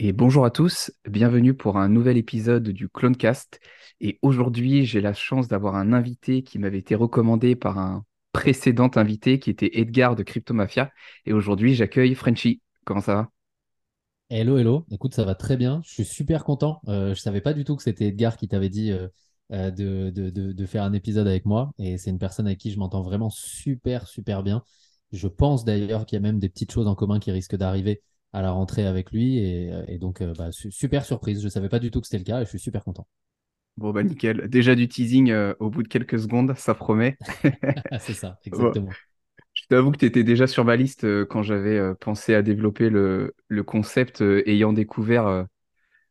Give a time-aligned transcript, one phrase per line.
[0.00, 3.58] Et bonjour à tous, bienvenue pour un nouvel épisode du Clonecast.
[4.00, 8.90] Et aujourd'hui, j'ai la chance d'avoir un invité qui m'avait été recommandé par un précédent
[8.94, 10.92] invité qui était Edgar de Cryptomafia.
[11.26, 12.62] Et aujourd'hui, j'accueille Frenchy.
[12.84, 13.28] Comment ça va?
[14.30, 14.86] Hello, hello.
[14.92, 15.80] Écoute, ça va très bien.
[15.84, 16.80] Je suis super content.
[16.86, 19.08] Euh, je savais pas du tout que c'était Edgar qui t'avait dit euh,
[19.50, 21.72] euh, de, faire un épisode avec moi.
[21.80, 24.62] Et c'est une personne avec qui je m'entends vraiment super, super bien.
[25.10, 28.00] Je pense d'ailleurs qu'il y a même des petites choses en commun qui risquent d'arriver
[28.32, 29.38] à la rentrée avec lui.
[29.38, 31.40] Et, donc, euh, bah, super surprise.
[31.40, 33.06] Je ne savais pas du tout que c'était le cas et je suis super content.
[33.76, 34.48] Bon, bah nickel.
[34.48, 37.16] Déjà du teasing euh, au bout de quelques secondes, ça promet.
[38.00, 38.90] c'est ça, exactement.
[39.54, 42.90] Je t'avoue que tu étais déjà sur ma liste euh, quand j'avais pensé à développer
[42.90, 45.46] le, le concept, ayant découvert,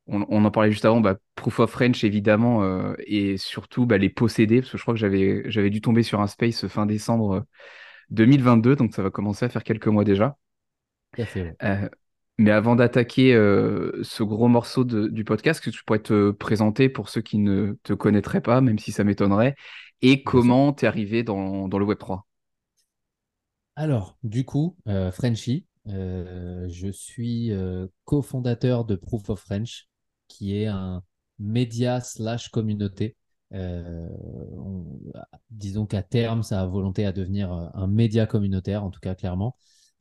[0.08, 4.62] on, en parlait juste avant, bah, Proof of French évidemment, et surtout bah, les posséder,
[4.62, 7.46] parce que je crois que j'avais, j'avais dû tomber sur un space fin décembre
[8.10, 10.38] 2022, donc ça va commencer à faire quelques mois déjà.
[12.40, 17.10] Mais avant d'attaquer euh, ce gros morceau du podcast, que tu pourrais te présenter pour
[17.10, 19.56] ceux qui ne te connaîtraient pas, même si ça m'étonnerait,
[20.04, 22.22] et comment tu es arrivé dans, le Web3
[23.76, 27.52] Alors, du coup, euh, Frenchy, euh, je suis
[28.06, 29.88] cofondateur de Proof of French,
[30.28, 31.02] qui est un
[31.40, 33.18] média slash communauté.
[35.50, 39.56] disons qu'à terme, ça a volonté à devenir un média communautaire, en tout cas clairement.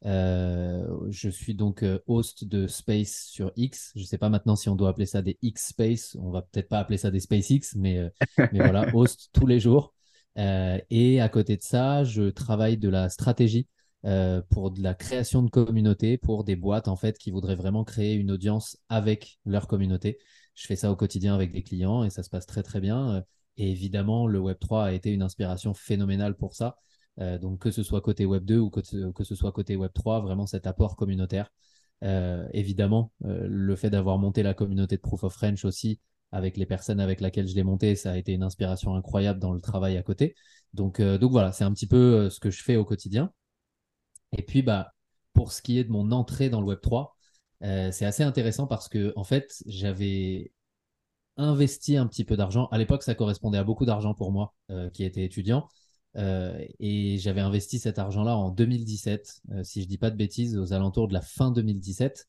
[0.05, 3.93] Euh, je suis donc euh, host de Space sur X.
[3.95, 6.17] Je ne sais pas maintenant si on doit appeler ça des X Space.
[6.21, 8.11] On va peut-être pas appeler ça des SpaceX, mais, euh,
[8.53, 9.95] mais voilà, host tous les jours.
[10.37, 13.69] et à côté de ça, je travaille de la stratégie
[14.51, 18.15] pour de la création de communauté pour des boîtes en fait qui voudraient vraiment créer
[18.15, 20.19] une audience avec leur communauté.
[20.55, 23.25] Je fais ça au quotidien avec des clients et ça se passe très très bien.
[23.57, 26.77] Et évidemment, le Web3 a été une inspiration phénoménale pour ça.
[27.21, 30.21] Euh, donc que ce soit côté Web 2 ou que, ce soit côté Web 3,
[30.21, 31.51] vraiment cet apport communautaire.
[32.05, 36.01] Euh, évidemment, euh, le fait d'avoir monté la communauté de Proof of French aussi,
[36.33, 39.53] avec les personnes avec lesquelles je l'ai monté, ça a été une inspiration incroyable dans
[39.53, 40.35] le travail à côté.
[40.75, 43.33] Donc, donc voilà, c'est un petit peu ce que je fais au quotidien.
[44.37, 44.93] Et puis, bah,
[45.33, 47.17] pour ce qui est de mon entrée dans le Web 3,
[47.63, 50.53] c'est assez intéressant parce que en fait, j'avais
[51.37, 52.67] investi un petit peu d'argent.
[52.73, 54.55] À l'époque, ça correspondait à beaucoup d'argent pour moi,
[54.93, 55.69] qui était étudiant.
[56.17, 60.57] Euh, et j'avais investi cet argent-là en 2017, euh, si je dis pas de bêtises,
[60.57, 62.27] aux alentours de la fin 2017.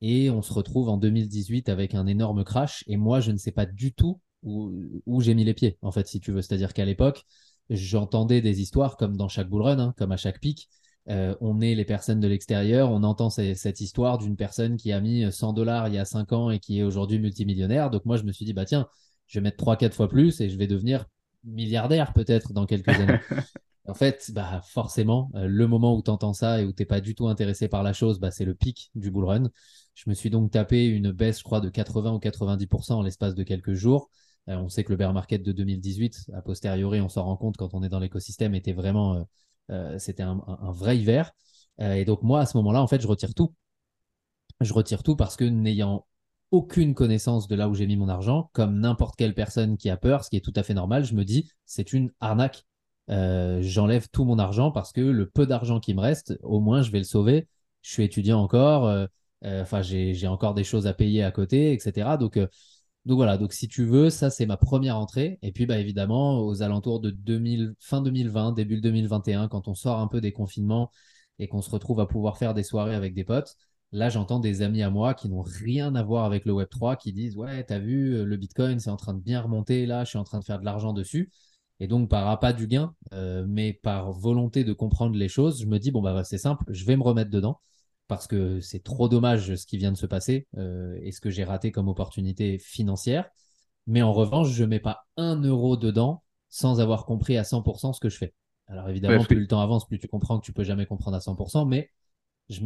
[0.00, 2.84] Et on se retrouve en 2018 avec un énorme crash.
[2.88, 6.08] Et moi, je ne sais pas du tout où, j'ai mis les pieds, en fait,
[6.08, 6.42] si tu veux.
[6.42, 7.24] C'est-à-dire qu'à l'époque,
[7.70, 10.68] j'entendais des histoires comme dans chaque bull run, hein, comme à chaque pic.
[11.08, 15.00] Euh, on est les personnes de l'extérieur, on entend cette histoire d'une personne qui a
[15.00, 17.90] mis 100 dollars il y a 5 ans et qui est aujourd'hui multimillionnaire.
[17.90, 18.88] Donc moi, je me suis dit, bah tiens,
[19.26, 21.06] je vais mettre 3-4 fois plus et je vais devenir
[21.44, 23.18] milliardaire peut-être dans quelques années.
[23.88, 26.86] en fait, bah, forcément, euh, le moment où tu entends ça et où tu n'es
[26.86, 29.50] pas du tout intéressé par la chose, bah, c'est le pic du bull run.
[29.94, 33.34] Je me suis donc tapé une baisse, je crois, de 80 ou 90% en l'espace
[33.34, 34.10] de quelques jours.
[34.48, 37.56] Euh, on sait que le bear market de 2018, a posteriori, on s'en rend compte
[37.56, 39.26] quand on est dans l'écosystème, était vraiment,
[39.70, 41.32] euh, c'était un, un, vrai hiver.
[41.78, 43.54] et donc moi, à ce moment-là, en fait, je retire tout.
[44.60, 46.06] Je retire tout parce que n'ayant
[46.52, 49.96] aucune connaissance de là où j'ai mis mon argent, comme n'importe quelle personne qui a
[49.96, 52.64] peur, ce qui est tout à fait normal, je me dis, c'est une arnaque.
[53.10, 56.82] Euh, j'enlève tout mon argent parce que le peu d'argent qui me reste, au moins,
[56.82, 57.48] je vais le sauver.
[57.80, 59.06] Je suis étudiant encore, euh,
[59.44, 62.16] euh, j'ai encore des choses à payer à côté, etc.
[62.18, 62.38] Donc,
[63.04, 65.38] donc voilà, donc si tu veux, ça, c'est ma première entrée.
[65.42, 69.98] Et puis, bah, évidemment, aux alentours de 2000, fin 2020, début 2021, quand on sort
[69.98, 70.90] un peu des confinements
[71.38, 73.56] et qu'on se retrouve à pouvoir faire des soirées avec des potes,
[73.92, 77.12] Là, j'entends des amis à moi qui n'ont rien à voir avec le Web3 qui
[77.12, 79.84] disent Ouais, t'as vu, euh, le Bitcoin, c'est en train de bien remonter.
[79.84, 81.30] Là, je suis en train de faire de l'argent dessus.
[81.78, 85.66] Et donc, par appât du gain, euh, mais par volonté de comprendre les choses, je
[85.66, 87.60] me dis Bon, bah, c'est simple, je vais me remettre dedans
[88.08, 91.30] parce que c'est trop dommage ce qui vient de se passer euh, et ce que
[91.30, 93.28] j'ai raté comme opportunité financière.
[93.86, 97.92] Mais en revanche, je ne mets pas un euro dedans sans avoir compris à 100%
[97.92, 98.34] ce que je fais.
[98.68, 101.20] Alors évidemment, plus le temps avance, plus tu comprends que tu peux jamais comprendre à
[101.20, 101.90] 100%, mais
[102.48, 102.60] je,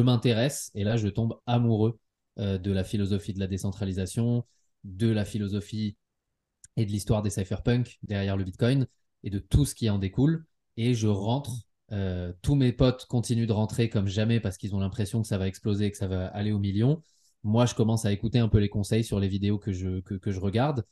[0.00, 1.98] m'intéresse et là, je tombe amoureux
[2.38, 4.44] euh, de la philosophie de la décentralisation,
[4.84, 5.96] de la philosophie
[6.76, 8.86] et de l'histoire des cypherpunks derrière le Bitcoin
[9.22, 10.44] et de tout ce qui en découle.
[10.76, 11.52] Et je rentre
[12.42, 15.46] tous mes potes continuent de rentrer comme jamais parce qu'ils ont l'impression que ça va
[15.46, 17.00] exploser, que ça va aller au million.
[17.44, 20.32] Moi, je commence à écouter un peu les conseils sur les vidéos que je, que,
[20.32, 20.84] je regarde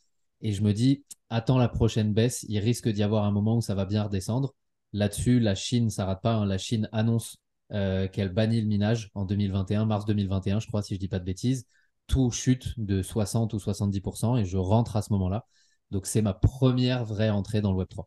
[0.43, 3.63] et je me dis, attends la prochaine baisse, il risque d'y avoir un moment où
[3.63, 4.55] ça va bien redescendre.
[4.93, 6.35] Là-dessus, la Chine, ça rate pas.
[6.35, 6.47] Hein.
[6.47, 7.37] La Chine annonce
[7.71, 11.25] qu'elle bannit le minage en 2021, mars 2021, je crois, si je dis pas de
[11.25, 11.67] bêtises.
[12.07, 15.47] Tout chute de 60 ou 70% et je rentre à ce moment-là.
[15.91, 18.05] Donc, c'est ma première vraie entrée dans le Web3.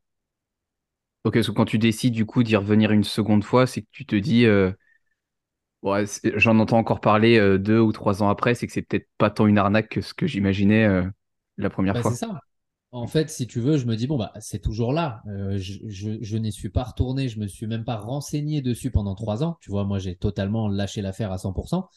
[1.25, 4.05] Ok, parce quand tu décides du coup d'y revenir une seconde fois, c'est que tu
[4.05, 4.71] te dis, euh,
[6.35, 9.31] j'en entends encore parler euh, deux ou trois ans après, c'est que c'est peut-être pas
[9.31, 11.03] tant une arnaque que ce que j'imaginais euh,
[11.57, 12.11] la première bah, fois.
[12.11, 12.39] C'est ça.
[12.95, 15.21] En fait, si tu veux, je me dis, bon, bah, c'est toujours là.
[15.27, 15.79] je,
[16.21, 19.57] je, n'y suis pas retourné, je me suis même pas renseigné dessus pendant trois ans.
[19.59, 21.89] Tu vois, moi, j'ai totalement lâché l'affaire à 100%.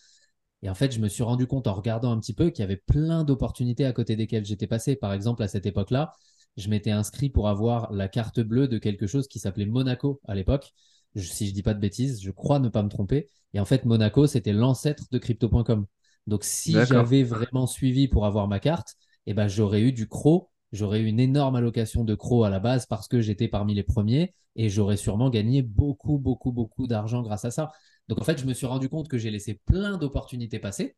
[0.62, 2.64] Et en fait, je me suis rendu compte en regardant un petit peu qu'il y
[2.64, 4.96] avait plein d'opportunités à côté desquelles j'étais passé.
[4.96, 6.14] Par exemple, à cette époque-là,
[6.56, 10.34] je m'étais inscrit pour avoir la carte bleue de quelque chose qui s'appelait Monaco à
[10.34, 10.72] l'époque.
[11.14, 13.28] si je dis pas de bêtises, je crois ne pas me tromper.
[13.54, 15.86] Et en fait, Monaco, c'était l'ancêtre de crypto.com.
[16.26, 18.96] Donc, si j'avais vraiment suivi pour avoir ma carte,
[19.26, 22.61] eh ben, j'aurais eu du CRO, j'aurais eu une énorme allocation de CRO à la
[22.61, 27.23] base parce que j'étais parmi les premiers et j'aurais sûrement gagné beaucoup, beaucoup, beaucoup d'argent
[27.23, 27.73] grâce à ça.
[28.09, 30.97] Donc, en fait, je me suis rendu compte que j'ai laissé plein d'opportunités passer.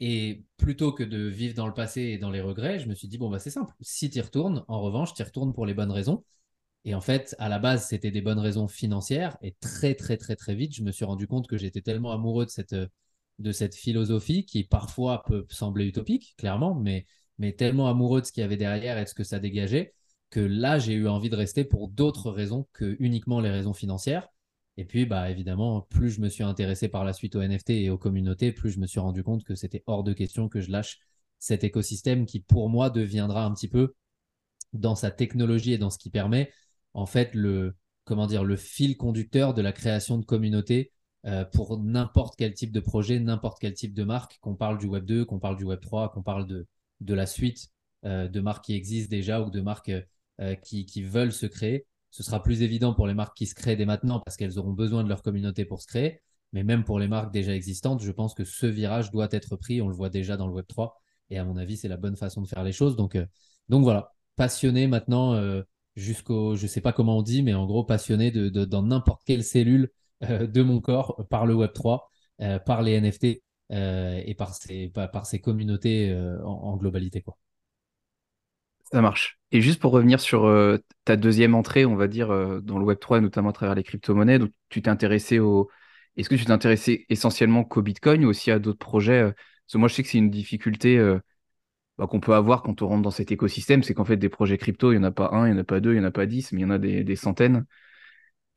[0.00, 3.08] Et plutôt que de vivre dans le passé et dans les regrets, je me suis
[3.08, 3.74] dit, bon, bah, c'est simple.
[3.80, 6.24] Si tu y retournes, en revanche, tu y retournes pour les bonnes raisons.
[6.84, 9.36] Et en fait, à la base, c'était des bonnes raisons financières.
[9.42, 12.44] Et très, très, très, très vite, je me suis rendu compte que j'étais tellement amoureux
[12.46, 12.76] de cette,
[13.38, 17.06] de cette philosophie qui parfois peut sembler utopique, clairement, mais,
[17.38, 19.94] mais tellement amoureux de ce qu'il y avait derrière et de ce que ça dégageait,
[20.30, 24.28] que là, j'ai eu envie de rester pour d'autres raisons que uniquement les raisons financières.
[24.76, 27.90] Et puis, bah, évidemment, plus je me suis intéressé par la suite aux NFT et
[27.90, 30.70] aux communautés, plus je me suis rendu compte que c'était hors de question que je
[30.70, 30.98] lâche
[31.38, 33.94] cet écosystème qui, pour moi, deviendra un petit peu,
[34.72, 36.50] dans sa technologie et dans ce qui permet,
[36.94, 40.92] en fait, le, comment dire, le fil conducteur de la création de communautés
[41.26, 44.86] euh, pour n'importe quel type de projet, n'importe quel type de marque, qu'on parle du
[44.86, 46.66] Web 2, qu'on parle du Web 3, qu'on parle de,
[47.04, 47.68] de la suite
[48.04, 49.92] euh, de marques qui existent déjà ou de marques
[50.40, 53.76] euh, qui, veulent se créer ce sera plus évident pour les marques qui se créent
[53.76, 56.20] dès maintenant parce qu'elles auront besoin de leur communauté pour se créer.
[56.52, 59.82] Mais même pour les marques déjà existantes, je pense que ce virage doit être pris.
[59.82, 60.96] On le voit déjà dans le Web 3.
[61.30, 62.94] Et à mon avis, c'est la bonne façon de faire les choses.
[62.94, 63.26] Donc, euh,
[63.68, 65.36] donc voilà, passionné maintenant
[65.96, 69.22] jusqu'au, je ne sais pas comment on dit, mais en gros, passionné de, dans n'importe
[69.24, 69.90] quelle cellule
[70.20, 72.08] de mon corps par le Web 3,
[72.64, 76.14] par les NFT et par ces, par, communautés
[76.44, 77.22] en, en, globalité.
[77.22, 77.36] Quoi.
[78.94, 79.38] Ça marche.
[79.50, 82.84] Et juste pour revenir sur euh, ta deuxième entrée, on va dire, euh, dans le
[82.84, 85.70] Web3, notamment à travers les crypto-monnaies, donc tu t'es intéressé au.
[86.16, 89.72] Est-ce que tu t'es intéressé essentiellement qu'au Bitcoin ou aussi à d'autres projets euh, Parce
[89.72, 90.98] que moi, je sais que c'est une difficulté
[91.98, 94.58] bah, qu'on peut avoir quand on rentre dans cet écosystème, c'est qu'en fait, des projets
[94.58, 96.04] crypto, il n'y en a pas un, il n'y en a pas deux, il n'y
[96.04, 97.66] en a pas dix, mais il y en a des, centaines.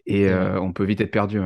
[0.06, 1.39] Et on peut vite être perdu.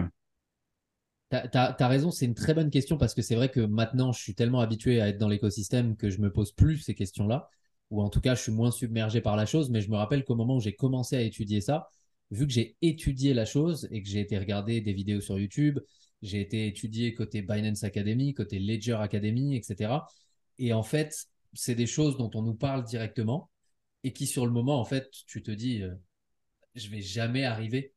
[1.31, 4.21] Tu as, raison, c'est une très bonne question parce que c'est vrai que maintenant, je
[4.21, 7.49] suis tellement habitué à être dans l'écosystème que je me pose plus ces questions-là
[7.89, 9.69] ou en tout cas, je suis moins submergé par la chose.
[9.69, 11.89] Mais je me rappelle qu'au moment où j'ai commencé à étudier ça,
[12.31, 15.79] vu que j'ai étudié la chose et que j'ai été regarder des vidéos sur YouTube,
[16.21, 20.07] j'ai été étudié côté Binance Academy, côté Ledger Academy, etc.
[20.57, 23.49] Et en fait, c'est des choses dont on nous parle directement
[24.03, 25.93] et qui, sur le moment, en fait, tu te dis, euh,
[26.75, 27.93] je vais jamais arriver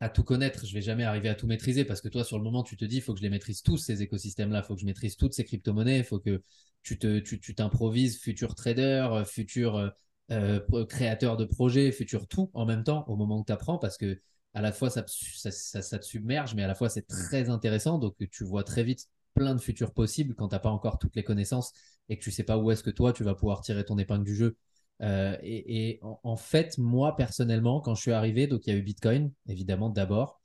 [0.00, 2.44] à tout connaître, je vais jamais arriver à tout maîtriser parce que toi, sur le
[2.44, 4.74] moment, tu te dis, il faut que je les maîtrise tous ces écosystèmes-là, il faut
[4.74, 6.42] que je maîtrise toutes ces crypto-monnaies, il faut que
[6.82, 9.88] tu te, tu, t'improvises futur trader, euh, futur euh,
[10.30, 13.96] euh, créateur de projet, futur tout en même temps au moment où tu apprends parce
[13.96, 14.20] que
[14.54, 17.98] à la fois ça, ça, te submerge, mais à la fois c'est très intéressant.
[17.98, 21.16] Donc tu vois très vite plein de futurs possibles quand tu n'as pas encore toutes
[21.16, 21.72] les connaissances
[22.08, 24.24] et que tu sais pas où est-ce que toi tu vas pouvoir tirer ton épingle
[24.24, 24.56] du jeu.
[25.00, 29.30] Et, en, fait, moi personnellement, quand je suis arrivé, donc il y a eu Bitcoin
[29.48, 30.40] évidemment d'abord,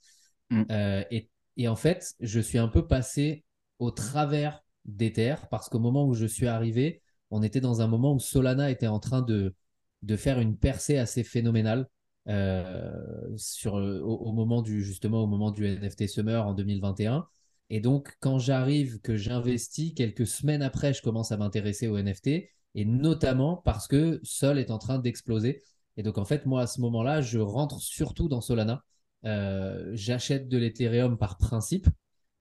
[0.49, 0.63] mm.
[1.11, 3.43] et, et en fait, je suis un peu passé
[3.79, 8.13] au travers d'Ether parce qu'au moment où je suis arrivé, on était dans un moment
[8.13, 9.55] où Solana était en train de,
[10.01, 11.87] de faire une percée assez phénoménale.
[12.27, 12.91] Euh,
[13.35, 17.25] sur, au, moment du justement au moment du NFT Summer en 2021
[17.71, 22.43] et donc quand j'arrive que j'investis quelques semaines après je commence à m'intéresser au NFT
[22.75, 25.63] et notamment parce que Sol est en train d'exploser
[25.97, 28.83] et donc en fait moi à ce moment là je rentre surtout dans Solana
[29.25, 31.87] euh, j'achète de l'Ethereum par principe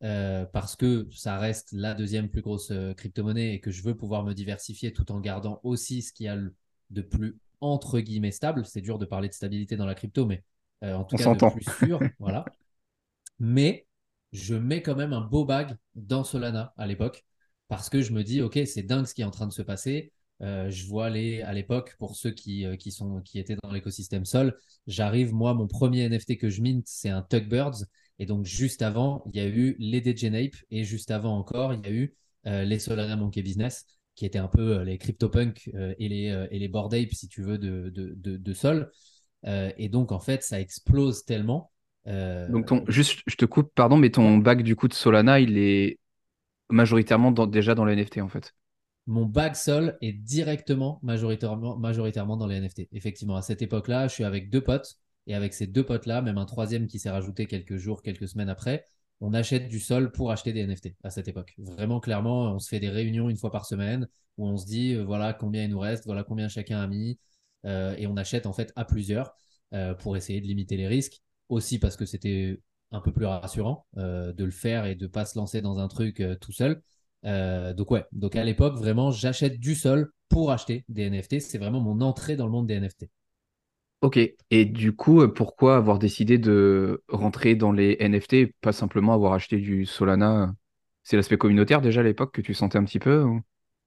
[0.02, 3.94] euh, parce que ça reste la deuxième plus grosse euh, crypto-monnaie et que je veux
[3.94, 6.38] pouvoir me diversifier tout en gardant aussi ce qu'il y a
[6.88, 8.64] de plus entre guillemets stable.
[8.64, 10.42] C'est dur de parler de stabilité dans la crypto, mais
[10.84, 12.00] euh, en tout cas de plus sûr.
[12.18, 12.46] voilà.
[13.38, 13.86] Mais
[14.32, 17.26] je mets quand même un beau bag dans Solana à l'époque
[17.68, 19.62] parce que je me dis, OK, c'est dingue ce qui est en train de se
[19.62, 20.12] passer.
[20.40, 24.56] Je vois les, à l'époque, pour ceux qui, qui, sont, qui étaient dans l'écosystème Sol,
[24.86, 27.84] j'arrive, moi, mon premier NFT que je mint, c'est un Tugbirds.
[28.18, 30.24] Et donc, juste avant, il y a eu les DJ
[30.70, 34.48] Et juste avant encore, il y a eu les Solana Monkey Business, qui étaient un
[34.48, 38.52] peu les CryptoPunk et les, et les Bored Ape, si tu veux, de, de, de,
[38.54, 38.90] Sol.
[39.44, 41.70] et donc, en fait, ça explose tellement
[42.06, 45.40] euh, Donc, ton, juste, je te coupe, pardon, mais ton bac du coup de Solana,
[45.40, 45.98] il est
[46.68, 48.54] majoritairement déjà dans les NFT en fait.
[49.10, 52.88] Mon bac Sol est directement majoritairement, dans les NFT.
[52.92, 54.98] Effectivement, à cette époque-là, je suis avec deux potes.
[55.26, 58.48] Et avec ces deux potes-là, même un troisième qui s'est rajouté quelques jours, quelques semaines
[58.48, 58.84] après,
[59.20, 61.54] on achète du sol pour acheter des NFT à cette époque.
[61.58, 64.06] Vraiment, clairement, on se fait des réunions une fois par semaine
[64.38, 67.18] où on se dit, euh, voilà combien il nous reste, voilà combien chacun a mis.
[67.66, 69.34] Euh, et on achète en fait à plusieurs
[70.00, 72.60] pour essayer de limiter les risques aussi parce que c'était
[72.92, 75.88] un peu plus rassurant euh, de le faire et de pas se lancer dans un
[75.88, 76.82] truc euh, tout seul.
[77.24, 81.40] Euh, donc ouais, donc à l'époque vraiment j'achète du sol pour acheter des NFT.
[81.40, 83.08] C'est vraiment mon entrée dans le monde des NFT.
[84.02, 84.18] Ok,
[84.50, 89.58] et du coup, pourquoi avoir décidé de rentrer dans les NFT pas simplement avoir acheté
[89.58, 90.54] du Solana
[91.02, 93.26] C'est l'aspect communautaire déjà à l'époque que tu sentais un petit peu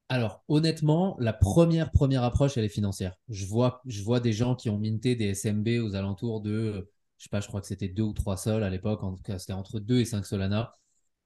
[0.09, 3.15] Alors honnêtement, la première première approche elle est financière.
[3.29, 6.87] Je vois, je vois des gens qui ont minté des SMB aux alentours de
[7.17, 9.23] je sais pas, je crois que c'était deux ou trois sols à l'époque, en tout
[9.23, 10.75] cas c'était entre deux et cinq Solana.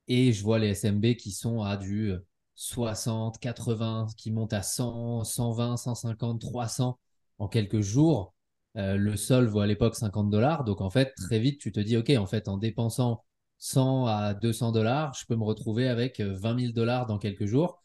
[0.07, 2.13] Et je vois les SMB qui sont à du
[2.55, 6.99] 60, euh, 80, qui montent à 100, 120, 150, 300
[7.39, 8.33] en quelques jours.
[8.77, 10.63] Euh, le sol vaut à l'époque 50 dollars.
[10.63, 13.23] Donc en fait, très vite, tu te dis, OK, en fait, en dépensant
[13.59, 17.45] 100 à 200 dollars, je peux me retrouver avec 20 euh, 000 dollars dans quelques
[17.45, 17.81] jours.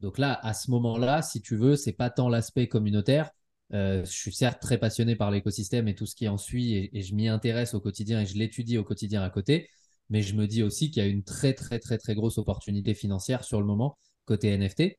[0.00, 3.30] Donc là, à ce moment-là, si tu veux, c'est pas tant l'aspect communautaire,
[3.70, 7.14] je suis certes très passionné par l'écosystème et tout ce qui en suit et, je
[7.14, 9.68] m'y intéresse au quotidien et je l'étudie au quotidien à côté,
[10.10, 12.94] mais je me dis aussi qu'il y a une très très très très grosse opportunité
[12.94, 13.96] financière sur le moment
[14.26, 14.98] côté NFT.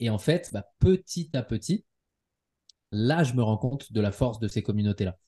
[0.00, 1.84] Et en fait, bah, petit à petit,
[2.92, 5.18] là, je me rends compte de la force de ces communautés-là.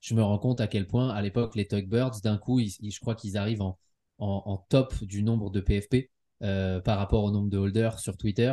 [0.00, 3.14] Je me rends compte à quel point, à l'époque, les Tugbirds, d'un coup, je crois
[3.14, 3.76] qu'ils arrivent en,
[4.68, 6.10] top du nombre de PFP
[6.42, 8.52] euh, par rapport au nombre de holders sur Twitter,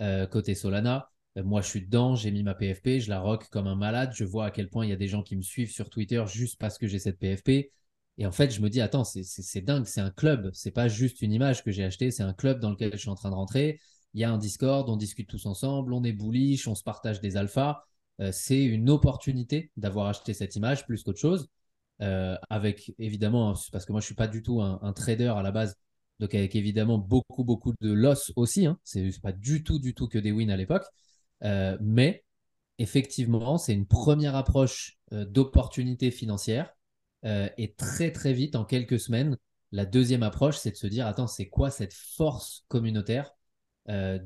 [0.00, 1.10] euh, côté Solana.
[1.36, 4.12] Euh, moi, je suis dedans, j'ai mis ma PFP, je la rock comme un malade.
[4.14, 6.22] Je vois à quel point il y a des gens qui me suivent sur Twitter
[6.26, 7.70] juste parce que j'ai cette PFP.
[8.18, 10.50] Et en fait, je me dis, attends, c'est dingue, c'est un club.
[10.52, 13.08] C'est pas juste une image que j'ai achetée, c'est un club dans lequel je suis
[13.08, 13.80] en train de rentrer.
[14.14, 17.20] Il y a un Discord, on discute tous ensemble, on est bullish, on se partage
[17.20, 17.84] des alphas.
[18.20, 21.48] Euh, c'est une opportunité d'avoir acheté cette image plus qu'autre chose.
[22.02, 25.52] Euh, avec évidemment, parce que moi, je suis pas du tout un, trader à la
[25.52, 25.76] base.
[26.18, 28.66] Donc, avec évidemment beaucoup, beaucoup de loss aussi.
[28.66, 28.78] Hein.
[28.82, 30.84] C'est pas du tout, du tout que des wins à l'époque.
[31.44, 32.24] Euh, mais
[32.78, 36.72] effectivement, c'est une première approche d'opportunité financière.
[37.24, 39.36] Euh, et très, très vite, en quelques semaines,
[39.72, 43.32] la deuxième approche, c'est de se dire, attends, c'est quoi cette force communautaire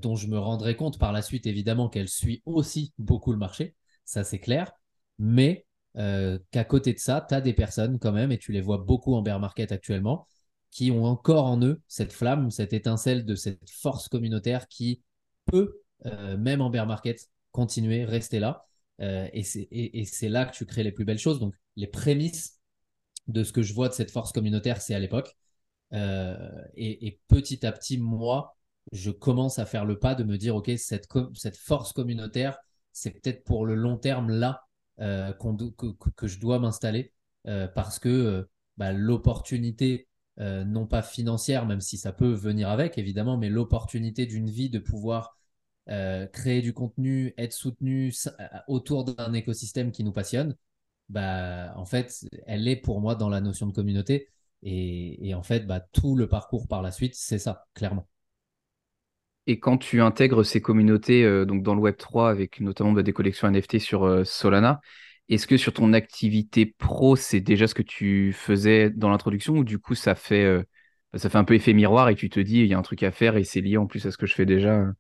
[0.01, 3.77] dont je me rendrai compte par la suite, évidemment, qu'elle suit aussi beaucoup le marché,
[4.05, 4.73] ça c'est clair,
[5.21, 8.79] mais qu'à côté de ça, tu as des personnes quand même, et tu les vois
[8.79, 10.27] beaucoup en bear market actuellement,
[10.73, 15.03] qui ont encore en eux cette flamme, cette étincelle de cette force communautaire qui
[15.45, 18.67] peut euh, même en bear market, continuer, rester là.
[19.01, 21.39] Euh, et c'est là que tu crées les plus belles choses.
[21.39, 22.59] Donc, les prémices
[23.29, 25.37] de ce que je vois de cette force communautaire, c'est à l'époque.
[25.93, 26.37] Euh,
[26.75, 28.57] et, petit à petit, moi,
[28.93, 31.07] je commence à faire le pas de me dire, OK, cette,
[31.57, 32.59] force communautaire,
[32.93, 34.65] c'est peut-être pour le long terme là
[34.99, 37.13] que, je dois m'installer
[37.45, 43.49] parce que bah, l'opportunité, non pas financière, même si ça peut venir avec, évidemment, mais
[43.49, 45.37] l'opportunité d'une vie de pouvoir
[45.89, 50.55] euh, créer du contenu, être soutenu euh, autour d'un écosystème qui nous passionne,
[51.09, 54.29] bah, en fait, elle est pour moi dans la notion de communauté.
[54.63, 58.09] Et, en fait, bah, tout le parcours par la suite, c'est ça, clairement.
[59.49, 63.03] Et quand tu intègres ces communautés euh, donc dans le Web 3 avec notamment bah,
[63.03, 64.81] des collections NFT sur Solana,
[65.29, 69.65] est-ce que sur ton activité pro, c'est déjà ce que tu faisais dans l'introduction ou
[69.65, 70.65] du coup ça fait,
[71.15, 73.03] ça fait un peu effet miroir et tu te dis il y a un truc
[73.03, 74.93] à faire et c'est lié en plus à ce que je fais déjà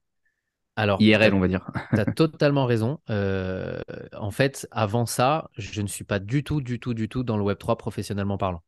[0.76, 1.70] alors, IRL, on va dire.
[1.94, 2.98] tu as totalement raison.
[3.10, 3.80] Euh,
[4.16, 7.36] en fait, avant ça, je ne suis pas du tout, du tout, du tout dans
[7.36, 8.62] le Web3 professionnellement parlant.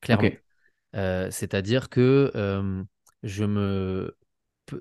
[0.00, 0.30] Clairement.
[0.94, 2.82] Euh, c'est-à-dire que euh,
[3.22, 4.16] je me.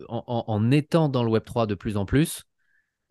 [0.08, 2.44] En, étant dans le Web3 de plus en plus,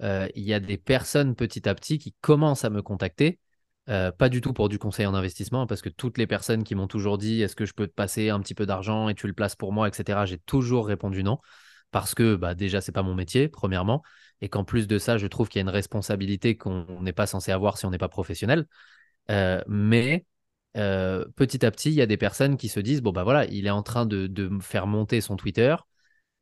[0.01, 3.41] il y a des personnes petit à petit qui commencent à me contacter.
[3.87, 6.87] pas du tout pour du conseil en investissement, parce que toutes les personnes qui m'ont
[6.87, 9.35] toujours dit est-ce que je peux te passer un petit peu d'argent et tu le
[9.35, 11.39] places pour moi, etc., j'ai toujours répondu non
[11.93, 14.03] parce que bah, déjà, c'est pas mon métier, premièrement,
[14.41, 17.27] et qu'en plus de ça, je trouve qu'il y a une responsabilité qu'on n'est pas
[17.27, 18.67] censé avoir si on n'est pas professionnel.
[19.31, 20.27] Euh, mais
[20.77, 23.45] euh, petit à petit, il y a des personnes qui se disent bon, bah voilà,
[23.47, 25.77] il est en train de, faire monter son Twitter.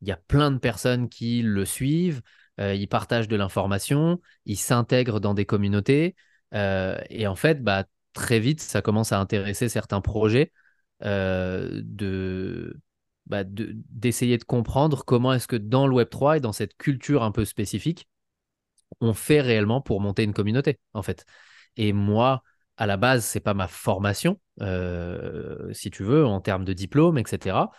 [0.01, 2.21] Il y a plein de personnes qui le suivent.
[2.59, 6.15] ils partagent de l'information, ils s'intègrent dans des communautés.
[6.53, 10.51] et en fait, bah, très vite, ça commence à intéresser certains projets
[11.01, 12.79] de
[13.31, 17.31] bah, d'essayer de, comprendre comment est-ce que dans le Web3 et dans cette culture un
[17.31, 18.09] peu spécifique,
[18.99, 21.25] on fait réellement pour monter une communauté, en fait.
[21.77, 22.43] Et moi,
[22.75, 27.17] à la base, c'est pas ma formation, euh, si tu veux, en termes de diplôme,
[27.17, 27.69] etc.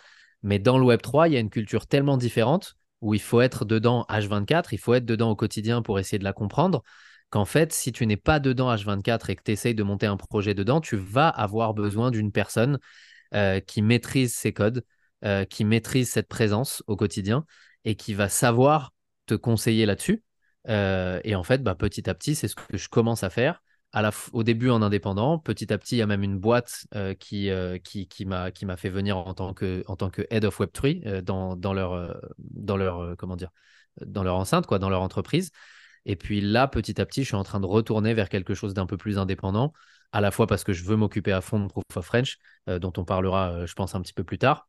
[0.41, 3.63] Mais dans le Web3, il y a une culture tellement différente où il faut être
[3.63, 6.81] dedans H24, il faut être dedans au quotidien pour essayer de la comprendre,
[7.29, 10.17] qu'en fait, si tu n'es pas dedans H24 et que tu essayes de monter un
[10.17, 12.79] projet dedans, tu vas avoir besoin d'une personne
[13.35, 14.83] euh, qui maîtrise ces codes,
[15.25, 17.45] euh, qui maîtrise cette présence au quotidien
[17.85, 18.91] et qui va savoir
[19.25, 20.21] te conseiller là-dessus.
[20.67, 23.63] Euh, et en fait, bah, petit à petit, c'est ce que je commence à faire.
[24.33, 27.47] Au début en indépendant, petit à petit, il y a même une boîte euh, qui,
[28.25, 29.85] m'a fait venir en tant que,
[30.29, 33.51] head of Web3 dans, dans, leur, dans, leur, comment dire,
[34.05, 35.51] dans leur enceinte, quoi, dans leur entreprise.
[36.05, 38.73] Et puis là, petit à petit, je suis en train de retourner vers quelque chose
[38.73, 39.71] d'un peu plus indépendant,
[40.11, 42.91] à la fois parce que je veux m'occuper à fond de Proof of French, dont
[42.97, 44.67] on parlera, je pense, un petit peu plus tard,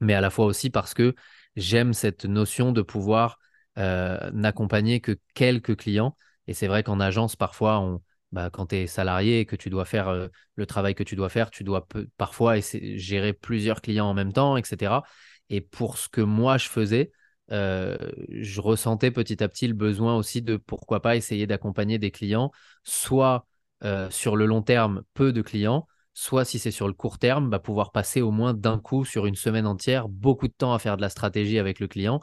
[0.00, 1.14] mais à la fois aussi parce que
[1.56, 3.38] j'aime cette notion de pouvoir
[3.78, 6.16] euh, n'accompagner que quelques clients.
[6.46, 8.02] Et c'est vrai qu'en agence, parfois, on,
[8.32, 11.16] bah, quand tu es salarié et que tu dois faire euh, le travail que tu
[11.16, 11.86] dois faire, tu dois
[12.16, 15.02] parfois gérer plusieurs clients en même temps, etc.
[15.50, 17.12] Et pour ce que moi je faisais,
[17.52, 17.96] euh,
[18.30, 22.50] je ressentais petit à petit le besoin aussi de pourquoi pas essayer d'accompagner des clients,
[22.84, 23.46] soit
[24.10, 27.58] sur le long terme, peu de clients, soit si c'est sur le court terme, bah,
[27.58, 30.96] pouvoir passer au moins d'un coup sur une semaine entière, beaucoup de temps à faire
[30.96, 32.20] de la stratégie avec le client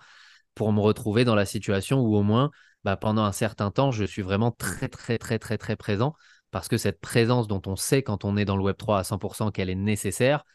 [0.54, 2.52] pour me retrouver dans la situation où au moins
[2.84, 6.14] bah, pendant un certain temps, je suis vraiment très très très très très présent
[6.52, 9.52] parce que cette présence dont on sait quand on est dans le Web3 à 100%
[9.52, 10.46] qu'elle est nécessaire,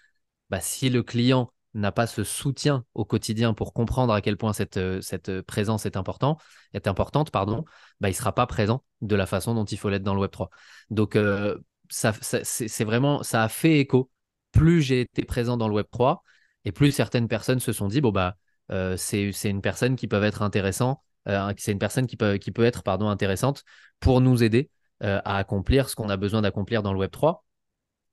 [0.49, 4.53] bah, si le client n'a pas ce soutien au quotidien pour comprendre à quel point
[4.53, 6.39] cette, euh, cette présence est, important,
[6.75, 7.65] est importante, pardon,
[8.01, 10.49] il ne sera pas présent de la façon dont il faut l'être dans le Web3.
[10.91, 11.59] Donc, euh,
[11.91, 14.11] ça, c'est vraiment, ça a fait écho.
[14.53, 16.23] Plus j'ai été présent dans le Web 3
[16.65, 18.37] et plus certaines personnes se sont dit, bon, bah,
[18.71, 22.83] euh, c'est une personne qui peut être intéressant, euh, c'est une personne qui peut, être
[22.83, 23.65] pardon, intéressante
[23.99, 24.71] pour nous aider
[25.03, 27.45] euh, à accomplir ce qu'on a besoin d'accomplir dans le Web 3.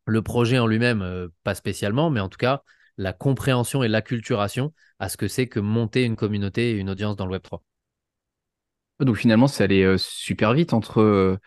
[0.05, 2.63] Le projet en lui-même, pas spécialement, mais en tout cas,
[2.97, 7.15] la compréhension et l'acculturation à ce que c'est que monter une communauté et une audience
[7.15, 7.61] dans le Web 3.
[9.01, 11.37] Donc finalement, ça allait super vite entre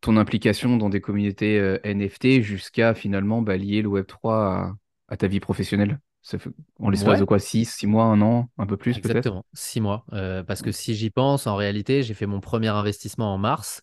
[0.00, 4.74] ton implication dans des communautés euh, NFT jusqu'à finalement bah, lier le Web3
[5.08, 8.50] à, ta vie professionnelle ça fait, En l'espace de quoi 6, 6 mois, un an,
[8.58, 9.06] un peu plus peut-être?
[9.06, 10.04] Exactement, 6 mois.
[10.12, 13.82] Euh, parce que si j'y pense, en réalité, j'ai fait mon premier investissement en mars.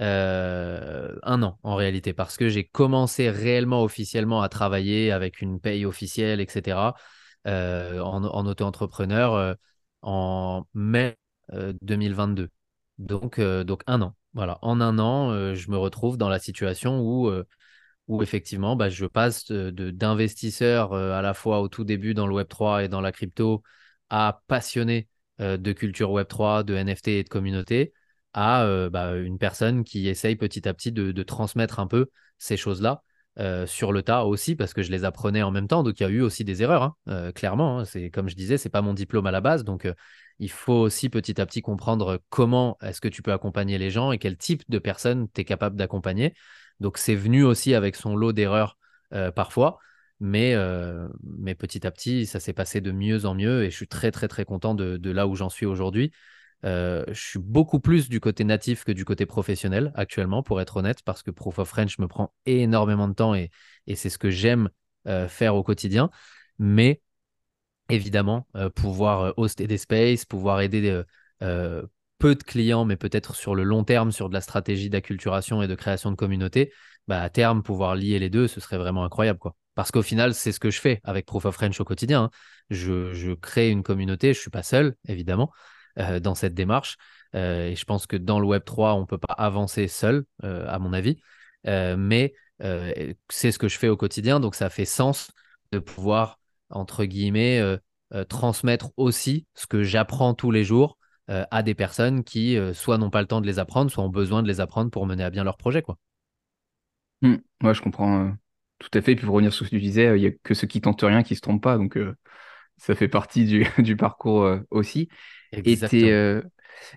[0.00, 5.60] Euh, un an en réalité, parce que j'ai commencé réellement officiellement à travailler avec une
[5.60, 6.94] paye officielle, etc.,
[7.46, 9.56] en, en auto-entrepreneur
[10.02, 11.16] en mai
[11.80, 12.50] 2022.
[12.98, 14.14] Donc, donc un an.
[14.34, 17.44] Voilà, en un an, euh, je me retrouve dans la situation où, euh,
[18.08, 22.34] où effectivement, bah, je passe d'investisseur euh, à la fois au tout début dans le
[22.34, 23.62] Web3 et dans la crypto
[24.10, 27.92] à passionné de culture Web3, de NFT et de communauté,
[28.32, 33.02] à bah, une personne qui essaye petit à petit de, transmettre un peu ces choses-là.
[33.66, 36.06] sur le tas aussi parce que je les apprenais en même temps donc il y
[36.06, 38.08] a eu aussi des erreurs hein, clairement hein.
[38.12, 39.88] comme je disais c'est pas mon diplôme à la base donc
[40.38, 44.12] il faut aussi petit à petit comprendre comment est-ce que tu peux accompagner les gens
[44.12, 46.34] et quel type de personnes tu es capable d'accompagner.
[46.80, 48.76] Donc c'est venu aussi avec son lot d'erreurs
[49.12, 49.78] euh, parfois,
[50.20, 53.76] mais, euh, mais petit à petit, ça s'est passé de mieux en mieux et je
[53.76, 56.12] suis très très très content de, là où j'en suis aujourd'hui.
[56.64, 60.76] Euh, je suis beaucoup plus du côté natif que du côté professionnel actuellement, pour être
[60.76, 63.50] honnête, parce que Proof of French me prend énormément de temps et,
[63.86, 64.70] et c'est ce que j'aime
[65.28, 66.10] faire au quotidien.
[66.60, 67.02] Mais
[67.92, 71.02] évidemment, euh, pouvoir euh, hoster des spaces, pouvoir aider
[71.42, 71.82] euh,
[72.18, 75.68] peu de clients, mais peut-être sur le long terme, sur de la stratégie d'acculturation et
[75.68, 76.72] de création de communauté,
[77.06, 79.38] bah, à terme, pouvoir lier les deux, ce serait vraiment incroyable.
[79.38, 79.54] quoi.
[79.74, 82.24] Parce qu'au final, c'est ce que je fais avec Proof of French au quotidien.
[82.24, 82.30] Hein.
[82.70, 85.50] Je, crée une communauté, je ne suis pas seul, évidemment,
[86.22, 86.96] dans cette démarche.
[87.34, 90.78] et je pense que dans le Web 3, on ne peut pas avancer seul, à
[90.78, 91.20] mon avis.
[91.64, 92.34] mais
[93.28, 95.32] c'est ce que je fais au quotidien, donc ça fait sens
[95.72, 96.38] de pouvoir
[96.72, 97.76] entre guillemets, euh,
[98.14, 100.98] euh, transmettre aussi ce que j'apprends tous les jours
[101.30, 104.08] euh, à des personnes qui soit n'ont pas le temps de les apprendre, soit ont
[104.08, 105.82] besoin de les apprendre pour mener à bien leur projet.
[105.82, 105.98] Quoi.
[107.22, 107.36] Mmh.
[107.62, 108.34] ouais, je comprends
[108.78, 109.12] tout à fait.
[109.12, 110.80] Et puis pour revenir sur ce que tu disais, il n'y a que ceux qui
[110.80, 111.76] tentent rien qui ne se trompent pas.
[111.76, 111.98] Donc
[112.76, 115.08] ça fait partie du, du parcours aussi.
[115.52, 115.76] Et,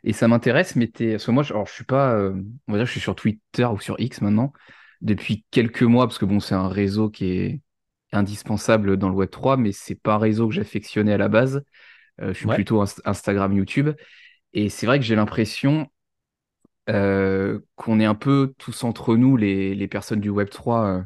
[0.04, 1.12] et, ça m'intéresse, mais es...
[1.12, 3.66] parce que moi, je, alors, je suis pas, on va dire, je suis sur Twitter
[3.66, 4.52] ou sur X maintenant
[5.02, 7.62] depuis quelques mois, parce que bon, c'est un réseau qui est
[8.18, 11.64] indispensable dans le Web 3, mais c'est pas un réseau que j'affectionnais à la base.
[12.22, 13.92] Euh, je suis plutôt Instagram, YouTube.
[14.54, 15.88] Et c'est vrai que j'ai l'impression
[16.90, 21.04] euh, qu'on est un peu tous entre nous, les, les personnes du Web3, euh,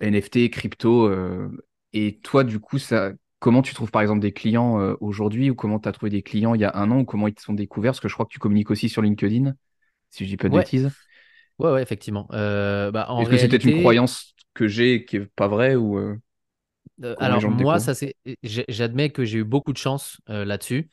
[0.00, 1.12] NFT, crypto.
[1.92, 5.80] et toi, du coup, ça, comment tu trouves par exemple des clients aujourd'hui ou comment
[5.80, 7.54] tu as trouvé des clients il y a un an ou comment ils te sont
[7.54, 7.92] découverts?
[7.92, 9.54] Parce que je crois que tu communiques aussi sur LinkedIn,
[10.10, 10.90] si je dis pas de Ouais, bêtises.
[11.58, 12.28] Ouais, ouais, effectivement.
[12.32, 15.98] Euh, bah, en Est-ce que peut-être une croyance que j'ai qui est pas vraie ou
[15.98, 16.16] euh,
[17.04, 20.88] Euh, alors moi, ça c'est, j'admets que j'ai eu beaucoup de chance euh, là-dessus.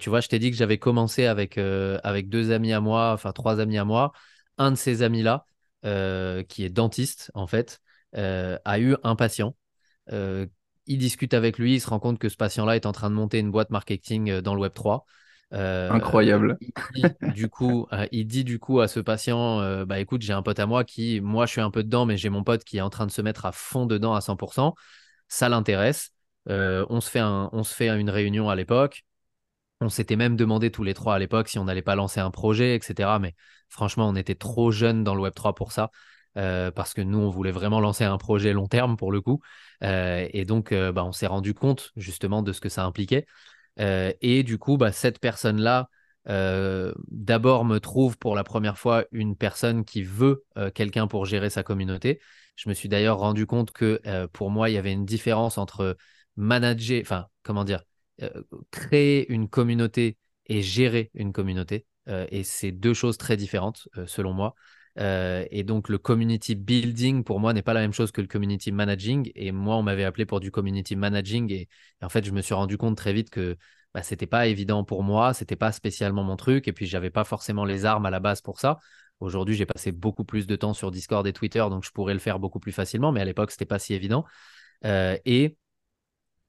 [0.00, 3.32] Tu vois, je t'ai dit que j'avais commencé avec, avec deux amis à moi, enfin
[3.32, 4.12] trois amis à moi.
[4.56, 5.46] Un de ces amis-là,
[5.84, 7.80] euh, qui est dentiste en fait,
[8.14, 9.56] a eu un patient.
[10.10, 13.14] Il discute avec lui, il se rend compte que ce patient-là est en train de
[13.14, 15.04] monter une boîte marketing dans le Web3.
[15.54, 16.58] Euh, Incroyable.
[16.94, 20.22] il dit du coup, euh, il dit du coup à ce patient, euh, bah écoute,
[20.22, 22.42] j'ai un pote à moi qui, moi je suis un peu dedans, mais j'ai mon
[22.42, 24.74] pote qui est en train de se mettre à fond dedans à 100%
[25.28, 26.10] ça l'intéresse.
[26.46, 29.04] On se fait un, on se fait une réunion à l'époque.
[29.80, 32.30] On s'était même demandé tous les trois à l'époque si on n'allait pas lancer un
[32.30, 33.18] projet, etc.
[33.18, 33.34] Mais
[33.68, 35.90] franchement, on était trop jeunes dans le Web3 pour ça.
[36.36, 39.40] euh, parce que nous, on voulait vraiment lancer un projet long terme pour le coup.
[39.82, 43.26] Euh, et donc, euh, bah, on s'est rendu compte justement de ce que ça impliquait.
[43.80, 45.88] Euh, et du coup, bah, cette personne-là,
[46.28, 51.26] euh, d'abord me trouve pour la première fois une personne qui veut euh, quelqu'un pour
[51.26, 52.20] gérer sa communauté.
[52.56, 54.00] Je me suis d'ailleurs rendu compte que
[54.32, 55.96] pour moi, il y avait une différence entre
[56.36, 57.82] manager, enfin, comment dire,
[58.70, 61.84] créer une communauté et gérer une communauté.
[62.06, 64.54] Et c'est deux choses très différentes, selon moi.
[64.98, 68.26] Euh, et donc, le community building, pour moi, n'est pas la même chose que le
[68.28, 69.30] community managing.
[69.34, 71.50] Et moi, on m'avait appelé pour du community managing.
[71.52, 71.68] Et,
[72.00, 73.56] et en fait, je me suis rendu compte très vite que
[73.92, 76.68] bah, c'était pas évident pour moi, c'était pas spécialement mon truc.
[76.68, 78.78] Et puis, j'avais pas forcément les armes à la base pour ça.
[79.20, 82.20] Aujourd'hui, j'ai passé beaucoup plus de temps sur Discord et Twitter, donc je pourrais le
[82.20, 83.12] faire beaucoup plus facilement.
[83.12, 84.24] Mais à l'époque, c'était pas si évident.
[84.84, 85.56] Euh, et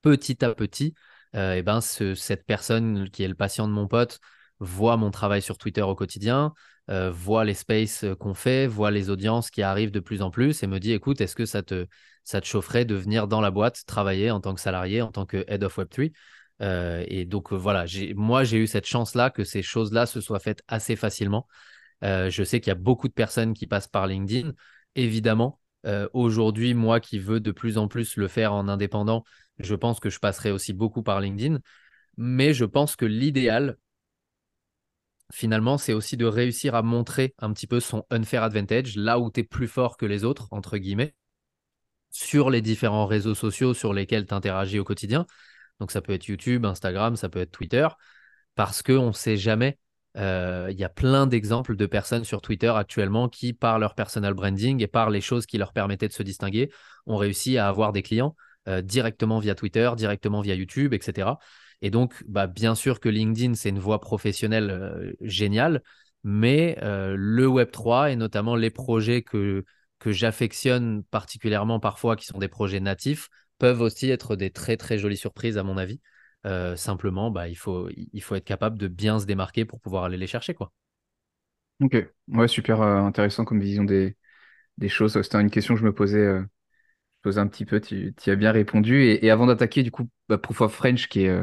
[0.02, 0.94] petit à petit,
[1.36, 4.20] euh, eh ben, ce- cette personne qui est le patient de mon pote
[4.60, 6.54] voit mon travail sur Twitter au quotidien,
[6.90, 10.30] euh, voit les spaces euh, qu'on fait, voit les audiences qui arrivent de plus en
[10.30, 11.88] plus et me dit, écoute, est-ce que ça te,
[12.24, 15.26] ça te chaufferait de venir dans la boîte travailler en tant que salarié, en tant
[15.26, 16.12] que Head of Web3?
[16.62, 20.40] Euh, et donc euh, voilà, moi j'ai eu cette chance-là que ces choses-là se soient
[20.40, 21.48] faites assez facilement.
[22.02, 24.52] Je sais qu'il y a beaucoup de personnes qui passent par LinkedIn.
[24.96, 25.60] Évidemment,
[26.14, 29.24] aujourd'hui, moi qui veux de plus en plus le faire en indépendant,
[29.58, 31.58] je pense que je passerai aussi beaucoup par LinkedIn.
[32.18, 33.78] Mais je pense que l'idéal,
[35.34, 39.32] finalement, c'est aussi de réussir à montrer un petit peu son unfair advantage, là où
[39.32, 41.16] tu es plus fort que les autres, entre guillemets,
[42.10, 45.26] sur les différents réseaux sociaux sur lesquels tu interagis au quotidien.
[45.80, 47.88] Donc ça peut être YouTube, Instagram, ça peut être Twitter
[48.56, 49.78] parce qu'on ne sait jamais.
[50.18, 54.34] Euh, Il y a plein d'exemples de personnes sur Twitter actuellement qui, par leur personal
[54.34, 56.72] branding et par les choses qui leur permettaient de se distinguer,
[57.06, 58.36] ont réussi à avoir des clients
[58.70, 61.38] euh, directement via Twitter, directement via YouTube, etc.
[61.82, 65.82] Et donc, bah, bien sûr que LinkedIn, c'est une voie professionnelle géniale,
[66.24, 69.64] mais le Web3 et notamment les projets que,
[70.00, 74.98] que j'affectionne particulièrement parfois, qui sont des projets natifs, peuvent aussi être des très très
[74.98, 76.00] jolies surprises à mon avis.
[76.76, 80.18] Simplement, bah, il faut, il faut être capable de bien se démarquer pour pouvoir aller
[80.18, 80.72] les chercher, quoi.
[81.82, 81.98] Ok,
[82.30, 84.16] ouais, super intéressant comme vision des,
[84.78, 85.22] des choses.
[85.22, 86.42] C'était une question que je me posais,
[87.26, 89.04] un petit peu, tu, y as bien répondu.
[89.04, 91.42] Et, avant d'attaquer, du coup, bah, Proof of French, qui est,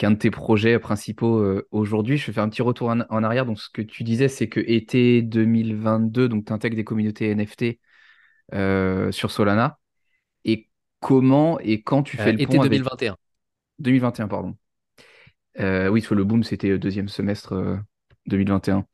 [0.00, 2.90] qui est un de tes projets principaux euh, aujourd'hui, je vais faire un petit retour
[2.90, 3.46] en, en arrière.
[3.46, 7.80] Donc, ce que tu disais, c'est que été 2022, donc tu intègres des communautés NFT
[8.54, 9.80] euh, sur Solana.
[10.44, 13.16] Et comment et quand tu fais Euh, le été pont avec 2021,
[13.80, 14.56] 2021, pardon.
[15.58, 17.76] Oui, que le boom, c'était deuxième semestre euh,
[18.26, 18.86] 2021.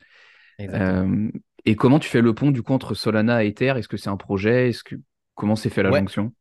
[0.59, 1.07] exactement.
[1.07, 1.31] Euh,
[1.65, 3.75] et comment tu fais le pont du coup entre Solana et Ether?
[3.79, 4.71] Est-ce que c'est un projet?
[4.71, 4.97] Est-ce que
[5.35, 6.33] comment s'est fait la Ouais, jonction?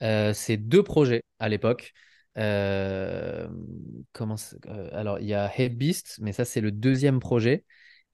[0.00, 1.92] c'est deux projets à l'époque.
[2.38, 3.48] Euh,
[4.20, 7.64] euh, alors, il y a Beast, mais ça, c'est le deuxième projet.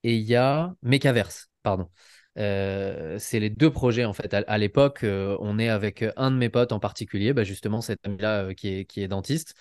[0.03, 1.89] Et il y a Mechaverse, pardon.
[2.37, 4.33] Euh, c'est les deux projets en fait.
[4.33, 8.53] À, l'époque, on est avec un de mes potes en particulier, bah, justement cet ami-là
[8.55, 9.55] qui est, dentiste.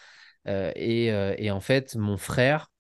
[0.47, 2.71] Et, et en fait, mon frère,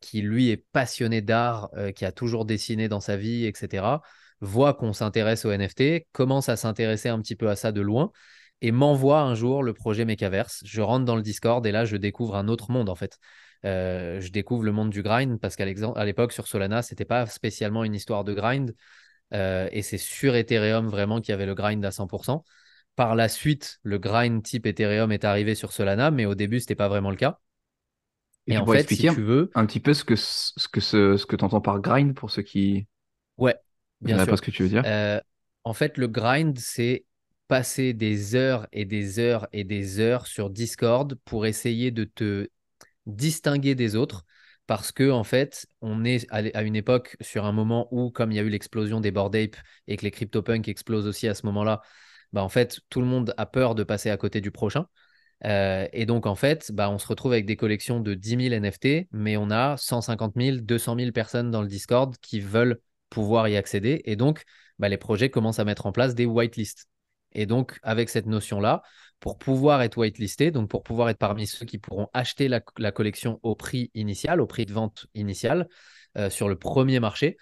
[0.00, 4.00] qui lui est passionné d'art, qui a toujours dessiné dans sa vie, etc.,
[4.40, 8.12] voit qu'on s'intéresse aux NFT, commence à s'intéresser un petit peu à ça de loin
[8.62, 10.62] et m'envoie un jour le projet Mechaverse.
[10.64, 13.18] Je rentre dans le Discord et là, je découvre un autre monde en fait.
[13.66, 17.84] Euh, je découvre le monde du grind parce qu'à l'époque sur Solana, c'était pas spécialement
[17.84, 18.74] une histoire de grind
[19.34, 22.44] euh, et c'est sur Ethereum vraiment qu'il y avait le grind à 100%.
[22.96, 26.74] Par la suite, le grind type Ethereum est arrivé sur Solana, mais au début, c'était
[26.74, 27.38] pas vraiment le cas.
[28.46, 30.68] Et Et en fait, si expliquer un, tu veux, un petit peu ce que ce
[30.68, 32.86] que ce, ce que tu entends par grind pour ceux qui
[33.36, 33.56] ouais,
[34.00, 34.36] bien verraient pas sûr.
[34.36, 34.84] ce que tu veux dire?
[34.84, 35.20] Euh,
[35.64, 37.04] en fait, le grind, c'est
[37.52, 42.48] passer des heures et des heures et des heures sur Discord pour essayer de te
[43.04, 44.24] distinguer des autres,
[44.66, 48.36] parce que en fait, on est à une époque sur un moment où, comme il
[48.36, 51.44] y a eu l'explosion des board ape et que les CryptoPunks explosent aussi à ce
[51.44, 51.82] moment-là,
[52.32, 54.86] bah en fait, tout le monde a peur de passer à côté du prochain.
[55.44, 58.54] Euh, et donc, en fait, bah, on se retrouve avec des collections de 10 000
[58.54, 63.46] NFT, mais on a 150 000, 200 000 personnes dans le Discord qui veulent pouvoir
[63.48, 64.00] y accéder.
[64.06, 64.44] Et donc,
[64.78, 66.86] bah, les projets commencent à mettre en place des whitelists.
[67.34, 68.82] Et donc, avec cette notion-là,
[69.20, 73.38] pour pouvoir être whitelisté, donc pour pouvoir être parmi ceux qui pourront acheter la, collection
[73.42, 75.68] au prix initial, au prix de vente initial,
[76.18, 77.36] euh, sur le premier marché,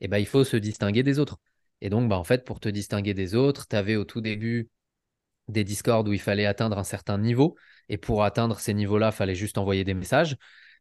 [0.00, 1.38] eh ben, il faut se distinguer des autres.
[1.80, 4.70] Et donc, bah, en fait, pour te distinguer des autres, tu avais au tout début
[5.48, 7.56] des Discord où il fallait atteindre un certain niveau.
[7.88, 10.36] Et pour atteindre ces niveaux-là, il fallait juste envoyer des messages.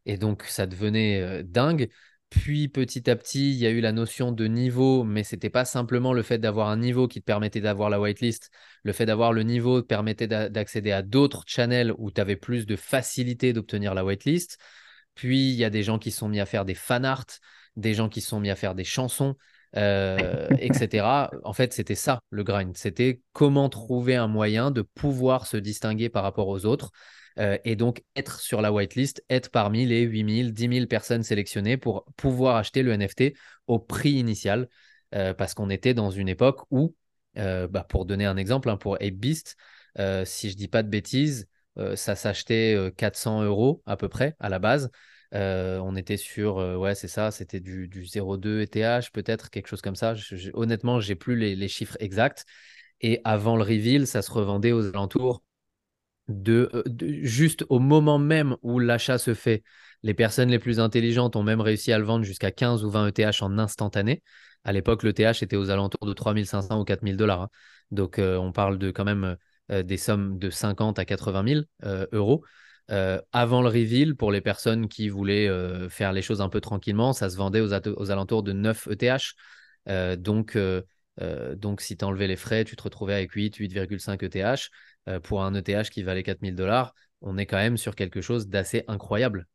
[0.06, 1.90] Et donc, ça devenait euh, dingue.
[2.30, 5.50] Puis petit à petit, il y a eu la notion de niveau, mais ce n'était
[5.50, 8.50] pas simplement le fait d'avoir un niveau qui te permettait d'avoir la whitelist.
[8.84, 12.66] Le fait d'avoir le niveau te permettait d'accéder à d'autres channels où tu avais plus
[12.66, 14.58] de facilité d'obtenir la whitelist.
[15.14, 17.26] Puis il y a des gens qui sont mis à faire des fan art,
[17.76, 19.36] des gens qui sont mis à faire des chansons,
[19.78, 21.30] euh, etc.
[21.44, 22.76] En fait, c'était ça le grind.
[22.76, 26.92] C'était comment trouver un moyen de pouvoir se distinguer par rapport aux autres
[27.40, 31.78] euh, et donc être sur la whitelist, être parmi les 8000, 10 000 personnes sélectionnées
[31.78, 33.34] pour pouvoir acheter le NFT
[33.68, 34.70] au prix initial.
[35.14, 36.96] Euh, parce qu'on était dans une époque où,
[37.36, 39.56] bah, pour donner un exemple, hein, pour Ape Beast,
[40.26, 41.48] si je dis pas de bêtises,
[41.96, 44.90] ça s'achetait 400 euros à peu près à la base.
[45.36, 49.68] Euh, on était sur, euh, ouais, c'est ça, c'était du, du 0,2 ETH, peut-être, quelque
[49.68, 50.14] chose comme ça.
[50.54, 52.46] honnêtement, j'ai plus les, chiffres exacts.
[53.02, 55.44] Et avant le reveal, ça se revendait aux alentours
[56.28, 56.84] de, euh,
[57.24, 59.64] juste au moment même où l'achat se fait.
[60.04, 63.08] Les personnes les plus intelligentes ont même réussi à le vendre jusqu'à 15 ou 20
[63.08, 64.24] ETH en instantané.
[64.64, 67.42] À l'époque, l'ETH était aux alentours de 3500 ou 4000 dollars.
[67.42, 67.50] Hein.
[67.92, 69.38] Donc, on parle de quand même
[69.70, 72.44] des sommes de 50 à 80 000 euros.
[72.92, 76.62] Euh, avant le reveal, pour les personnes qui voulaient euh, faire les choses un peu
[76.62, 77.74] tranquillement, ça se vendait aux,
[78.12, 79.34] alentours de 9 ETH.
[79.88, 80.58] Euh, donc,
[81.56, 84.70] donc, si tu enlevais les frais, tu te retrouvais avec 8, 8,5 ETH.
[85.24, 88.84] Pour un ETH qui valait 4000 dollars, on est quand même sur quelque chose d'assez
[88.88, 89.48] incroyable.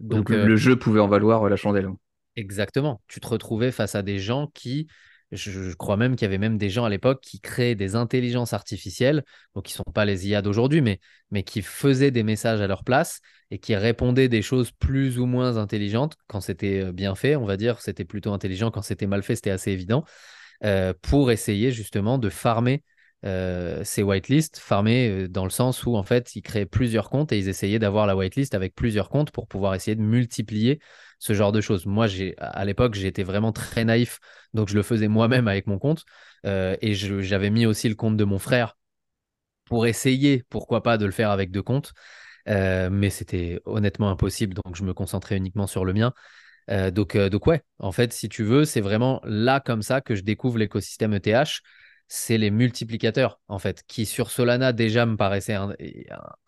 [0.00, 1.88] donc, le jeu pouvait en valoir la chandelle.
[2.36, 3.02] Exactement.
[3.08, 4.88] Tu te retrouvais face à des gens qui
[5.32, 8.52] je, crois même qu'il y avait même des gens à l'époque qui créaient des intelligences
[8.52, 9.24] artificielles,
[9.54, 10.98] donc qui ne sont pas les IA d'aujourd'hui, mais,
[11.30, 15.26] mais qui faisaient des messages à leur place et qui répondaient des choses plus ou
[15.26, 19.06] moins intelligentes quand c'était euh, bien fait, on va dire, c'était plutôt intelligent, quand c'était
[19.06, 20.04] mal fait, c'était assez évident,
[20.64, 22.82] euh, pour essayer justement de farmer
[23.26, 27.38] euh, ces whitelists, farmer dans le sens où en fait ils créaient plusieurs comptes et
[27.38, 30.80] ils essayaient d'avoir la whitelist avec plusieurs comptes pour pouvoir essayer de multiplier
[31.18, 31.86] ce genre de choses.
[31.86, 32.06] Moi,
[32.38, 34.18] à l'époque, j'étais vraiment très naïf,
[34.54, 36.04] donc je le faisais moi-même avec mon compte.
[36.46, 38.76] Euh, et j'avais mis aussi le compte de mon frère
[39.66, 41.92] pour essayer, pourquoi pas, de le faire avec deux comptes.
[42.48, 46.12] Euh, mais c'était honnêtement impossible, donc je me concentrais uniquement sur le mien.
[46.70, 50.22] Euh, donc ouais, en fait, si tu veux, c'est vraiment là comme ça que je
[50.22, 51.60] découvre l'écosystème ETH.
[52.12, 55.56] C'est les multiplicateurs, en fait, qui sur Solana déjà me paraissaient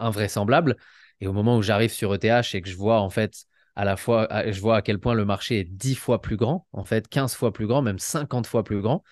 [0.00, 0.76] invraisemblables.
[1.20, 3.44] Et au moment où j'arrive sur ETH et que je vois en fait
[3.76, 6.66] à la fois, je vois à quel point le marché est 10 fois plus grand,
[6.72, 9.04] en fait, 15 fois plus grand, même 50 fois plus grand.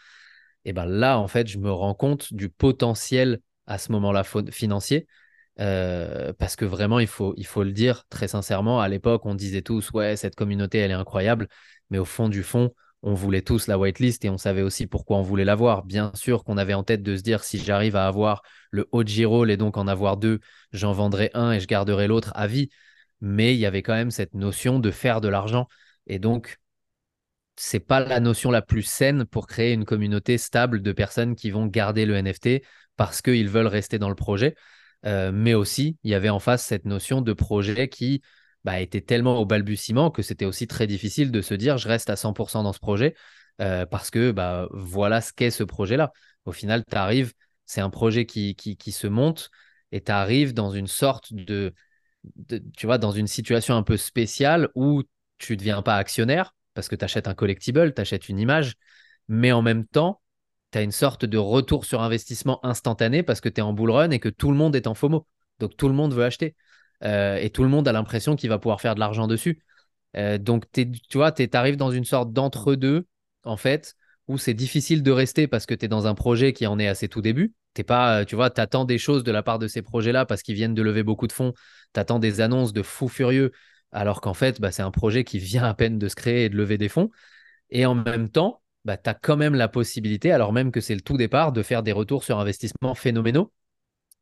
[0.64, 5.06] Et ben là, en fait, je me rends compte du potentiel à ce moment-là financier.
[5.60, 9.34] Euh, parce que vraiment, il faut, il faut le dire très sincèrement, à l'époque, on
[9.34, 11.48] disait tous, ouais, cette communauté, elle est incroyable,
[11.90, 15.16] mais au fond du fond, on voulait tous la whitelist et on savait aussi pourquoi
[15.18, 15.84] on voulait l'avoir.
[15.84, 19.04] Bien sûr qu'on avait en tête de se dire, si j'arrive à avoir le haut
[19.26, 20.40] roll et donc en avoir deux,
[20.72, 22.68] j'en vendrai un et je garderai l'autre à vie
[23.20, 25.68] mais il y avait quand même cette notion de faire de l'argent.
[26.06, 26.58] Et donc,
[27.56, 31.50] c'est pas la notion la plus saine pour créer une communauté stable de personnes qui
[31.50, 32.62] vont garder le NFT
[32.96, 34.54] parce qu'ils veulent rester dans le projet.
[35.06, 38.22] Euh, mais aussi, il y avait en face cette notion de projet qui
[38.64, 42.10] bah, était tellement au balbutiement que c'était aussi très difficile de se dire je reste
[42.10, 43.14] à 100% dans ce projet
[43.60, 46.12] euh, parce que bah, voilà ce qu'est ce projet-là.
[46.44, 47.26] Au final, tu
[47.66, 49.50] c'est un projet qui, qui, qui se monte
[49.92, 51.72] et tu arrives dans une sorte de
[52.76, 55.02] tu vois, dans une situation un peu spéciale où
[55.38, 58.74] tu ne deviens pas actionnaire parce que tu achètes un collectible, tu achètes une image,
[59.28, 60.20] mais en même temps,
[60.72, 63.90] tu as une sorte de retour sur investissement instantané parce que tu es en bull
[63.90, 65.26] run et que tout le monde est en FOMO.
[65.58, 66.54] Donc tout le monde veut acheter.
[67.04, 69.62] Euh, et tout le monde a l'impression qu'il va pouvoir faire de l'argent dessus.
[70.16, 73.06] Euh, donc tu vois, tu arrives dans une sorte d'entre-deux,
[73.44, 73.94] en fait,
[74.28, 76.88] où c'est difficile de rester parce que tu es dans un projet qui en est
[76.88, 77.54] à ses tout débuts.
[77.74, 80.56] T'es pas, tu vois, attends des choses de la part de ces projets-là parce qu'ils
[80.56, 81.52] viennent de lever beaucoup de fonds.
[81.94, 83.52] Tu attends des annonces de fous furieux,
[83.92, 86.48] alors qu'en fait, bah, c'est un projet qui vient à peine de se créer et
[86.48, 87.10] de lever des fonds.
[87.70, 90.94] Et en même temps, bah, tu as quand même la possibilité, alors même que c'est
[90.94, 93.52] le tout départ, de faire des retours sur investissement phénoménaux.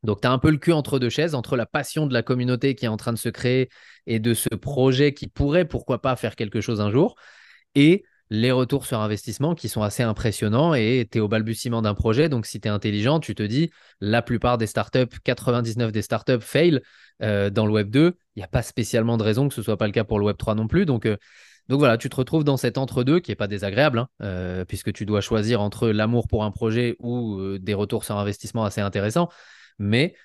[0.03, 2.23] Donc, tu as un peu le cul entre deux chaises, entre la passion de la
[2.23, 3.69] communauté qui est en train de se créer
[4.07, 7.15] et de ce projet qui pourrait, pourquoi pas, faire quelque chose un jour,
[7.75, 11.95] et les retours sur investissement qui sont assez impressionnants et tu es au balbutiement d'un
[11.95, 12.29] projet.
[12.29, 16.41] Donc, si tu es intelligent, tu te dis, la plupart des startups, 99 des startups
[16.41, 16.81] fail
[17.23, 18.17] euh, dans le Web 2.
[18.35, 20.25] Il n'y a pas spécialement de raison que ce soit pas le cas pour le
[20.25, 20.85] Web 3 non plus.
[20.85, 21.17] Donc, euh,
[21.69, 24.93] donc voilà, tu te retrouves dans cet entre-deux qui n'est pas désagréable, hein, euh, puisque
[24.93, 29.29] tu dois choisir entre l'amour pour un projet ou des retours sur investissement assez intéressants.
[29.79, 30.15] Mais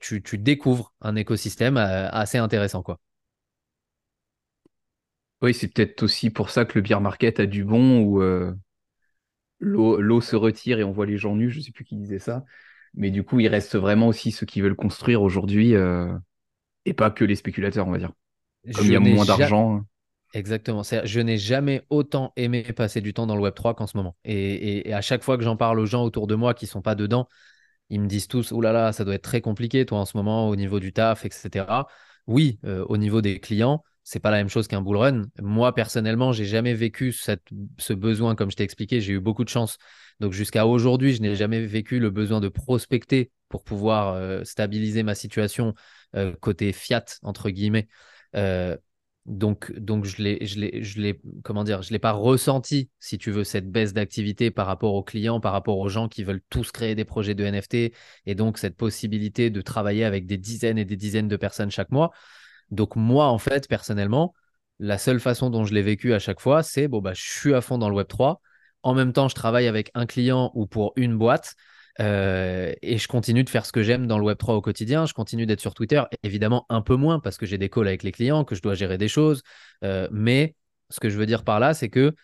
[0.00, 2.82] tu, tu, découvres un écosystème assez intéressant.
[2.82, 3.00] quoi.
[5.42, 8.54] Oui, c'est peut-être aussi pour ça que le beer market a du bon, où euh,
[9.60, 12.18] l'eau se retire et on voit les gens nus, je ne sais plus qui disait
[12.18, 12.44] ça.
[12.94, 16.16] Mais du coup, il reste vraiment aussi ceux qui veulent construire aujourd'hui, euh,
[16.86, 18.12] et pas que les spéculateurs, on va dire.
[18.74, 19.76] Comme il y a moins d'argent.
[19.76, 19.86] Hein.
[20.32, 20.82] Exactement.
[20.82, 24.16] Je n'ai jamais autant aimé passer du temps dans le Web3 qu'en ce moment.
[24.24, 26.82] Et, à chaque fois que j'en parle aux gens autour de moi qui ne sont
[26.82, 27.28] pas dedans,
[27.90, 30.16] ils me disent tous, oh là là, ça doit être très compliqué, toi, en ce
[30.16, 31.86] moment, au niveau du taf, etc.
[32.26, 35.22] Oui, euh, au niveau des clients, c'est pas la même chose qu'un bull run.
[35.40, 39.48] Moi, personnellement, j'ai jamais vécu ce besoin, comme je t'ai expliqué, j'ai eu beaucoup de
[39.48, 39.78] chance.
[40.20, 45.02] Donc, jusqu'à aujourd'hui, je n'ai jamais vécu le besoin de prospecter pour pouvoir euh, stabiliser
[45.02, 45.74] ma situation
[46.16, 47.88] euh, côté fiat, entre guillemets.
[49.26, 53.18] Donc, donc je l'ai, je l'ai, je l'ai, comment dire, je l'ai pas ressenti, si
[53.18, 56.42] tu veux, cette baisse d'activité par rapport aux clients, par rapport aux gens qui veulent
[56.48, 57.92] tous créer des projets de NFT
[58.26, 61.90] et donc cette possibilité de travailler avec des dizaines et des dizaines de personnes chaque
[61.90, 62.12] mois.
[62.70, 64.32] Donc moi, en fait, personnellement,
[64.78, 67.52] la seule façon dont je l'ai vécu à chaque fois, c'est bon, bah, je suis
[67.52, 68.40] à fond dans le Web 3.
[68.84, 71.56] En même temps, je travaille avec un client ou pour une boîte.
[72.00, 75.06] Euh, et je continue de faire ce que j'aime dans le Web 3 au quotidien.
[75.06, 78.02] Je continue d'être sur Twitter, évidemment un peu moins parce que j'ai des calls avec
[78.02, 79.42] les clients, que je dois gérer des choses.
[79.84, 80.54] Euh, mais
[80.90, 82.14] ce que je veux dire par là, c'est que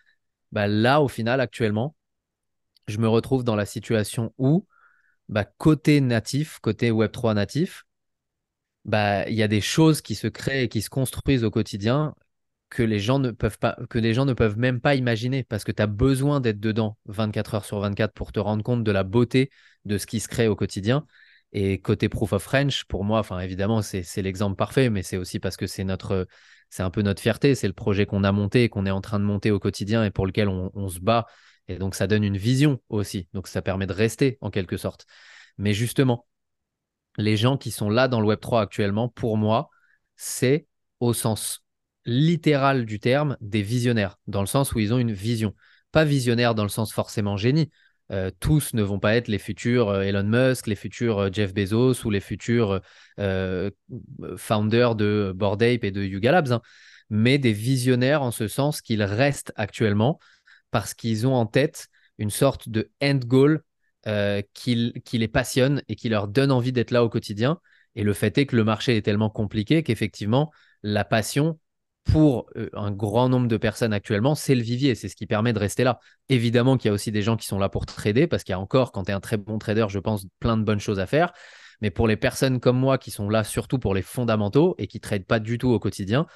[0.53, 1.97] bah, là, au final, actuellement,
[2.89, 4.67] je me retrouve dans la situation où,
[5.29, 7.85] bah, côté natif, côté Web 3 natif,
[8.85, 12.15] bah, il y a des choses qui se créent et qui se construisent au quotidien
[12.73, 15.63] que les gens ne peuvent pas, que les gens ne peuvent même pas imaginer parce
[15.63, 18.91] que tu as besoin d'être dedans 24 heures sur 24 pour te rendre compte de
[18.91, 19.51] la beauté
[19.85, 21.07] de ce qui se crée au quotidien.
[21.53, 25.39] Et côté Proof of French, pour moi, enfin évidemment, c'est l'exemple parfait, mais c'est aussi
[25.39, 26.27] parce que c'est notre,
[26.71, 29.21] c'est un peu notre fierté, c'est le projet qu'on a monté, qu'on est en train
[29.21, 31.27] de monter au quotidien et pour lequel on, on se bat.
[31.69, 35.05] Et donc ça donne une vision aussi, donc ça permet de rester en quelque sorte.
[35.59, 36.27] Mais justement,
[37.19, 39.69] les gens qui sont là dans le Web3 actuellement, pour moi,
[40.17, 40.67] c'est
[41.01, 41.63] au sens
[42.05, 45.55] littéral du terme des visionnaires, dans le sens où ils ont une vision.
[45.93, 47.71] Pas visionnaire dans le sens forcément génie.
[48.11, 51.55] Euh, tous ne vont pas être les futurs euh, Elon Musk, les futurs euh, Jeff
[51.55, 52.81] Bezos ou les futurs
[54.37, 56.61] founders de Bored Ape et de Yuga Labs, hein.
[57.11, 60.19] mais des visionnaires en ce sens qu'ils restent actuellement
[60.71, 61.89] parce qu'ils ont en tête
[62.19, 63.63] une sorte de end goal
[64.09, 64.75] euh, qui,
[65.13, 67.61] les passionne et qui leur donne envie d'être là au quotidien.
[67.95, 70.51] Et le fait est que le marché est tellement compliqué qu'effectivement,
[70.83, 71.61] la passion
[72.05, 75.53] pour euh, un grand nombre de personnes actuellement, c'est le vivier, c'est ce qui permet
[75.53, 76.01] de rester là.
[76.29, 78.55] Évidemment qu'il y a aussi des gens qui sont là pour trader, parce qu'il y
[78.55, 81.01] a encore, quand tu es un très bon trader, je pense, plein de bonnes choses
[81.01, 81.33] à faire.
[81.81, 84.99] Mais pour les personnes comme moi qui sont là surtout pour les fondamentaux et qui
[84.99, 86.27] ne tradent pas du tout au quotidien,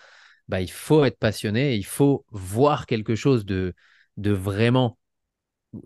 [0.48, 3.74] bah, il faut être passionné il faut voir quelque chose de,
[4.18, 4.98] vraiment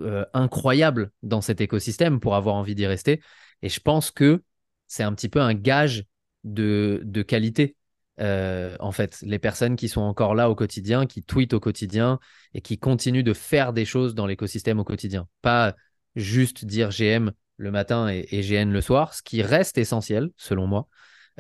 [0.03, 3.23] euh, incroyable dans cet écosystème pour avoir envie d'y rester.
[3.63, 4.43] Et je pense que
[4.87, 6.05] c'est un petit peu un gage
[6.45, 7.77] de qualité.
[8.21, 12.19] Euh, en fait, les personnes qui sont encore là au quotidien, qui tweetent au quotidien
[12.55, 15.27] et qui continuent de faire des choses dans l'écosystème au quotidien.
[15.43, 15.75] Pas
[16.17, 20.87] juste dire GM le matin et, GN le soir, ce qui reste essentiel selon moi.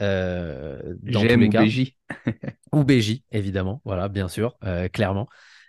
[0.00, 1.96] Euh, dans GM ou BJ.
[2.72, 4.56] ou BJ, évidemment, voilà, bien sûr,
[4.92, 5.28] clairement.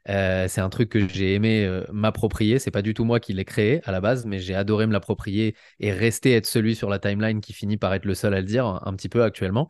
[0.10, 2.58] Euh, c'est un truc que j'ai aimé m'approprier.
[2.58, 4.93] C'est pas du tout moi qui l'ai créé à la base, mais j'ai adoré me
[4.93, 8.39] l'approprier et rester être celui sur la timeline qui finit par être le seul à
[8.39, 9.67] le dire un, petit peu actuellement.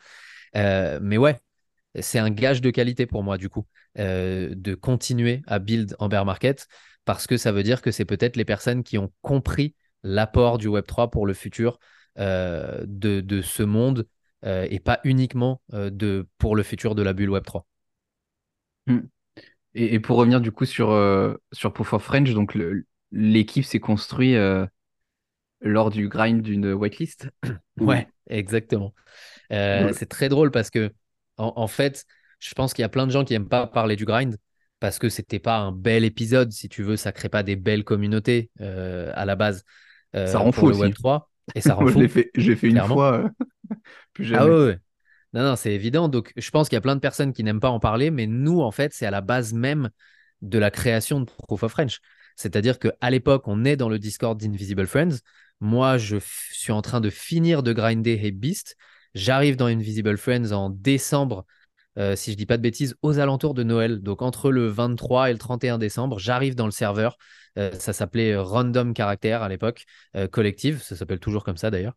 [0.55, 1.39] Euh, mais ouais,
[1.99, 3.65] c'est un gage de qualité pour moi du coup
[3.97, 6.67] de continuer à build en bear market
[7.03, 10.67] parce que ça veut dire que c'est peut-être les personnes qui ont compris l'apport du
[10.67, 11.77] Web 3 pour le futur
[12.17, 14.07] de, de, ce monde
[14.43, 17.67] et pas uniquement de, pour le futur de la bulle Web 3.
[19.73, 22.57] Et, pour revenir du coup sur, euh, sur Proof of French, donc
[23.11, 24.65] l'équipe s'est construite euh,
[25.61, 27.29] lors du grind d'une whitelist.
[27.79, 28.93] Ouais, exactement.
[29.51, 30.91] Euh, c'est très drôle parce que,
[31.37, 32.05] en, fait,
[32.39, 34.37] je pense qu'il y a plein de gens qui n'aiment pas parler du grind
[34.79, 37.83] parce que c'était pas un bel épisode, si tu veux, ça crée pas des belles
[37.83, 39.63] communautés à la base.
[40.13, 41.99] ça rend fou le Web 3 et ça rend fou.
[42.35, 43.29] J'ai fait, une fois,
[44.13, 44.41] plus jamais.
[44.41, 44.79] Ah ouais.
[45.33, 46.09] Non, non, c'est évident.
[46.09, 48.27] Donc, je pense qu'il y a plein de personnes qui n'aiment pas en parler, mais
[48.27, 49.89] nous, en fait, c'est à la base même
[50.41, 51.99] de la création de Proof of French.
[52.35, 55.19] C'est-à-dire qu'à l'époque, on est dans le Discord d'Invisible Friends.
[55.59, 56.17] moi, je
[56.51, 58.75] suis en train de finir de grinder Hey Beast.
[59.13, 61.45] J'arrive dans Invisible Friends en décembre,
[61.97, 64.01] euh, si je dis pas de bêtises, aux alentours de Noël.
[64.01, 67.17] Donc entre le 23 et le 31 décembre, j'arrive dans le serveur.
[67.57, 69.85] Euh, ça s'appelait Random Character à l'époque,
[70.31, 71.93] collective, ça s'appelle toujours comme ça d'ailleurs.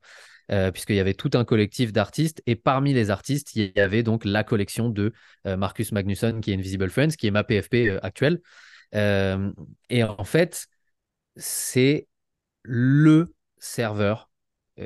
[0.73, 4.25] puisqu'il y avait tout un collectif d'artistes, et parmi les artistes, il y avait donc
[4.25, 5.13] la collection de
[5.45, 8.41] Marcus Magnusson, qui est Invisible Friends, qui est ma PFP actuelle.
[8.93, 10.67] et en fait,
[11.37, 12.09] c'est
[12.63, 14.31] le serveur,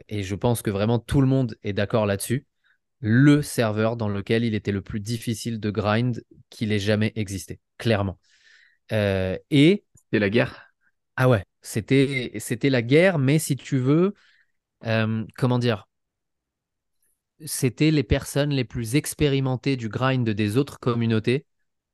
[0.08, 2.46] et je pense que vraiment tout le monde est d'accord là-dessus,
[3.00, 7.60] le serveur dans lequel il était le plus difficile de grind qu'il ait jamais existé,
[7.78, 8.18] clairement.
[8.92, 10.72] Euh, et c'était la guerre.
[11.16, 14.14] Ah ouais, c'était c'était la guerre, mais si tu veux,
[14.86, 15.86] euh, comment dire,
[17.46, 21.46] c'était les personnes les plus expérimentées du grind des autres communautés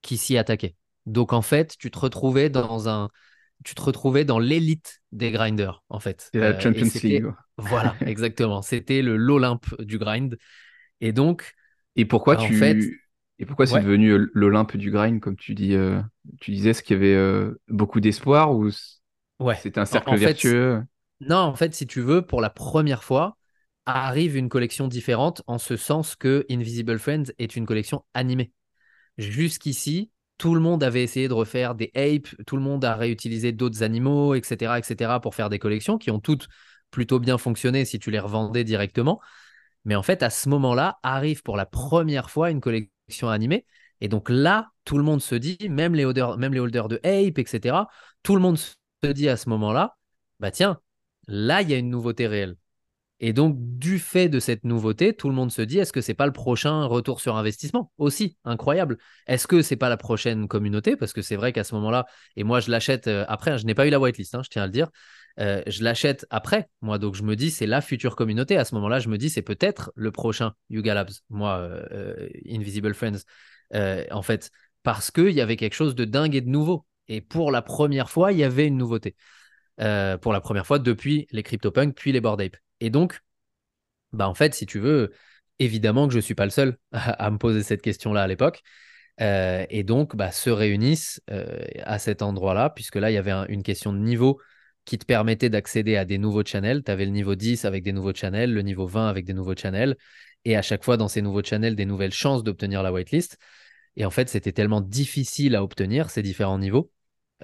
[0.02, 0.76] qui s'y attaquaient.
[1.06, 3.10] Donc en fait, tu te retrouvais dans un
[3.64, 6.28] tu te retrouvais dans l'élite des grinders, en fait.
[6.32, 7.26] C'est la euh, Champions League.
[7.56, 8.62] Voilà, exactement.
[8.62, 10.36] C'était le l'Olympe du grind.
[11.00, 11.54] Et donc.
[11.96, 12.56] Et pourquoi bah, tu.
[12.56, 12.78] Fait...
[13.38, 16.00] Et pourquoi c'est devenu euh, l'Olympe du grind, comme tu dis euh,
[16.40, 18.70] Tu disais, est-ce qu'il y avait beaucoup d'espoir ou
[19.40, 19.56] ouais.
[19.56, 20.82] c'était un cercle vertueux?
[21.20, 23.36] Non, en fait, si tu veux, pour la première fois,
[23.86, 28.52] arrive une collection différente en ce sens que Invisible Friends est une collection animée.
[29.18, 33.52] Jusqu'ici, tout le monde avait essayé de refaire des apes, tout le monde a réutilisé
[33.52, 36.48] d'autres animaux, etc., etc., pour faire des collections qui ont toutes
[36.90, 39.20] plutôt bien fonctionné si tu les revendais directement.
[39.84, 43.66] Mais en fait, à ce moment-là, arrive pour la première fois une collection animée.
[44.00, 46.96] Et donc là, tout le monde se dit, même les, holders, même les holders de
[47.04, 47.86] ape, etc.,
[48.22, 49.96] tout le monde se dit à ce moment-là,
[50.40, 50.80] bah tiens,
[51.26, 52.56] là, il y a une nouveauté réelle.
[53.20, 56.14] Et donc, du fait de cette nouveauté, tout le monde se dit est-ce que c'est
[56.14, 57.92] pas le prochain retour sur investissement?
[57.96, 58.98] Aussi, incroyable.
[59.26, 60.96] Est-ce que c'est pas la prochaine communauté?
[60.96, 62.06] Parce que c'est vrai qu'à ce moment-là,
[62.36, 64.50] et moi je l'achète euh, après, hein, je n'ai pas eu la whitelist, hein, je
[64.50, 64.90] tiens à le dire.
[65.40, 68.56] Euh, je l'achète après, moi, donc je me dis c'est la future communauté.
[68.56, 72.94] À ce moment-là, je me dis c'est peut-être le prochain Yuga Labs, moi, euh, Invisible
[72.94, 73.20] Friends,
[74.10, 74.50] en fait,
[74.82, 76.84] parce qu'il y avait quelque chose de dingue et de nouveau.
[77.08, 79.16] Et pour la première fois, il y avait une nouveauté.
[79.76, 82.56] pour la première fois depuis les CryptoPunk, puis les Bored Ape.
[82.80, 83.20] Et donc,
[84.12, 85.12] bah en fait, si tu veux,
[85.58, 88.62] évidemment que je ne suis pas le seul à, me poser cette question-là à l'époque.
[89.20, 93.32] Euh, et donc, bah, se réunissent euh, à cet endroit-là, puisque là, il y avait
[93.48, 94.40] une question de niveau
[94.84, 96.82] qui te permettait d'accéder à des nouveaux channels.
[96.84, 99.56] Tu avais le niveau 10 avec des nouveaux channels, le niveau 20 avec des nouveaux
[99.56, 99.96] channels,
[100.44, 103.38] et à chaque fois dans ces nouveaux channels, des nouvelles chances d'obtenir la whitelist.
[103.96, 106.90] Et en fait, c'était tellement difficile à obtenir ces différents niveaux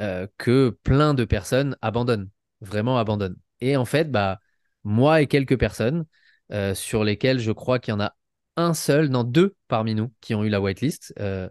[0.01, 2.29] euh, que plein de personnes abandonnent,
[2.61, 3.37] vraiment abandonnent.
[3.61, 4.41] Et en fait, bah,
[4.85, 6.07] moi et quelques personnes,
[6.53, 8.17] euh, sur lesquelles je crois qu'il y en a
[8.57, 11.49] un seul, non deux parmi nous qui ont eu la whitelist, euh,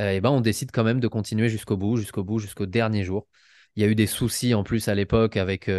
[0.00, 3.04] euh, et ben on décide quand même de continuer jusqu'au bout, jusqu'au bout, jusqu'au dernier
[3.04, 3.28] jour.
[3.76, 5.70] Il y a eu des soucis en plus à l'époque avec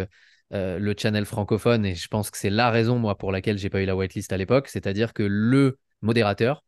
[0.50, 3.84] le channel francophone, et je pense que c'est la raison, pour laquelle j'ai pas eu
[3.84, 6.64] la whitelist à l'époque, c'est-à-dire que le modérateur,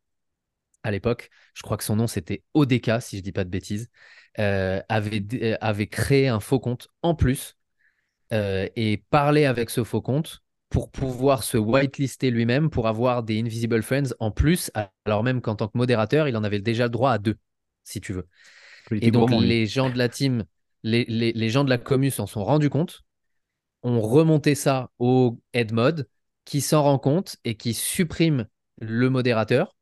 [0.82, 3.89] à l'époque, je crois que son nom c'était ODK, si je dis pas de bêtises,
[4.37, 5.24] avait,
[5.62, 7.57] avait créé un faux compte en plus
[8.35, 13.39] euh, et parler avec ce faux compte pour pouvoir se whitelister lui-même pour avoir des
[13.39, 14.72] Invisible Friends en plus,
[15.05, 17.37] alors même qu'en tant que modérateur, il en avait déjà le droit à deux,
[17.85, 18.26] si tu veux.
[18.91, 20.45] Et donc, les gens de la team,
[20.82, 23.03] les, les, gens de la commu s'en sont rendus compte,
[23.85, 26.09] ont remonté ça au head mode,
[26.45, 28.47] qui s'en rend compte et qui supprime
[28.80, 29.76] le modérateur,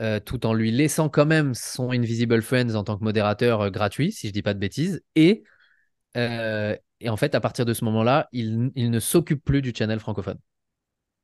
[0.00, 3.70] euh, tout en lui laissant quand même son Invisible Friends en tant que modérateur euh,
[3.70, 5.44] gratuit, si je dis pas de bêtises, et,
[7.00, 10.38] et en fait, à partir de ce moment-là, ils, ne s'occupent plus du channel francophone.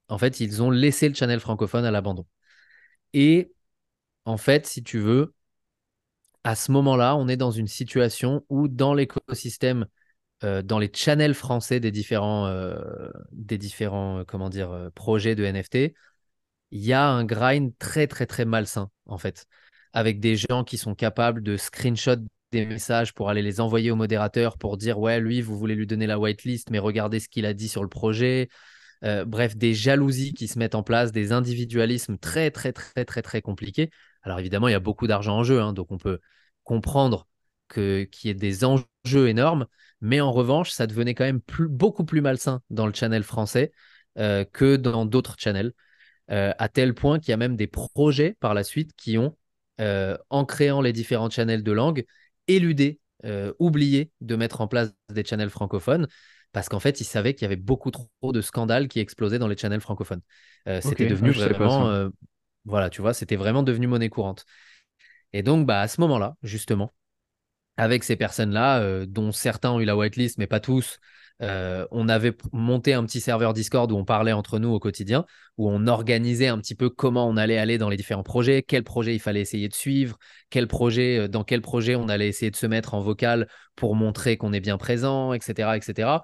[0.09, 2.27] En fait, ils ont laissé le channel francophone à l'abandon.
[3.13, 3.53] Et
[4.25, 5.35] en fait, si tu veux,
[6.45, 9.87] à ce moment-là, on est dans une situation où dans l'écosystème,
[10.45, 15.45] euh, dans les channels français des différents, euh, des différents euh, comment dire, projets de
[15.45, 15.95] NFT,
[16.71, 19.47] il y a un grind très, très, très malsain, en fait,
[19.93, 22.17] avec des gens qui sont capables de screenshot
[22.55, 25.89] des messages pour aller les envoyer au modérateur pour dire ouais lui vous voulez lui
[25.89, 28.49] donner la whitelist mais regardez ce qu'il a dit sur le projet.
[29.03, 33.23] Euh, bref des jalousies qui se mettent en place des individualismes très très très très
[33.23, 33.91] très compliqués.
[34.23, 36.21] Alors évidemment il y a beaucoup d'argent en jeu hein, donc on peut
[36.63, 37.27] comprendre
[37.73, 39.67] qu'il y ait des enjeux énormes.
[40.01, 43.73] Mais en revanche ça devenait quand même beaucoup plus malsain dans le channel français
[44.19, 45.73] euh, que dans d'autres channels
[46.31, 49.37] euh, à tel point qu'il y a même des projets par la suite qui ont
[50.31, 52.05] en créant les différents channels de langue
[52.49, 56.09] éludé, euh, oublié de mettre en place des channels francophones
[56.53, 59.49] parce qu'en fait, ils savaient qu'il y avait beaucoup trop de scandales qui explosaient dans
[59.49, 60.21] les channels francophones.
[60.69, 62.09] Euh, c'était devenu ah, vraiment, euh,
[62.65, 64.45] voilà, tu vois, c'était vraiment devenu monnaie courante.
[65.33, 66.95] Et donc, bah, à ce moment-là, justement,
[67.77, 71.01] avec ces personnes-là, dont certains ont eu la whitelist, mais pas tous,
[71.43, 75.25] euh, on avait monté un petit serveur Discord où on parlait entre nous au quotidien,
[75.59, 78.85] où on organisait un petit peu comment on allait aller dans les différents projets, quel
[78.85, 80.19] projet il fallait essayer de suivre,
[80.51, 83.97] quel projet, euh, dans quel projet on allait essayer de se mettre en vocal pour
[83.97, 86.23] montrer qu'on est bien présent, etc., etc.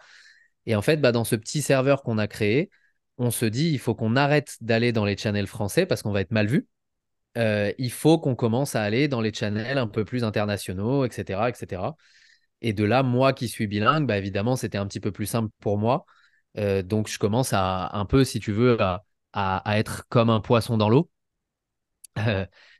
[0.67, 2.71] Et en fait, bah, dans ce petit serveur qu'on a créé,
[3.19, 6.21] on se dit il faut qu'on arrête d'aller dans les channels français parce qu'on va
[6.21, 6.69] être mal vu.
[7.39, 11.49] Euh, il faut qu'on commence à aller dans les channels un peu plus internationaux, etc.,
[11.49, 11.83] etc.
[12.63, 15.51] Et de là, moi qui suis bilingue, bah, évidemment, c'était un petit peu plus simple
[15.61, 16.05] pour moi.
[16.59, 18.79] Euh, donc, je commence à un peu, si tu veux,
[19.33, 21.11] à, être comme un poisson dans l'eau.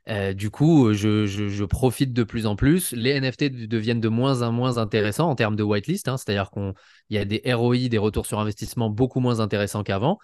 [0.09, 2.91] Euh, du coup, je, profite de plus en plus.
[2.91, 6.17] Les NFT deviennent de moins en moins intéressants en termes de whitelist, hein.
[6.17, 6.73] c'est-à-dire qu'il
[7.11, 10.17] y a des ROI, des retours sur investissement beaucoup moins intéressants qu'avant.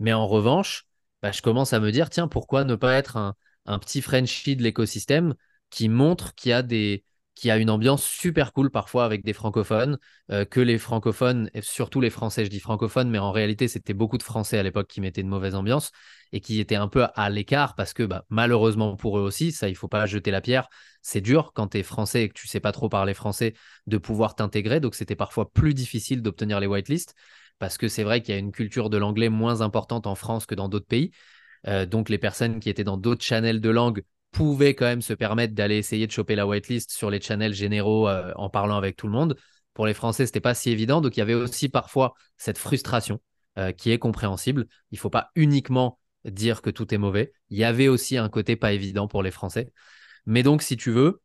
[0.00, 0.86] Mais en revanche,
[1.22, 3.34] bah, je commence à me dire, tiens, pourquoi ne pas être un,
[3.66, 5.34] un petit Frenchie de l'écosystème
[5.70, 7.04] qui montre qu'il y a des
[7.38, 9.96] qui a une ambiance super cool parfois avec des francophones,
[10.32, 13.94] euh, que les francophones, et surtout les Français, je dis francophones, mais en réalité c'était
[13.94, 15.92] beaucoup de Français à l'époque qui mettaient une mauvaise ambiance
[16.32, 19.68] et qui étaient un peu à l'écart parce que bah, malheureusement pour eux aussi, ça
[19.68, 20.68] il faut pas jeter la pierre,
[21.00, 23.54] c'est dur quand tu es français et que tu sais pas trop parler français
[23.86, 27.14] de pouvoir t'intégrer, donc c'était parfois plus difficile d'obtenir les whitelists
[27.60, 30.44] parce que c'est vrai qu'il y a une culture de l'anglais moins importante en France
[30.44, 31.12] que dans d'autres pays.
[31.66, 34.02] Euh, donc les personnes qui étaient dans d'autres channels de langue
[34.38, 38.08] pouvaient quand même se permettre d'aller essayer de choper la whitelist sur les channels généraux
[38.08, 39.36] euh, en parlant avec tout le monde.
[39.74, 42.56] Pour les Français, ce n'était pas si évident, donc il y avait aussi parfois cette
[42.56, 43.20] frustration
[43.58, 44.68] euh, qui est compréhensible.
[44.92, 47.32] Il ne faut pas uniquement dire que tout est mauvais.
[47.50, 49.72] Il y avait aussi un côté pas évident pour les Français.
[50.24, 51.20] Mais donc, si tu veux,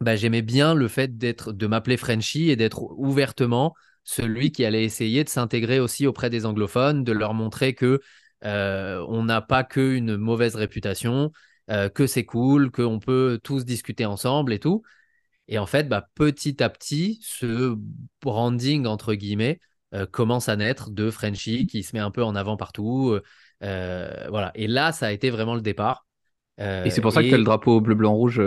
[0.00, 3.74] bah, j'aimais bien le fait d'être, de m'appeler Frenchy et d'être ouvertement
[4.04, 8.00] celui qui allait essayer de s'intégrer aussi auprès des anglophones, de leur montrer que
[8.44, 11.32] euh, on n'a pas qu'une mauvaise réputation,
[11.70, 14.82] euh, que c'est cool, qu'on peut tous discuter ensemble et tout.
[15.48, 17.76] Et en fait, bah, petit à petit, ce
[18.22, 19.60] branding, entre guillemets,
[19.94, 23.18] euh, commence à naître de Frenchy qui se met un peu en avant partout.
[23.60, 24.52] voilà.
[24.54, 26.06] Et là, ça a été vraiment le départ.
[26.58, 28.42] et c'est pour ça que tu as le drapeau bleu-blanc-rouge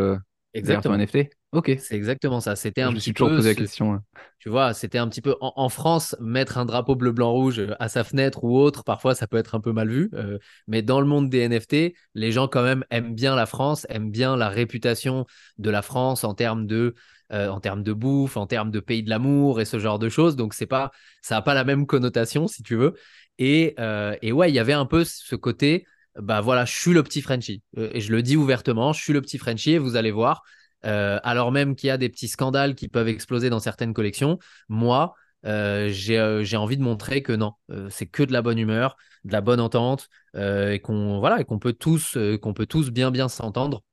[0.54, 0.96] Exactement.
[0.96, 1.72] NFT Ok.
[1.80, 2.56] C'est exactement ça.
[2.56, 3.94] C'était un je me suis toujours posé la question.
[3.94, 4.04] Hein.
[4.40, 7.76] Tu vois, c'était un petit peu en, France, mettre un drapeau bleu, blanc, rouge euh,
[7.80, 10.10] à sa fenêtre ou autre, parfois ça peut être un peu mal vu.
[10.14, 10.38] Euh,
[10.68, 14.12] mais dans le monde des NFT, les gens quand même aiment bien la France, aiment
[14.12, 15.26] bien la réputation
[15.58, 16.96] de la France en termes de,
[17.34, 20.08] euh, en termes de bouffe, en termes de pays de l'amour et ce genre de
[20.08, 20.38] choses.
[20.38, 20.92] Donc c'est pas,
[21.22, 22.94] ça n'a pas la même connotation si tu veux.
[23.40, 23.76] Et,
[24.22, 25.86] et ouais, il y avait un peu ce côté
[26.20, 27.64] bah voilà, je suis le petit Frenchie.
[27.78, 30.44] Euh, et je le dis ouvertement, je suis le petit Frenchie et vous allez voir,
[30.86, 34.40] euh, alors même qu'il y a des petits scandales qui peuvent exploser dans certaines collections,
[34.70, 35.16] moi,
[35.46, 37.54] euh, j'ai envie de montrer que non,
[37.90, 41.74] c'est que de la bonne humeur, de la bonne entente, et qu'on voilà, qu'on peut
[41.74, 43.84] tous, qu'on peut tous bien bien s'entendre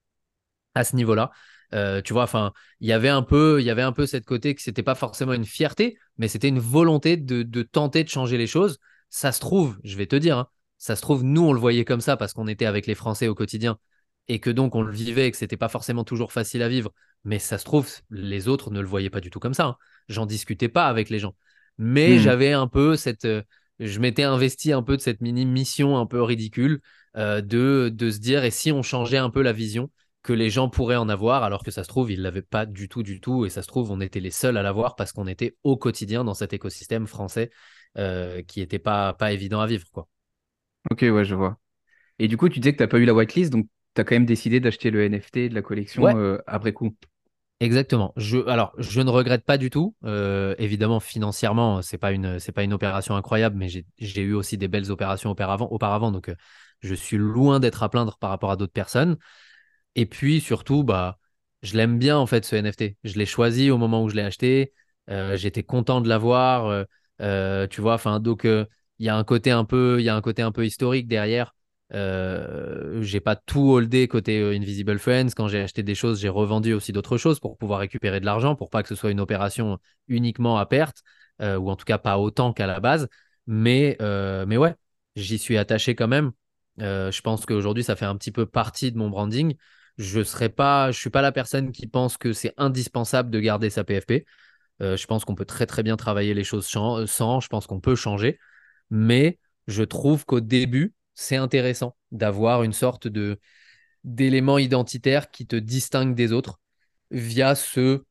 [0.75, 1.31] à ce niveau-là.
[2.05, 4.55] tu vois, enfin, il y avait un peu, il y avait un peu cette côté
[4.55, 8.39] que c'était pas forcément une fierté, mais c'était une volonté de, de, tenter de changer
[8.39, 8.79] les choses.
[9.11, 11.85] Ça se trouve, je vais te dire, hein, ça se trouve, nous, on le voyait
[11.85, 13.79] comme ça parce qu'on était avec les Français au quotidien
[14.29, 16.93] et que donc on le vivait et que c'était pas forcément toujours facile à vivre.
[17.25, 19.67] Mais ça se trouve, les autres ne le voyaient pas du tout comme ça.
[19.67, 19.77] Hein.
[20.09, 21.35] J'en discutais pas avec les gens.
[21.79, 22.19] Mais hmm.
[22.19, 23.25] j'avais un peu cette.
[23.25, 23.43] Euh,
[23.79, 26.81] je m'étais investi un peu de cette mini mission un peu ridicule
[27.17, 29.91] euh, de, de se dire et si on changeait un peu la vision
[30.23, 32.67] que les gens pourraient en avoir, alors que ça se trouve, ils ne l'avaient pas
[32.67, 35.13] du tout, du tout, et ça se trouve, on était les seuls à l'avoir parce
[35.13, 37.51] qu'on était au quotidien dans cet écosystème français
[37.97, 39.87] euh, qui n'était pas, pas évident à vivre.
[39.93, 40.09] quoi.
[40.91, 41.59] Ok, ouais, je vois.
[42.19, 43.69] Et du coup, tu disais que tu n'as pas eu la whitelist, donc
[43.99, 46.95] tu as quand même décidé d'acheter le NFT de la collection euh, après coup.
[47.59, 48.13] Exactement.
[48.17, 49.97] Je, alors, je ne regrette pas du tout.
[50.05, 54.57] Euh, évidemment, financièrement, c'est pas une, c'est pas une opération incroyable, mais j'ai eu aussi
[54.57, 56.37] des belles opérations auparavant, auparavant donc euh,
[56.81, 59.17] je suis loin d'être à plaindre par rapport à d'autres personnes.
[59.97, 61.19] Et puis surtout, bah,
[61.63, 62.97] je l'aime bien en fait ce NFT.
[63.03, 64.73] Je l'ai choisi au moment où je l'ai acheté.
[65.09, 66.87] J'étais content de l'avoir.
[67.19, 70.21] tu vois, enfin, donc il y a un côté un peu, il y a un
[70.21, 71.57] côté un peu historique derrière.
[71.95, 75.31] Euh, j'ai pas tout holdé côté euh, Invisible Friends.
[75.35, 78.55] Quand j'ai acheté des choses, j'ai revendu aussi d'autres choses pour pouvoir récupérer de l'argent,
[78.55, 81.03] pour pas que ce soit une opération uniquement à perte,
[81.41, 83.09] euh, ou en tout cas pas autant qu'à la base.
[83.47, 84.75] Mais, euh, mais ouais,
[85.17, 86.33] j'y suis attaché quand même.
[86.79, 89.55] je pense qu'aujourd'hui, ça fait un petit peu partie de mon branding.
[89.97, 93.71] Je serais pas, je suis pas la personne qui pense que c'est indispensable de garder
[93.71, 94.27] sa PFP.
[94.81, 97.07] je pense qu'on peut très très bien travailler les choses sans.
[97.07, 98.39] Je pense qu'on peut changer
[98.91, 103.41] mais je trouve qu'au début, c'est intéressant d'avoir une sorte de
[104.05, 106.61] d'élément identitaire qui te distingue des autres
[107.11, 108.05] via ce,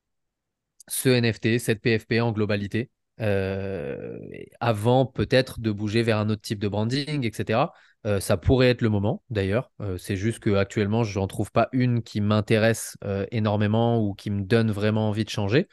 [0.90, 2.92] ce NFT, cette PFP en globalité,
[3.22, 4.20] euh,
[4.60, 7.72] avant peut-être de bouger vers un autre type de branding, etc.
[8.06, 9.72] Euh, ça pourrait être le moment d'ailleurs.
[9.82, 12.98] Euh, c'est juste qu'actuellement, je n'en trouve pas une qui m'intéresse
[13.32, 15.70] énormément ou qui me donne vraiment envie de changer.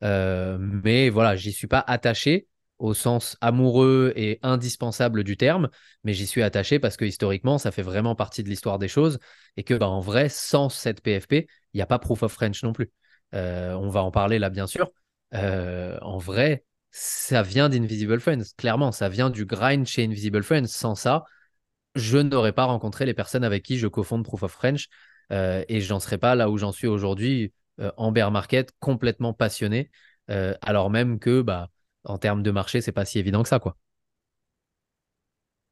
[0.00, 2.46] mais voilà, j'y suis pas attaché
[2.78, 5.68] au sens amoureux et indispensable du terme,
[6.04, 9.18] mais j'y suis attaché parce que historiquement, ça fait vraiment partie de l'histoire des choses
[9.56, 11.32] et que bah, en vrai, sans cette PFP,
[11.72, 12.90] il n'y a pas Proof of French non plus.
[13.34, 14.90] Euh, on va en parler là, bien sûr.
[15.34, 18.44] Euh, en vrai, ça vient d'Invisible Friends.
[18.56, 20.66] Clairement, ça vient du grind chez Invisible Friends.
[20.66, 21.24] Sans ça,
[21.94, 24.88] je n'aurais pas rencontré les personnes avec qui je cofonde Proof of French
[25.32, 27.52] euh, et je n'en serais pas là où j'en suis aujourd'hui
[27.96, 29.92] en bear market, complètement passionné,
[30.26, 31.70] alors même que bah,
[32.04, 33.76] en termes de marché, c'est pas si évident que ça, quoi.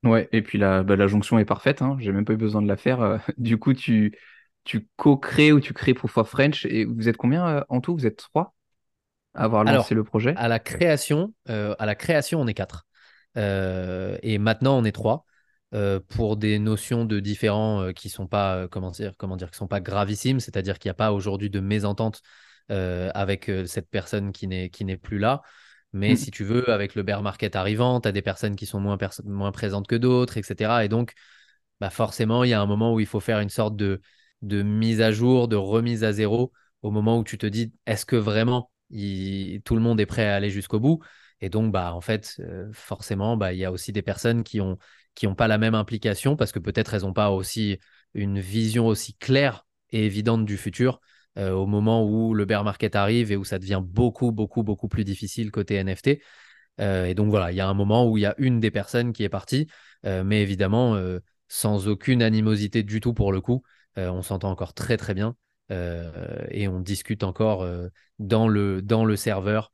[0.03, 2.63] Ouais, et puis la, bah, la jonction est parfaite, hein, j'ai même pas eu besoin
[2.63, 3.21] de la faire.
[3.39, 4.17] du coup, tu,
[4.65, 7.95] tu co-crées ou tu crées Proof of French, et vous êtes combien en tout?
[7.95, 8.55] Vous êtes trois
[9.35, 10.35] à avoir lancé le projet?
[10.37, 12.87] à la création, à la création, on est quatre.
[13.37, 15.27] et maintenant, on est trois.
[15.75, 19.51] Euh, pour des notions de différents euh, qui sont pas euh, comment dire comment dire
[19.51, 22.23] qui sont pas gravissimes, c'est-à-dire qu'il n'y a pas aujourd'hui de mésentente
[22.69, 25.43] avec cette personne qui n'est qui n'est plus là.
[25.93, 26.17] Mais mm.
[26.17, 28.99] si tu veux, avec le bear market arrivant, tu as des personnes qui sont moins,
[29.25, 30.85] moins présentes que d'autres, etc.
[30.85, 31.13] Et donc,
[31.81, 34.01] bah forcément, il y a un moment où il faut faire une sorte de,
[34.43, 38.07] de mise à jour, de remise à zéro, au moment où tu te dis, est-ce
[38.07, 41.01] que vraiment tout le monde est prêt à aller jusqu'au bout?
[41.41, 42.41] Et donc, bah, en fait,
[42.73, 44.79] forcément, bah, il y a aussi des personnes qui ont,
[45.15, 47.79] qui n'ont pas la même implication parce que peut-être elles n'ont pas aussi
[48.15, 51.01] une vision aussi claire et évidente du futur
[51.39, 54.89] euh, au moment où le bear market arrive et où ça devient beaucoup, beaucoup, beaucoup
[54.89, 56.21] plus difficile côté NFT.
[56.81, 58.71] Euh, et donc voilà, il y a un moment où il y a une des
[58.71, 59.67] personnes qui est partie,
[60.05, 60.97] euh, mais évidemment
[61.49, 63.63] sans aucune animosité du tout pour le coup.
[63.97, 65.37] on s'entend encore très très bien
[65.71, 67.67] et on discute encore
[68.19, 69.71] dans, le, dans le serveur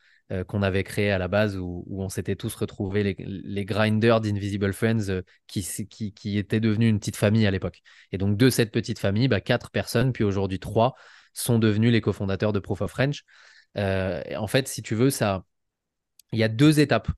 [0.46, 5.08] qu'on avait créé à la base où, on s'était tous retrouvés, les, grinders d'Invisible Friends
[5.08, 7.82] euh, qui, qui, étaient devenus une petite famille à l'époque.
[8.12, 10.94] Et donc de cette petite famille, bah, quatre personnes, puis aujourd'hui trois,
[11.35, 13.24] sont devenus les cofondateurs de Proof of French.
[13.78, 15.45] Euh, en fait, si tu veux, ça,
[16.33, 17.09] il y a deux étapes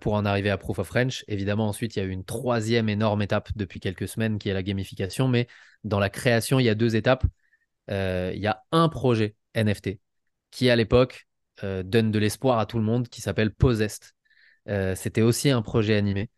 [0.00, 1.24] pour en arriver à Proof of French.
[1.28, 4.62] Évidemment, ensuite, il y a une troisième énorme étape depuis quelques semaines qui est la
[4.62, 5.28] gamification.
[5.28, 5.46] Mais
[5.82, 7.24] dans la création, il y a deux étapes.
[7.88, 9.98] il y a un projet NFT
[10.50, 11.26] qui, à l'époque,
[11.62, 14.12] euh, donne de l'espoir à tout le monde qui s'appelle Possessed.
[14.68, 16.30] Euh, c'était aussi un projet animé.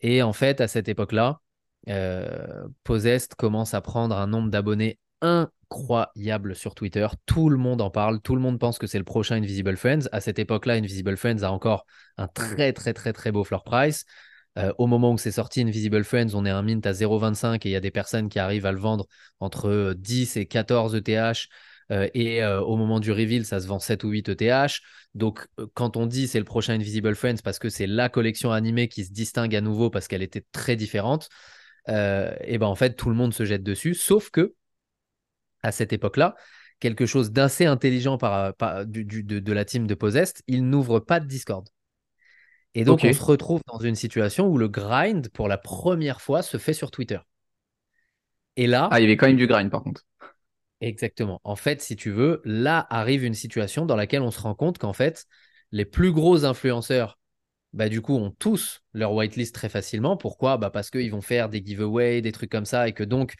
[0.00, 1.40] Et en fait, à cette époque-là,
[1.88, 4.98] euh, Possessed commence à prendre un nombre d'abonnés
[5.72, 7.06] incroyable sur Twitter.
[7.26, 8.20] Tout le monde en parle.
[8.20, 10.08] Tout le monde pense que c'est le prochain Invisible Friends.
[10.12, 11.86] À cette époque-là, Invisible Friends a encore
[12.18, 14.04] un très, très, très, très beau floor price.
[14.78, 17.72] au moment où c'est sorti, Invisible Friends, on est un mint à 0,25 et il
[17.72, 19.06] y a des personnes qui arrivent à le vendre
[19.40, 21.48] entre 10 et 14 ETH.
[21.90, 24.80] Euh, et euh, au moment du reveal, ça se vend 7 ou 8 ETH.
[25.14, 28.52] Donc, euh, quand on dit c'est le prochain Invisible Friends parce que c'est la collection
[28.52, 31.28] animée qui se distingue à nouveau parce qu'elle était très différente,
[31.88, 33.94] et ben en fait, tout le monde se jette dessus.
[33.94, 34.54] Sauf que,
[35.62, 36.34] à cette époque-là,
[36.80, 38.54] quelque chose d'assez intelligent par,
[38.86, 41.68] de, la team de Possessed, il n'ouvre pas de Discord.
[42.74, 46.42] Et donc, on se retrouve dans une situation où le grind, pour la première fois,
[46.42, 47.18] se fait sur Twitter.
[48.56, 48.88] Et là.
[48.90, 50.04] Ah, il y avait quand même du grind, par contre.
[50.80, 51.40] Exactement.
[51.44, 54.78] En fait, si tu veux, là arrive une situation dans laquelle on se rend compte
[54.78, 55.26] qu'en fait,
[55.70, 57.18] les plus gros influenceurs,
[57.72, 60.16] bah, du coup, ont tous leur whitelist très facilement.
[60.16, 60.56] Pourquoi?
[60.56, 63.34] Bah, Parce qu'ils vont faire des giveaways, des trucs comme ça, et que donc,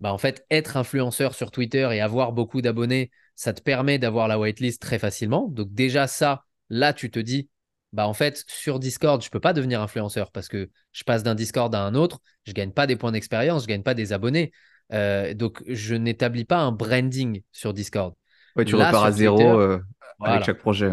[0.00, 4.28] bah, en fait, être influenceur sur Twitter et avoir beaucoup d'abonnés, ça te permet d'avoir
[4.28, 5.48] la whitelist très facilement.
[5.48, 7.48] Donc déjà, ça, là, tu te dis,
[7.92, 11.22] bah en fait, sur Discord, je ne peux pas devenir influenceur parce que je passe
[11.22, 13.82] d'un Discord à un autre, je ne gagne pas des points d'expérience, je ne gagne
[13.82, 14.52] pas des abonnés.
[14.92, 18.14] Euh, donc, je n'établis pas un branding sur Discord.
[18.56, 19.80] Ouais, tu repars à zéro euh,
[20.20, 20.90] avec chaque projet.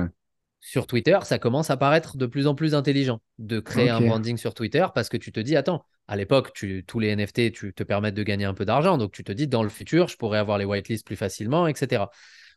[0.62, 4.38] Sur Twitter, ça commence à paraître de plus en plus intelligent de créer un branding
[4.38, 6.51] sur Twitter parce que tu te dis, attends, à l'époque,
[6.88, 8.97] tous les NFT tu te permettent de gagner un peu d'argent.
[8.97, 12.06] Donc, tu te dis, dans le futur, je pourrais avoir les whitelists plus facilement, etc.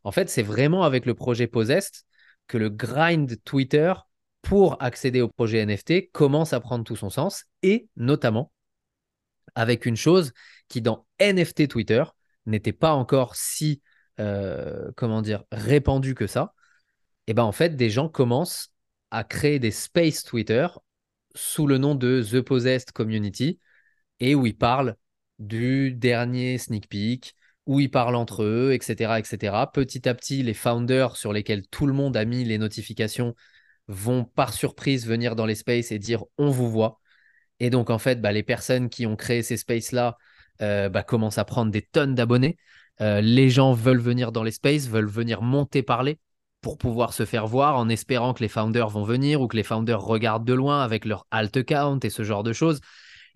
[0.04, 2.02] En fait, c'est vraiment avec le projet Possessed
[2.46, 3.92] que le grind Twitter
[4.42, 8.52] pour accéder au projet NFT commence à prendre tout son sens et notamment
[9.54, 10.32] avec une chose
[10.68, 12.04] qui dans NFT Twitter
[12.46, 13.82] n'était pas encore si
[14.20, 16.54] euh, comment dire répandu que ça.
[17.26, 18.72] Et ben en fait, des gens commencent
[19.10, 20.66] à créer des space Twitter
[21.38, 23.60] sous le nom de The Possessed Community
[24.20, 24.96] et où ils parlent
[25.38, 27.34] du dernier sneak peek,
[27.66, 29.70] où ils parlent entre eux, etc., etc.
[29.72, 33.34] Petit à petit, les founders sur lesquels tout le monde a mis les notifications
[33.86, 37.00] vont par surprise venir dans les spaces et dire on vous voit.
[37.60, 40.18] Et donc, en fait, bah, les personnes qui ont créé ces spaces-là
[40.62, 42.56] euh, bah, commencent à prendre des tonnes d'abonnés.
[43.00, 46.18] Euh, les gens veulent venir dans les spaces, veulent venir monter parler
[46.60, 49.62] pour pouvoir se faire voir en espérant que les founders vont venir ou que les
[49.62, 52.80] founders regardent de loin avec leur alt account et ce genre de choses.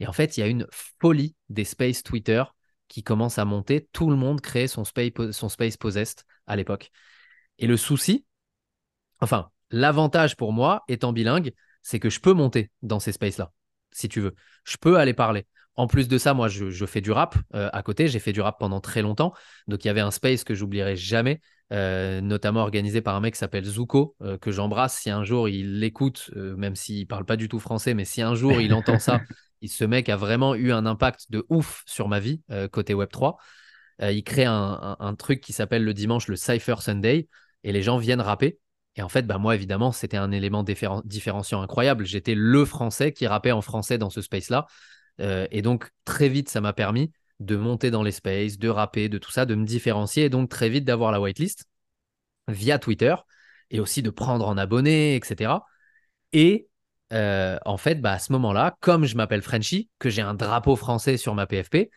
[0.00, 0.66] Et en fait, il y a une
[1.00, 2.42] folie des space Twitter
[2.88, 3.88] qui commence à monter.
[3.92, 6.90] Tout le monde crée son space, son space possessed à l'époque.
[7.58, 8.26] Et le souci,
[9.20, 11.52] enfin, l'avantage pour moi étant bilingue,
[11.82, 13.52] c'est que je peux monter dans ces spaces-là,
[13.92, 14.34] si tu veux.
[14.64, 15.46] Je peux aller parler.
[15.74, 18.08] En plus de ça, moi, je, fais du rap euh, à côté.
[18.08, 19.32] J'ai fait du rap pendant très longtemps.
[19.68, 21.40] Donc, il y avait un space que j'oublierai jamais,
[21.72, 24.98] euh, notamment organisé par un mec qui s'appelle Zuko, euh, que j'embrasse.
[24.98, 28.34] Si un jour il l'écoute, même s'il parle pas du tout français, mais si un
[28.34, 29.20] jour il entend ça,
[29.66, 32.42] ce mec a vraiment eu un impact de ouf sur ma vie
[32.72, 33.36] côté Web3.
[34.00, 37.28] il crée un, truc qui s'appelle le dimanche le Cypher Sunday
[37.64, 38.58] et les gens viennent rapper.
[38.96, 42.04] Et en fait, bah, moi, évidemment, c'était un élément différenciant incroyable.
[42.04, 44.66] J'étais le français qui rappait en français dans ce space-là.
[45.20, 49.09] Euh, et donc, très vite, ça m'a permis de monter dans les spaces, de rapper,
[49.09, 51.64] de tout ça, de me différencier et donc très vite d'avoir la whitelist
[52.49, 53.14] via Twitter
[53.70, 55.61] et aussi de prendre en abonné, etc.
[56.33, 56.68] Et
[57.12, 60.76] euh, en fait, bah, à ce moment-là, comme je m'appelle Frenchy, que j'ai un drapeau
[60.76, 61.91] français sur ma PFP,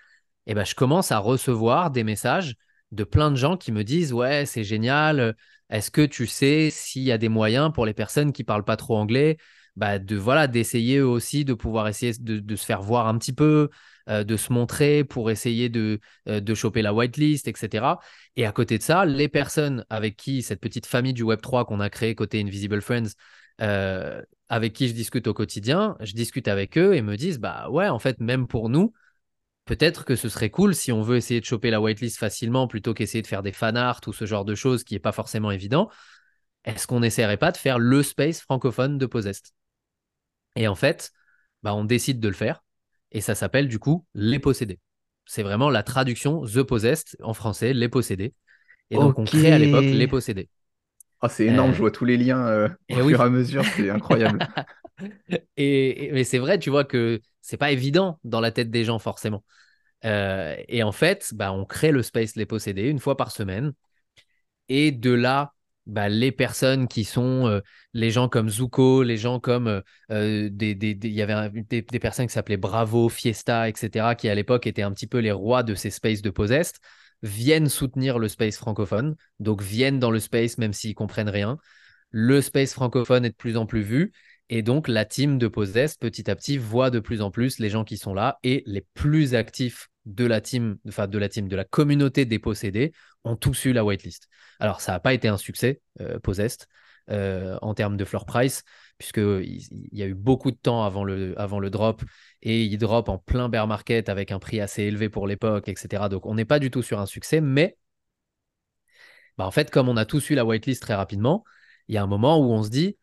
[0.48, 2.56] et bah, je commence à recevoir des messages
[2.92, 5.36] de plein de gens qui me disent Ouais, c'est génial.
[5.70, 8.78] Est-ce que tu sais s'il y a des moyens pour les personnes qui parlent pas
[8.78, 9.38] trop anglais
[9.76, 13.70] bah, de voilà d'essayer aussi de pouvoir essayer de, se faire voir un petit peu,
[14.08, 18.00] de se montrer pour essayer de, euh, de choper la whitelist, etc.
[18.36, 21.66] Et à côté de ça, les personnes avec qui cette petite famille du Web 3
[21.66, 23.14] qu'on a créée côté Invisible Friends,
[23.62, 27.70] euh, avec qui je discute au quotidien, je discute avec eux et me disent bah
[27.70, 28.94] ouais en fait même pour nous
[29.66, 32.94] peut-être que ce serait cool si on veut essayer de choper la whitelist facilement plutôt
[32.94, 35.52] qu'essayer de faire des fan art ou ce genre de choses qui n'est pas forcément
[35.52, 35.90] évident.
[36.66, 39.54] Est-ce qu'on n'essaierait pas de faire le space francophone de Posest
[40.56, 41.12] et en fait,
[41.64, 42.64] bah, on décide de le faire.
[43.12, 44.80] Et ça s'appelle du coup Les Possédés.
[45.26, 48.34] C'est vraiment la traduction The Possessed en français, Les Possédés.
[48.92, 50.50] Et donc, on crée à l'époque Les Possédés.
[51.22, 53.90] Oh, c'est énorme, je vois tous les liens euh, au fur et à mesure, c'est
[53.90, 54.48] incroyable.
[55.58, 59.00] et, mais c'est vrai, tu vois que c'est pas évident dans la tête des gens
[59.00, 59.44] forcément.
[60.04, 63.74] Euh, et en fait, bah, on crée le space Les Possédés une fois par semaine.
[64.70, 65.55] Et de là
[65.86, 67.62] bah, les personnes qui sont euh,
[67.94, 69.82] les gens comme Zuko, les gens comme euh,
[70.12, 74.68] euh, des, il y avait des, personnes qui s'appelaient Bravo, Fiesta, etc., qui à l'époque
[74.68, 76.80] étaient un petit peu les rois de ces spaces de Posest,
[77.22, 81.58] viennent soutenir le space francophone, donc viennent dans le space même s'ils comprennent rien.
[82.10, 84.12] Le space francophone est de plus en plus vu.
[84.50, 87.70] Et donc, la team de Posest, petit à petit, voit de plus en plus les
[87.70, 91.48] gens qui sont là et les plus actifs de la team, enfin de la team,
[91.48, 92.92] de la communauté des possédés
[93.24, 94.28] ont tous eu la whitelist.
[94.60, 96.68] Alors, ça n'a pas été un succès, euh, Posest,
[97.10, 98.64] euh, en termes de floor price,
[98.98, 102.04] puisqu'il y a eu beaucoup de temps avant le, avant le drop
[102.42, 106.10] et il drop en plein bear market avec un prix assez élevé pour l'époque, etc.
[106.10, 107.78] Donc, on n'est pas du tout sur un succès, mais
[109.38, 111.44] bah, en fait, comme on a tous eu la whitelist très rapidement,
[111.88, 112.98] il y a un moment où on se dit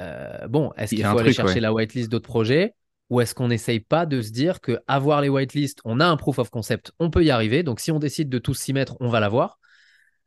[0.00, 2.74] euh, bon, est-ce qu'il faut aller chercher la whitelist d'autres projets?
[3.10, 6.16] Ou est-ce qu'on n'essaye pas de se dire que avoir les whitelists, on a un
[6.16, 7.62] proof of concept, on peut y arriver.
[7.62, 9.58] Donc si on décide de tous s'y mettre, on va l'avoir.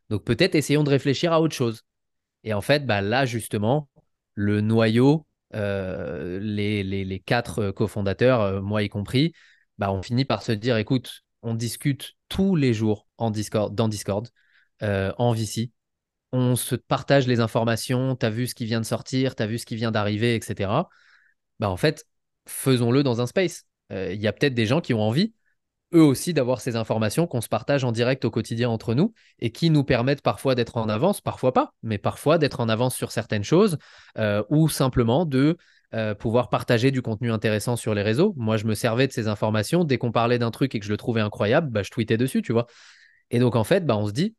[0.10, 1.82] Donc peut-être essayons de réfléchir à autre chose.
[2.44, 3.90] Et en fait, bah, là justement,
[4.36, 9.34] le noyau, euh, les, quatre cofondateurs, euh, moi y compris,
[9.78, 13.88] bah, on finit par se dire, écoute, on discute tous les jours en Discord, dans
[13.88, 14.28] Discord,
[14.84, 15.72] euh, en VC.
[16.32, 19.48] On se partage les informations, tu as vu ce qui vient de sortir, tu as
[19.48, 20.90] vu ce qui vient d'arriver, etc.
[21.60, 22.06] Bah, en fait,
[22.48, 23.66] faisons-le dans un space.
[23.92, 25.34] Euh, il y a peut-être des gens qui ont envie,
[25.94, 29.52] eux aussi, d'avoir ces informations qu'on se partage en direct au quotidien entre nous et
[29.52, 33.12] qui nous permettent parfois d'être en avance, parfois pas, mais parfois d'être en avance sur
[33.12, 33.78] certaines choses
[34.18, 35.58] euh, ou simplement de
[35.94, 38.34] euh, pouvoir partager du contenu intéressant sur les réseaux.
[38.38, 39.84] Moi, je me servais de ces informations.
[39.84, 42.42] Dès qu'on parlait d'un truc et que je le trouvais incroyable, bah, je tweetais dessus,
[42.42, 42.66] tu vois.
[43.32, 44.36] Et donc, en fait, bah, on se dit,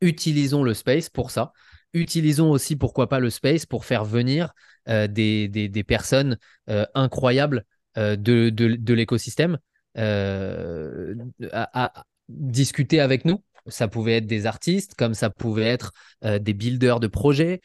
[0.00, 1.52] utilisons le space pour ça.
[1.94, 4.52] Utilisons aussi, pourquoi pas, le space pour faire venir
[4.88, 7.64] euh, des, des, personnes euh, incroyables
[7.96, 9.58] euh, de, de, l'écosystème
[9.96, 11.92] à,
[12.28, 13.42] discuter avec nous.
[13.66, 17.60] Ça pouvait être des artistes, comme ça pouvait être des builders de projets,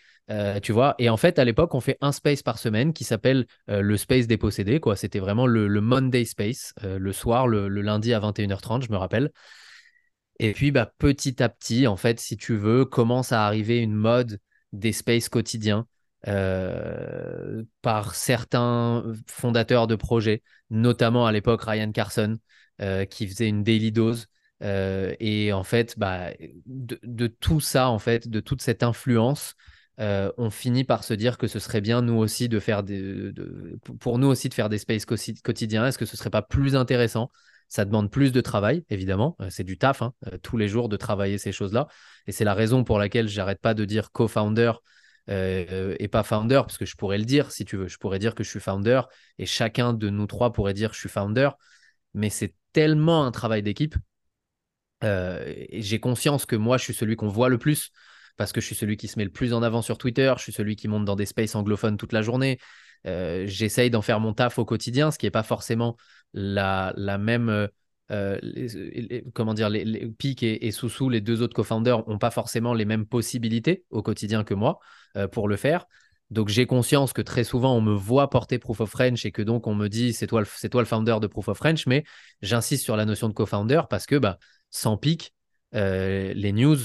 [0.62, 0.96] tu vois.
[1.00, 4.28] Et en fait, à l'époque, on fait un space par semaine qui s'appelle le space
[4.28, 4.80] des possédés.
[4.80, 4.96] Quoi.
[4.96, 9.32] C'était vraiment le, Monday space, le soir, le, le, lundi à 21h30, je me rappelle.
[10.44, 13.94] Et puis, bah, petit à petit, en fait, si tu veux, commence à arriver une
[13.94, 14.40] mode
[14.74, 15.88] des spaces quotidiens
[16.28, 22.40] euh, par certains fondateurs de projets, notamment à l'époque Ryan Carson,
[22.82, 24.28] euh, qui faisait une daily dose.
[24.64, 26.32] Euh, et en fait, bah,
[26.66, 29.56] de, tout ça, en fait, de toute cette influence,
[29.98, 32.84] on finit par se dire que ce serait bien nous aussi de faire
[34.02, 35.88] pour nous aussi de faire des spaces quotidiens.
[35.88, 37.32] Est-ce que ce serait pas plus intéressant
[37.74, 39.36] ça demande plus de travail, évidemment.
[39.42, 41.88] Euh, c'est du taf, hein, euh, tous les jours de travailler ces choses-là.
[42.28, 44.74] Et c'est la raison pour laquelle j'arrête pas de dire co-founder
[45.32, 47.88] euh, et pas founder, parce que je pourrais le dire si tu veux.
[47.88, 49.02] Je pourrais dire que je suis founder
[49.40, 51.50] et chacun de nous trois pourrait dire que je suis founder.
[52.14, 53.96] Mais c'est tellement un travail d'équipe.
[55.02, 57.92] J'ai conscience que moi, je suis celui qu'on voit le plus
[58.38, 60.44] parce que je suis celui qui se met le plus en avant sur Twitter, je
[60.44, 62.60] suis celui qui monte dans des spaces anglophones toute la journée,
[63.06, 65.98] j'essaye d'en faire mon taf au quotidien, ce qui n'est pas forcément
[66.34, 67.70] la, même
[68.12, 68.38] euh,
[69.34, 72.86] comment dire, les, les et, et Soussou, les deux autres co-founders, n'ont pas forcément les
[72.86, 74.80] mêmes possibilités au quotidien que moi
[75.18, 75.86] euh, pour le faire.
[76.30, 79.42] Donc j'ai conscience que très souvent on me voit porter Proof of French et que
[79.42, 82.04] donc on me dit c'est toi, le, toi le founder de Proof of French, mais
[82.42, 84.38] j'insiste sur la notion de co-founder parce que bah,
[84.70, 85.34] sans Pic,
[85.76, 86.78] euh, les news,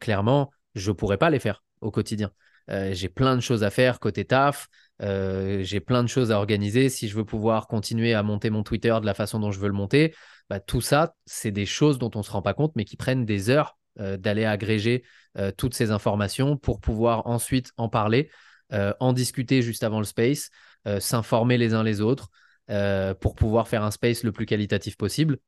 [0.00, 2.30] clairement, je ne pourrais pas les faire au quotidien.
[2.68, 4.68] J'ai plein de choses à faire côté taf,
[5.00, 6.88] j'ai plein de choses à organiser.
[6.88, 9.68] Si je veux pouvoir continuer à monter mon Twitter de la façon dont je veux
[9.68, 10.14] le monter,
[10.48, 12.96] bah, tout ça, c'est des choses dont on ne se rend pas compte, mais qui
[12.96, 15.04] prennent des heures euh, d'aller agréger
[15.36, 18.30] euh, toutes ces informations pour pouvoir ensuite en parler,
[18.72, 20.50] euh, en discuter juste avant le space,
[20.98, 22.28] s'informer les uns les autres
[23.20, 25.38] pour pouvoir faire un space le plus qualitatif possible.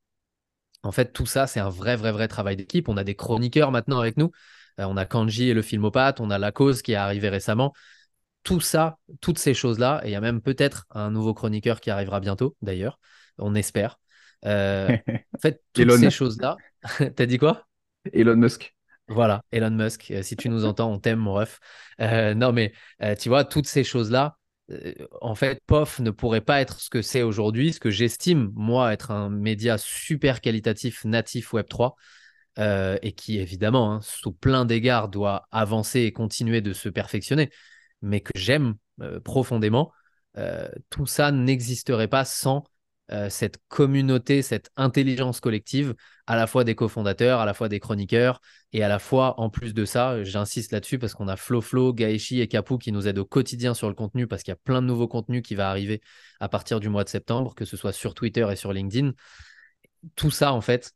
[0.84, 2.88] En fait, tout ça, c'est un vrai, vrai, vrai travail d'équipe.
[2.88, 4.30] On a des chroniqueurs maintenant avec nous.
[4.78, 7.72] On a Kanji et le filmopathe, on a La Cause qui est arrivé récemment.
[8.42, 11.90] Tout ça, toutes ces choses-là, et il y a même peut-être un nouveau chroniqueur qui
[11.90, 12.98] arrivera bientôt, d'ailleurs,
[13.38, 13.98] on espère.
[14.44, 14.88] Euh,
[15.34, 16.56] en fait, toutes ces choses-là.
[17.16, 17.66] T'as dit quoi?
[18.12, 18.74] Elon Musk.
[19.08, 20.10] Voilà, Elon Musk.
[20.10, 21.58] Euh, si tu nous entends, on t'aime, mon ref.
[22.00, 22.72] Euh, non, mais
[23.18, 24.36] tu vois, toutes ces choses-là,
[25.20, 28.92] en fait, POF ne pourrait pas être ce que c'est aujourd'hui, ce que j'estime, moi,
[28.92, 31.92] être un média super qualitatif natif Web3.
[32.56, 37.50] Et qui évidemment, hein, sous plein d'égards, doit avancer et continuer de se perfectionner,
[38.02, 38.74] mais que j'aime
[39.24, 39.92] profondément,
[40.90, 42.64] tout ça n'existerait pas sans
[43.12, 45.94] euh, cette communauté, cette intelligence collective,
[46.26, 48.40] à la fois des cofondateurs, à la fois des chroniqueurs,
[48.72, 51.92] et à la fois, en plus de ça, j'insiste là-dessus parce qu'on a Flo Flo,
[51.92, 54.60] Gaeshi et Kapu qui nous aident au quotidien sur le contenu parce qu'il y a
[54.64, 56.00] plein de nouveaux contenus qui va arriver
[56.40, 59.12] à partir du mois de septembre, que ce soit sur Twitter et sur LinkedIn.
[60.16, 60.92] Tout ça, en fait,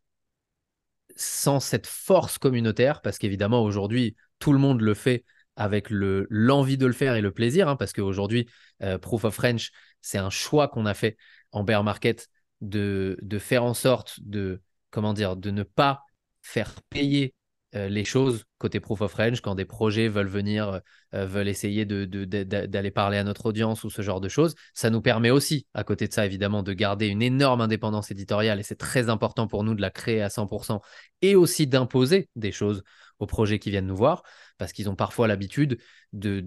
[1.19, 5.25] sans cette force communautaire, parce qu'évidemment, aujourd'hui, tout le monde le fait
[5.57, 8.49] avec l'envie de le faire et le plaisir, hein, parce qu'aujourd'hui,
[8.83, 11.17] euh, Proof of French, c'est un choix qu'on a fait
[11.51, 12.29] en bear market
[12.61, 16.05] de, de faire en sorte de, comment dire, de ne pas
[16.43, 17.35] faire payer
[17.75, 20.81] les choses côté proof of range quand des projets veulent venir,
[21.15, 24.55] euh, veulent essayer d'aller de, de, parler à notre audience ou ce genre de choses.
[24.75, 28.61] Ça nous permet aussi, à côté de ça évidemment, de garder une énorme indépendance éditoriale
[28.61, 30.81] et c'est très important pour nous de la créer à 100%
[31.23, 32.83] et aussi d'imposer des choses
[33.19, 34.23] aux projets qui viennent nous voir
[34.59, 35.79] parce qu'ils ont parfois l'habitude
[36.13, 36.41] de,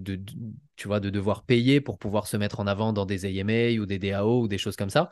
[0.76, 3.86] tu vois, de devoir payer pour pouvoir se mettre en avant dans des AMA ou
[3.86, 5.10] des DAO ou des choses comme ça.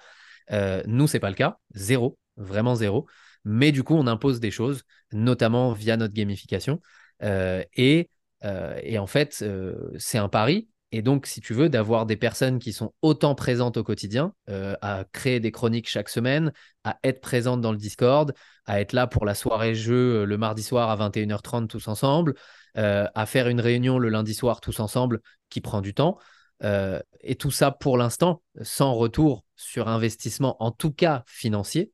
[0.52, 3.06] Euh, nous, c'est pas le cas, zéro, vraiment zéro.
[3.44, 4.82] Mais du coup, on impose des choses,
[5.12, 6.80] notamment via notre gamification.
[7.22, 8.10] Euh, et,
[8.44, 10.68] euh, et, en fait, euh, c'est un pari.
[10.92, 15.04] Et donc, si tu veux, d'avoir des personnes qui sont autant présentes au quotidien, à
[15.12, 18.34] créer des chroniques chaque semaine, à être présentes dans le Discord,
[18.66, 22.34] à être là pour la soirée jeu le mardi soir à 21h30 tous ensemble,
[22.74, 26.18] à faire une réunion le lundi soir tous ensemble qui prend du temps.
[26.64, 31.92] et tout ça pour l'instant, sans retour sur investissement, en tout cas financier,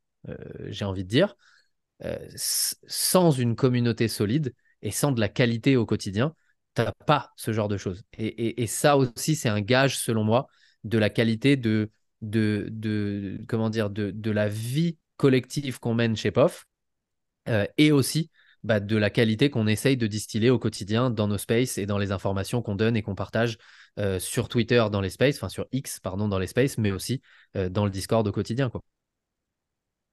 [0.67, 1.37] j'ai envie de dire,
[2.37, 6.35] sans une communauté solide et sans de la qualité au quotidien,
[6.75, 8.03] tu n'as pas ce genre de choses.
[8.19, 10.47] Et, ça aussi, c'est un gage, selon moi,
[10.85, 11.91] de la qualité de,
[12.23, 16.67] de, de comment dire, de, la vie collective qu'on mène chez POF
[17.79, 18.31] et aussi
[18.67, 21.99] bah, de la qualité qu'on essaye de distiller au quotidien dans nos spaces et dans
[21.99, 23.59] les informations qu'on donne et qu'on partage
[24.01, 27.23] euh, sur Twitter dans les spaces, enfin sur X, pardon, dans les spaces, mais aussi
[27.57, 28.69] euh, dans le Discord au quotidien.
[28.69, 28.83] Quoi.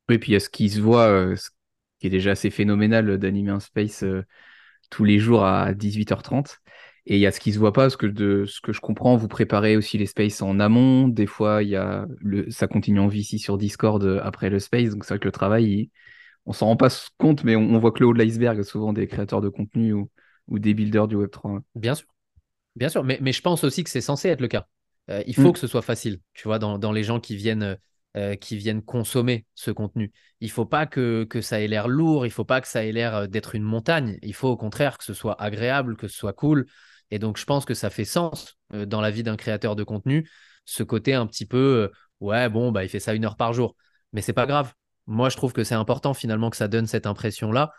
[0.10, 1.50] Oui, puis il y a ce qui se voit, euh, ce
[2.00, 4.04] qui est déjà assez phénoménal d'animer un space
[4.90, 6.60] tous les jours à 18h30.
[7.06, 8.80] Et il y a ce qui se voit pas, parce que de ce que je
[8.80, 11.10] comprends, vous préparez aussi les spaces en amont.
[11.10, 14.60] Des fois, il y a le, ça continue en vie ici sur Discord après le
[14.60, 14.92] space.
[14.92, 15.90] Donc c'est vrai que le travail,
[16.46, 19.08] on s'en rend pas compte, mais on, voit que le haut de l'iceberg, souvent des
[19.08, 20.10] créateurs de contenu ou,
[20.48, 21.62] des builders du Web3.
[21.76, 22.08] Bien sûr.
[22.76, 24.68] Bien sûr, mais, je pense aussi que c'est censé être le cas.
[25.10, 25.54] Euh, il faut mm.
[25.54, 27.78] que ce soit facile, tu vois, dans, les gens qui viennent,
[28.16, 30.12] euh, qui viennent consommer ce contenu.
[30.40, 33.16] Il faut pas que, ça ait l'air lourd, il faut pas que ça ait l'air
[33.16, 34.20] euh, d'être une montagne.
[34.22, 36.66] Il faut au contraire que ce soit agréable, que ce soit cool.
[37.12, 40.28] Et donc, je pense que ça fait sens dans la vie d'un créateur de contenu,
[40.66, 41.92] ce côté un petit peu,
[42.22, 43.76] ouais, bon, bah, il fait ça une heure par jour.
[44.14, 44.74] Mais c'est pas grave.
[45.08, 47.72] Moi, je trouve que c'est important finalement que ça donne cette impression-là.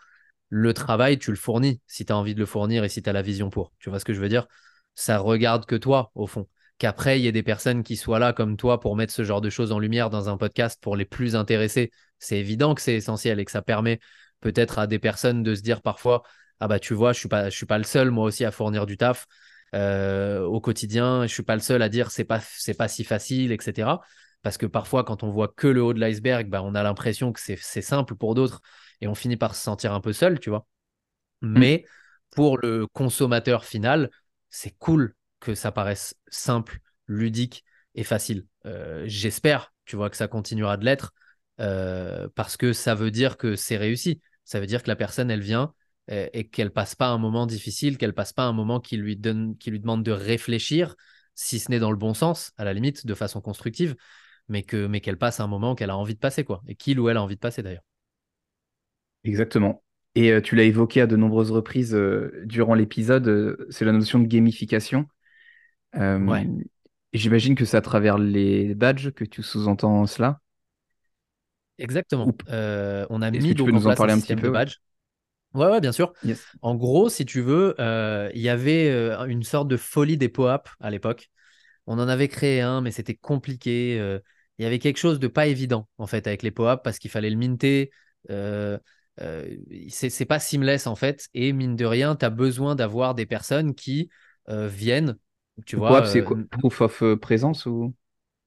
[0.49, 3.09] Le travail, tu le fournis si tu as envie de le fournir et si tu
[3.09, 3.73] as la vision pour.
[3.79, 4.47] Tu vois ce que je veux dire?
[4.95, 6.47] Ça regarde que toi, au fond.
[6.77, 9.39] Qu'après, il y ait des personnes qui soient là comme toi pour mettre ce genre
[9.39, 11.91] de choses en lumière dans un podcast pour les plus intéressés.
[12.19, 13.99] C'est évident que c'est essentiel et que ça permet
[14.41, 16.23] peut-être à des personnes de se dire parfois
[16.59, 18.51] Ah bah tu vois, je suis pas, je suis pas le seul moi aussi à
[18.51, 19.25] fournir du taf.
[19.73, 23.03] Euh, au quotidien, je suis pas le seul à dire c'est pas c'est pas si
[23.03, 23.99] facile, etc.
[24.41, 27.33] Parce que parfois, quand on voit que le haut de l'iceberg, bah, on a l'impression
[27.33, 28.61] que c'est simple pour d'autres
[29.01, 30.67] et on finit par se sentir un peu seul, tu vois.
[31.41, 31.59] Mm.
[31.59, 31.85] Mais
[32.35, 34.11] pour le consommateur final,
[34.49, 35.15] c'est cool
[35.45, 37.63] que ça paraisse simple, ludique,
[37.95, 38.45] est facile.
[39.05, 41.13] J'espère, tu vois, que ça continuera de l'être
[41.57, 44.21] parce que ça veut dire que c'est réussi.
[44.43, 45.73] Ça veut dire que la personne, elle vient
[46.07, 49.57] et, qu'elle passe pas un moment difficile, qu'elle passe pas un moment qui lui donne,
[49.57, 50.95] qui lui demande de réfléchir,
[51.35, 53.95] si ce n'est dans le bon sens, à la limite, de façon constructive,
[54.47, 56.99] mais que mais qu'elle passe un moment qu'elle a envie de passer, quoi, et qu'il
[56.99, 57.83] ou elle a envie de passer d'ailleurs.
[59.23, 59.83] Exactement.
[60.13, 63.91] Et euh, tu l'as évoqué à de nombreuses reprises euh, durant l'épisode, euh, c'est la
[63.91, 65.07] notion de gamification.
[65.95, 66.47] Ouais.
[67.13, 70.39] J'imagine que c'est à travers les badges que tu sous-entends cela.
[71.77, 72.31] Exactement.
[72.49, 74.77] on a mis tu peux nous en parler un, petit peu, badge.
[75.55, 76.13] Ouais, ouais, bien sûr.
[76.61, 80.27] En gros, si tu veux, euh, il y avait euh, une sorte de folie des
[80.27, 81.29] pop-up à l'époque.
[81.87, 83.97] On en avait créé un, mais c'était compliqué.
[83.97, 84.19] Euh,
[84.57, 87.09] il y avait quelque chose de pas évident, en fait, avec les pop-up parce qu'il
[87.09, 87.89] fallait le minter.
[89.89, 91.29] c'est pas seamless, en fait.
[91.33, 94.09] Et mine de rien, tu as besoin d'avoir des personnes qui
[94.47, 95.15] viennent.
[95.65, 96.05] Tu vois.
[96.05, 96.37] c'est quoi?
[96.51, 97.93] Proof of présence ou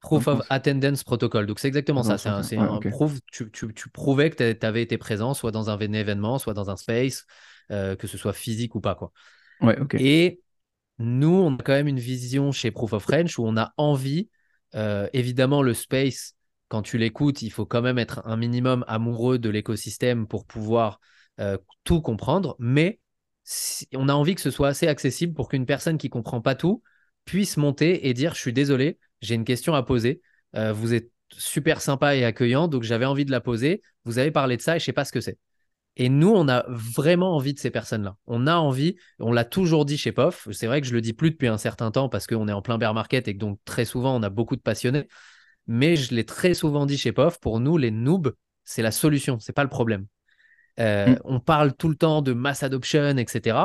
[0.00, 1.46] Proof of Attendance Protocol.
[1.46, 2.18] Donc, c'est exactement ça.
[2.18, 3.18] C'est un, proof.
[3.32, 7.26] Tu, prouvais que tu avais été présent, soit dans un événement, soit dans un space,
[7.70, 8.94] euh, que ce soit physique ou pas.
[8.94, 9.12] Quoi.
[9.60, 10.40] Ouais, Et
[10.98, 14.28] nous, on a quand même une vision chez Proof of French où on a envie,
[14.74, 16.34] euh, évidemment, le space,
[16.68, 21.00] quand tu l'écoutes, il faut quand même être un minimum amoureux de l'écosystème pour pouvoir
[21.40, 22.54] euh, tout comprendre.
[22.60, 23.00] Mais
[23.94, 26.82] on a envie que ce soit assez accessible pour qu'une personne qui comprend pas tout
[27.28, 30.22] puisse monter et dire Je suis désolé j'ai une question à poser.
[30.56, 33.82] Euh, vous êtes super sympa et accueillant, donc j'avais envie de la poser.
[34.04, 35.38] Vous avez parlé de ça et je sais pas ce que c'est.
[35.96, 38.16] Et nous, on a vraiment envie de ces personnes-là.
[38.26, 40.46] On a envie, on l'a toujours dit chez POF.
[40.52, 42.62] C'est vrai que je le dis plus depuis un certain temps parce qu'on est en
[42.62, 45.08] plein bear market et que donc très souvent on a beaucoup de passionnés.
[45.66, 47.40] Mais je l'ai très souvent dit chez POF.
[47.40, 48.32] Pour nous, les noobs,
[48.64, 50.06] c'est la solution, c'est pas le problème.
[50.78, 51.18] Euh, mm.
[51.24, 53.58] On parle tout le temps de mass adoption, etc.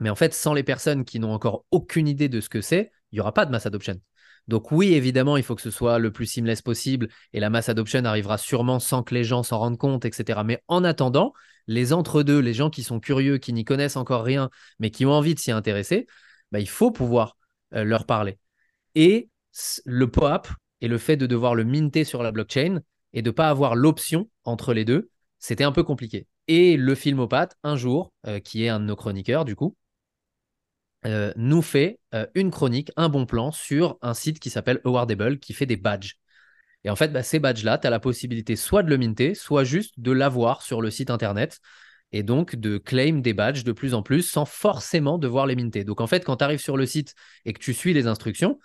[0.00, 2.90] Mais en fait, sans les personnes qui n'ont encore aucune idée de ce que c'est,
[3.12, 4.00] il n'y aura pas de mass adoption.
[4.48, 7.68] Donc oui, évidemment, il faut que ce soit le plus seamless possible et la mass
[7.68, 10.44] adoption arrivera sûrement sans que les gens s'en rendent compte, etc.
[10.44, 11.32] Mais en attendant,
[11.66, 15.12] les entre-deux, les gens qui sont curieux, qui n'y connaissent encore rien, mais qui ont
[15.12, 16.06] envie de s'y intéresser,
[16.52, 17.36] bah, il faut pouvoir
[17.74, 18.38] euh, leur parler.
[18.94, 19.30] Et
[19.84, 20.48] le POAP
[20.80, 22.80] et le fait de devoir le minter sur la blockchain
[23.12, 26.26] et de ne pas avoir l'option entre les deux, c'était un peu compliqué.
[26.46, 29.76] Et le filmopathe, un jour, euh, qui est un de nos chroniqueurs du coup,
[31.06, 35.38] euh, nous fait euh, une chronique, un bon plan sur un site qui s'appelle Awardable
[35.38, 36.14] qui fait des badges.
[36.84, 39.64] Et en fait, bah, ces badges-là, tu as la possibilité soit de le minter, soit
[39.64, 41.58] juste de l'avoir sur le site internet
[42.12, 45.84] et donc de claim des badges de plus en plus sans forcément devoir les minter.
[45.84, 48.58] Donc en fait, quand tu arrives sur le site et que tu suis les instructions,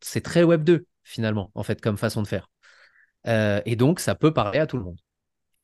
[0.00, 2.48] c'est très Web 2 finalement, en fait, comme façon de faire.
[3.26, 5.00] Euh, et donc, ça peut parler à tout le monde.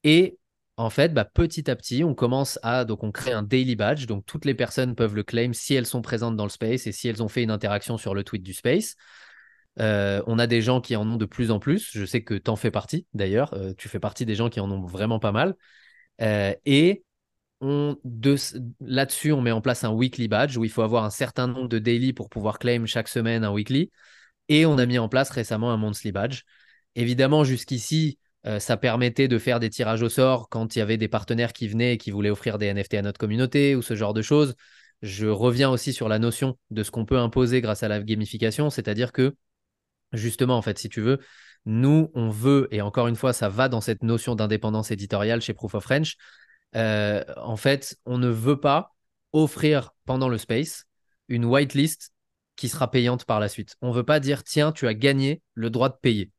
[0.03, 0.39] Et
[0.77, 2.85] en fait, bah, petit à petit, on commence à.
[2.85, 4.07] Donc, on crée un daily badge.
[4.07, 6.93] Donc, toutes les personnes peuvent le claim si elles sont présentes dans le space et
[6.93, 8.97] si elles ont fait une interaction sur le tweet du space.
[9.81, 11.91] Euh, on a des gens qui en ont de plus en plus.
[11.93, 13.55] Je sais que tu en fais partie d'ailleurs.
[13.55, 15.55] Euh, tu fais partie des gens qui en ont vraiment pas mal.
[16.21, 17.05] Euh, et
[17.61, 21.69] là-dessus, on met en place un weekly badge où il faut avoir un certain nombre
[21.69, 23.91] de daily pour pouvoir claim chaque semaine un weekly.
[24.49, 26.43] Et on a mis en place récemment un monthly badge.
[26.95, 30.97] Évidemment, jusqu'ici, euh, ça permettait de faire des tirages au sort quand il y avait
[30.97, 33.95] des partenaires qui venaient et qui voulaient offrir des NFT à notre communauté ou ce
[33.95, 34.55] genre de choses.
[35.03, 38.71] Je reviens aussi sur la notion de ce qu'on peut imposer grâce à la gamification,
[38.71, 39.35] c'est-à-dire que
[40.13, 41.19] justement, en fait, si tu veux,
[41.67, 45.55] nous, on veut, et encore une fois, ça va dans cette notion d'indépendance éditoriale chez
[45.55, 46.17] Proof of French,
[46.77, 48.95] euh, en fait, on ne veut pas
[49.33, 50.85] offrir pendant le space
[51.29, 52.13] une whitelist
[52.57, 53.77] qui sera payante par la suite.
[53.81, 56.31] On ne veut pas dire, tiens, tu as gagné le droit de payer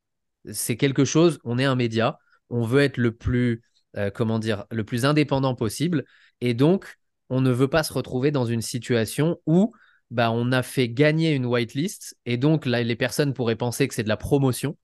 [0.52, 2.20] c'est quelque chose, on est un média,
[2.50, 3.64] on veut être le plus,
[3.98, 6.06] euh, comment dire, le plus indépendant possible.
[6.42, 6.98] Et donc,
[7.30, 9.74] on ne veut pas se retrouver dans une situation où
[10.12, 14.04] bah, on a fait gagner une whitelist et donc les personnes pourraient penser que c'est
[14.04, 14.78] de la promotion,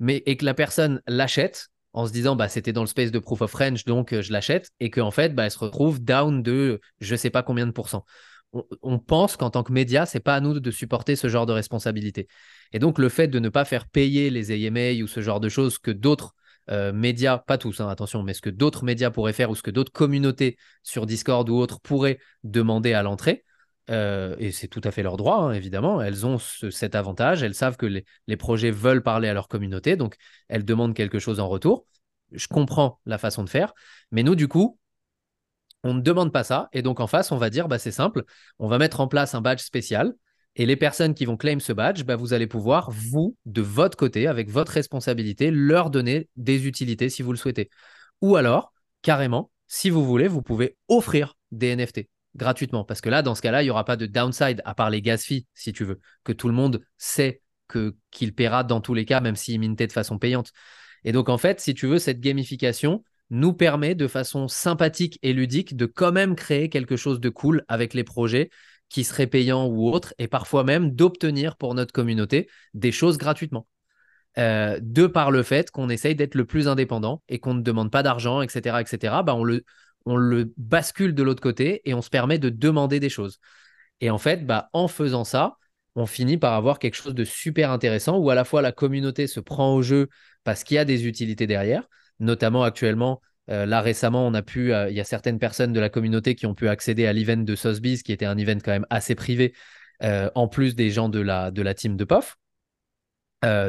[0.00, 3.18] mais et que la personne l'achète en se disant bah c'était dans le space de
[3.18, 6.42] proof of French donc euh, je l'achète et qu'en fait bah, elle se retrouve down
[6.42, 8.04] de je sais pas combien de pourcents.
[8.82, 11.52] On, pense qu'en tant que média c'est pas à nous de supporter ce genre de
[11.52, 12.28] responsabilité.
[12.72, 15.48] Et donc, le fait de ne pas faire payer les AMA ou ce genre de
[15.48, 16.34] choses que d'autres
[16.70, 19.62] euh, médias, pas tous, hein, attention, mais ce que d'autres médias pourraient faire ou ce
[19.62, 23.44] que d'autres communautés sur Discord ou autres pourraient demander à l'entrée,
[23.90, 26.00] euh, et c'est tout à fait leur droit, hein, évidemment.
[26.00, 27.42] Elles ont cet avantage.
[27.42, 30.16] Elles savent que les, les, projets veulent parler à leur communauté, donc
[30.48, 31.86] elles demandent quelque chose en retour.
[32.32, 33.74] Je comprends la façon de faire,
[34.10, 34.78] mais nous, du coup,
[35.84, 36.68] on ne demande pas ça.
[36.72, 38.24] Et donc, en face, on va dire, bah, c'est simple,
[38.58, 40.14] on va mettre en place un badge spécial
[40.56, 43.96] et les personnes qui vont claim ce badge, bah, vous allez pouvoir, vous, de votre
[43.96, 47.70] côté, avec votre responsabilité, leur donner des utilités si vous le souhaitez.
[48.20, 48.72] Ou alors,
[49.02, 52.84] carrément, si vous voulez, vous pouvez offrir des NFT gratuitement.
[52.84, 55.02] Parce que là, dans ce cas-là, il n'y aura pas de downside, à part les
[55.02, 57.42] gas fees, si tu veux, que tout le monde sait
[58.12, 60.52] qu'il paiera dans tous les cas, même s'il mintait de façon payante.
[61.02, 63.04] Et donc, en fait, si tu veux, cette gamification
[63.34, 67.64] nous permet de façon sympathique et ludique de quand même créer quelque chose de cool
[67.68, 68.50] avec les projets
[68.88, 73.66] qui seraient payants ou autres, et parfois même d'obtenir pour notre communauté des choses gratuitement.
[74.38, 77.90] Euh, de par le fait qu'on essaye d'être le plus indépendant et qu'on ne demande
[77.90, 82.38] pas d'argent, etc., etc., bah on, le, bascule de l'autre côté et on se permet
[82.38, 83.38] de demander des choses.
[84.00, 85.56] Et en fait, bah, en faisant ça,
[85.96, 89.26] on finit par avoir quelque chose de super intéressant où à la fois la communauté
[89.26, 90.08] se prend au jeu
[90.42, 91.88] parce qu'il y a des utilités derrière,
[92.24, 93.20] notamment actuellement.
[93.50, 96.34] Euh, là récemment, on a pu, euh, il y a certaines personnes de la communauté
[96.34, 99.14] qui ont pu accéder à l'event de Sotheby's, qui était un event quand même assez
[99.14, 99.54] privé,
[100.02, 102.36] euh, en plus des gens de la, de la team de POF.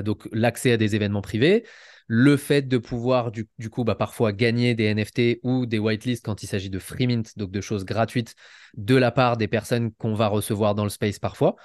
[0.03, 1.65] donc l'accès à des événements privés,
[2.07, 6.43] le fait de pouvoir du, coup bah, parfois gagner des NFT ou des whitelists quand
[6.43, 8.35] il s'agit de free mint, donc de choses gratuites
[8.75, 11.55] de la part des personnes qu'on va recevoir dans le space parfois.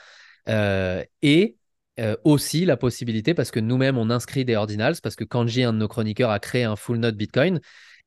[1.23, 1.60] Et
[2.01, 5.73] euh, aussi la possibilité, parce que nous-mêmes, on inscrit des ordinals, parce que Kanji, un
[5.73, 7.61] de nos chroniqueurs, a créé un full note Bitcoin,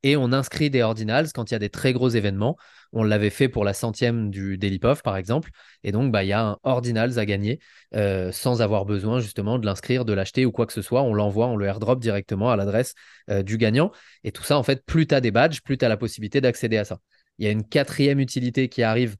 [0.03, 2.57] et on inscrit des ordinals quand il y a des très gros événements.
[2.91, 5.49] On l'avait fait pour la centième du Puff, par exemple.
[5.83, 7.59] Et donc, bah, il y a un ordinals à gagner
[7.95, 11.01] euh, sans avoir besoin justement de l'inscrire, de l'acheter ou quoi que ce soit.
[11.03, 12.95] On l'envoie, on le airdrop directement à l'adresse
[13.29, 13.91] du gagnant.
[14.25, 16.41] Et tout ça, en fait, plus tu as des badges, plus tu as la possibilité
[16.41, 16.99] d'accéder à ça.
[17.37, 19.15] Il y a une quatrième utilité qui arrive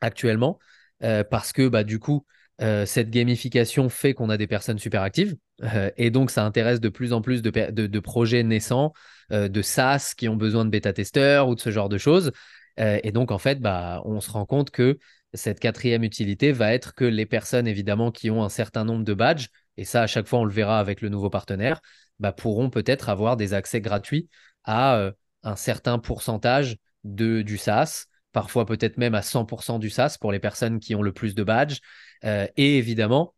[0.00, 0.58] actuellement,
[1.02, 2.26] euh, parce que bah, du coup,
[2.62, 6.80] euh, cette gamification fait qu'on a des personnes super actives euh, et donc ça intéresse
[6.80, 8.92] de plus en plus de, projets naissants,
[9.30, 12.32] de SaaS qui ont besoin de bêta-testeurs ou de ce genre de choses.
[12.76, 14.98] et donc en fait, bah, on se rend compte que
[15.32, 19.14] cette quatrième utilité va être que les personnes évidemment qui ont un certain nombre de
[19.14, 21.80] badges, et ça à chaque fois on le verra avec le nouveau partenaire,
[22.20, 24.28] bah, pourront peut-être avoir des accès gratuits
[24.64, 25.10] à
[25.42, 30.40] un certain pourcentage de, du SaaS parfois peut-être même à 100% du SaaS pour les
[30.40, 31.78] personnes qui ont le plus de badges.
[32.24, 33.34] Euh, et évidemment,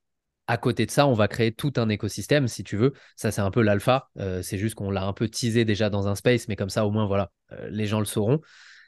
[0.48, 2.94] à côté de ça, on va créer tout un écosystème, si tu veux.
[3.14, 4.08] Ça, c'est un peu l'alpha.
[4.18, 6.86] Euh, c'est juste qu'on l'a un peu teasé déjà dans un space, mais comme ça,
[6.86, 8.40] au moins, voilà, euh, les gens le sauront.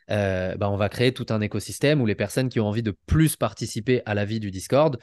[0.08, 3.36] bah, on va créer tout un écosystème où les personnes qui ont envie de plus
[3.36, 4.98] participer à la vie du Discord,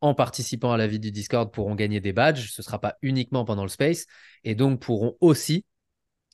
[0.00, 2.50] en participant à la vie du Discord, pourront gagner des badges.
[2.50, 4.06] Ce ne sera pas uniquement pendant le space.
[4.44, 5.64] Et donc, pourront aussi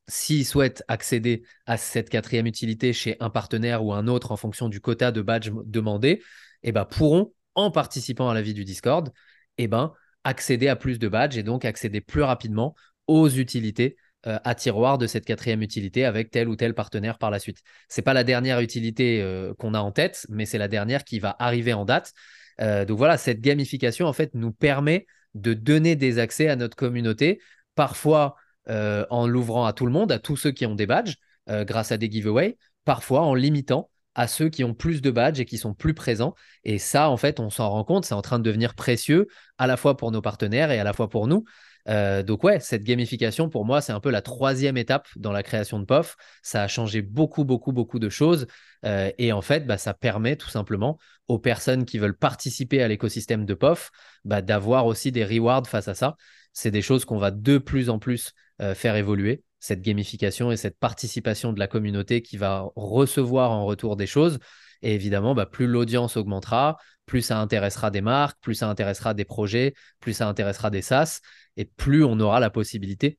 [0.07, 4.69] S'ils souhaitent accéder à cette quatrième utilité chez un partenaire ou un autre en fonction
[4.69, 6.23] du quota de badge demandé,
[6.63, 9.11] eh ben, pourront, en participant à la vie du Discord,
[9.59, 9.93] eh ben,
[10.25, 12.75] accéder à plus de badges et donc accéder plus rapidement
[13.07, 13.97] aux utilités
[14.27, 17.59] euh, à tiroir de cette quatrième utilité avec tel ou tel partenaire par la suite.
[17.91, 21.05] Ce n'est pas la dernière utilité euh, qu'on a en tête, mais c'est la dernière
[21.05, 22.13] qui va arriver en date.
[22.61, 26.77] Euh, donc voilà, cette gamification en fait nous permet de donner des accès à notre
[26.77, 27.41] communauté,
[27.75, 28.37] parfois
[28.69, 31.17] euh, en l'ouvrant à tout le monde, à tous ceux qui ont des badges,
[31.49, 35.41] euh, grâce à des giveaways, parfois en limitant à ceux qui ont plus de badges
[35.41, 36.35] et qui sont plus présents.
[36.63, 39.27] Et ça, en fait, on s'en rend compte, c'est en train de devenir précieux
[39.59, 41.45] à la fois pour nos partenaires et à la fois pour nous.
[41.89, 45.43] Euh, donc ouais, cette gamification, pour moi, c'est un peu la troisième étape dans la
[45.43, 46.17] création de POF.
[46.43, 48.47] Ça a changé beaucoup, beaucoup, beaucoup de choses.
[48.85, 53.47] et en fait, bah, ça permet tout simplement aux personnes qui veulent participer à l'écosystème
[53.47, 53.91] de POF
[54.25, 56.17] bah, d'avoir aussi des rewards face à ça.
[56.53, 60.57] C'est des choses qu'on va de plus en plus euh, faire évoluer cette gamification et
[60.57, 64.39] cette participation de la communauté qui va recevoir en retour des choses.
[64.83, 66.77] Et évidemment, bah, plus l'audience augmentera,
[67.07, 71.21] plus ça intéressera des marques, plus ça intéressera des projets, plus ça intéressera des SaaS,
[71.57, 73.19] et plus on aura la possibilité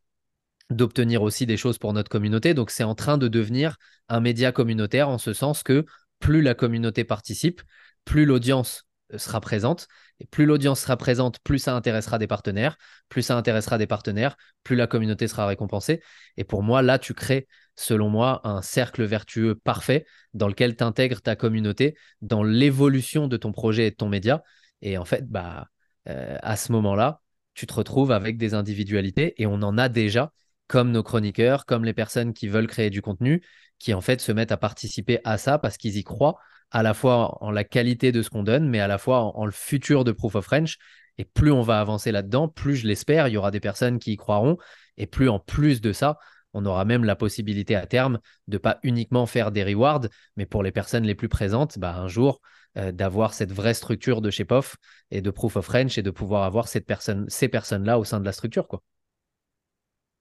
[0.70, 2.54] d'obtenir aussi des choses pour notre communauté.
[2.54, 3.78] Donc c'est en train de devenir
[4.10, 5.86] un média communautaire en ce sens que
[6.20, 7.62] plus la communauté participe,
[8.04, 9.88] plus l'audience euh, sera présente.
[10.20, 12.78] Et plus l'audience sera présente, plus ça intéressera des partenaires.
[13.10, 16.02] Plus ça intéressera des partenaires, plus la communauté sera récompensée.
[16.38, 20.84] Et pour moi, là, tu crées, selon moi, un cercle vertueux parfait dans lequel tu
[20.84, 24.42] intègres ta communauté dans l'évolution de ton projet et de ton média.
[24.82, 25.68] Et en fait, bah,
[26.08, 27.22] euh, à ce moment-là,
[27.56, 30.32] tu te retrouves avec des individualités et on en a déjà,
[30.68, 33.42] comme nos chroniqueurs, comme les personnes qui veulent créer du contenu,
[33.80, 36.38] qui en fait se mettent à participer à ça parce qu'ils y croient
[36.72, 39.46] à la fois en la qualité de ce qu'on donne, mais à la fois en,
[39.46, 40.78] le futur de Proof of French.
[41.18, 44.12] Et plus on va avancer là-dedans, plus je l'espère, il y aura des personnes qui
[44.14, 44.58] y croiront.
[44.98, 46.18] Et plus en plus de ça,
[46.54, 50.64] on aura même la possibilité à terme de pas uniquement faire des rewards, mais pour
[50.64, 52.42] les personnes les plus présentes, bah, un jour,
[52.78, 54.76] euh, d'avoir cette vraie structure de chez POF
[55.12, 58.20] et de Proof of French et de pouvoir avoir cette personne, ces personnes-là au sein
[58.20, 58.68] de la structure.
[58.68, 58.84] Quoi.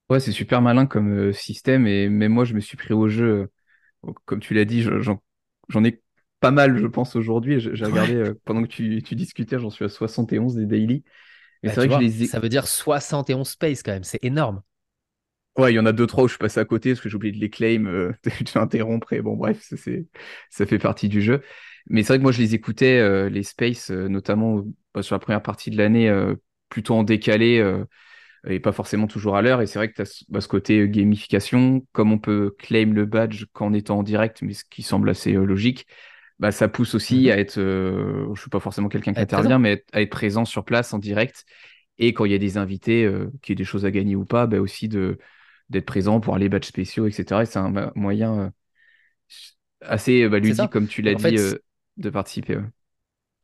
[0.09, 1.87] Ouais, c'est super malin comme euh, système.
[1.87, 3.49] Et même moi, je me suis pris au jeu.
[4.05, 6.01] Euh, comme tu l'as dit, j'en ai
[6.39, 7.59] pas mal, je pense, aujourd'hui.
[7.59, 11.03] J'ai regardé pendant que tu, discutais, j'en suis à 71 des daily.
[11.63, 12.27] Bah, vrai que les...
[12.27, 14.61] Ça veut dire 71 space quand même, c'est énorme.
[15.57, 17.07] Ouais, il y en a deux, trois où je suis passé à côté parce que
[17.07, 19.13] j'ai oublié de les claim, euh, de interrompre.
[19.13, 19.71] Et bon, bref,
[20.49, 21.41] ça fait partie du jeu.
[21.87, 24.63] Mais c'est vrai que moi, je les écoutais, euh, les space, notamment
[24.93, 26.11] bah, sur la première partie de l'année,
[26.69, 27.63] plutôt en décalé
[28.47, 29.61] et pas forcément toujours à l'heure.
[29.61, 33.05] Et c'est vrai que tu as bah, ce côté gamification, comme on peut claim le
[33.05, 35.85] badge qu'en étant en direct, mais ce qui semble assez logique.
[36.39, 37.31] Bah, ça pousse aussi mhm.
[37.31, 40.65] à être, je ne suis pas forcément quelqu'un qui intervient, mais à être présent sur
[40.65, 41.45] place en direct.
[41.97, 43.09] Et quand il y a des invités,
[43.41, 45.17] qui aient des choses à gagner ou pas, bah, aussi de,
[45.69, 47.45] d'être présent pour les badges spéciaux, etc.
[47.45, 48.51] c'est un moyen
[49.81, 51.37] assez bah, ludique, comme tu l'as dit,
[51.97, 52.59] de participer.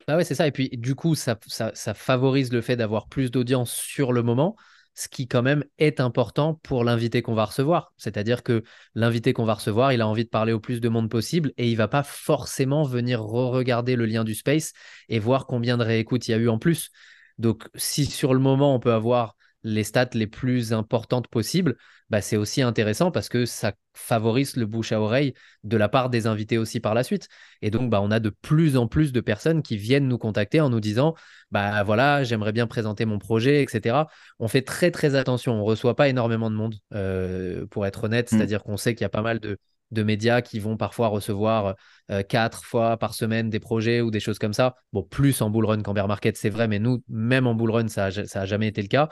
[0.08, 0.46] Bah ouais, c'est ça.
[0.46, 4.56] Et puis, du coup, ça, ça, favorise le fait d'avoir plus d'audience sur le moment,
[4.94, 7.92] ce qui, quand même, est important pour l'invité qu'on va recevoir.
[7.96, 8.64] C'est-à-dire que
[8.94, 11.70] l'invité qu'on va recevoir, il a envie de parler au plus de monde possible et
[11.70, 14.72] il va pas forcément venir re-regarder le lien du space
[15.08, 16.90] et voir combien de réécoutes il y a eu en plus.
[17.38, 21.76] Donc, si sur le moment, on peut avoir les stats les plus importantes possibles,
[22.10, 25.32] bah, c'est aussi intéressant parce que ça favorise le bouche à oreille
[25.64, 27.28] de la part des invités aussi par la suite.
[27.62, 30.60] Et donc, bah, on a de plus en plus de personnes qui viennent nous contacter
[30.60, 31.14] en nous disant,
[31.50, 34.08] bah voilà, j'aimerais bien présenter mon projet, etc.
[34.38, 38.30] On fait très très attention, on reçoit pas énormément de monde, euh, pour être honnête,
[38.30, 38.36] mmh.
[38.36, 39.58] c'est-à-dire qu'on sait qu'il y a pas mal de,
[39.94, 41.76] médias qui vont parfois recevoir
[42.10, 44.74] euh, quatre fois par semaine des projets ou des choses comme ça.
[44.92, 47.70] Bon, plus en bull run qu'en bear market, c'est vrai, mais nous, même en bull
[47.70, 49.10] run, ça n'a jamais été le cas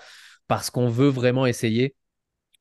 [0.50, 1.94] parce qu'on veut vraiment essayer.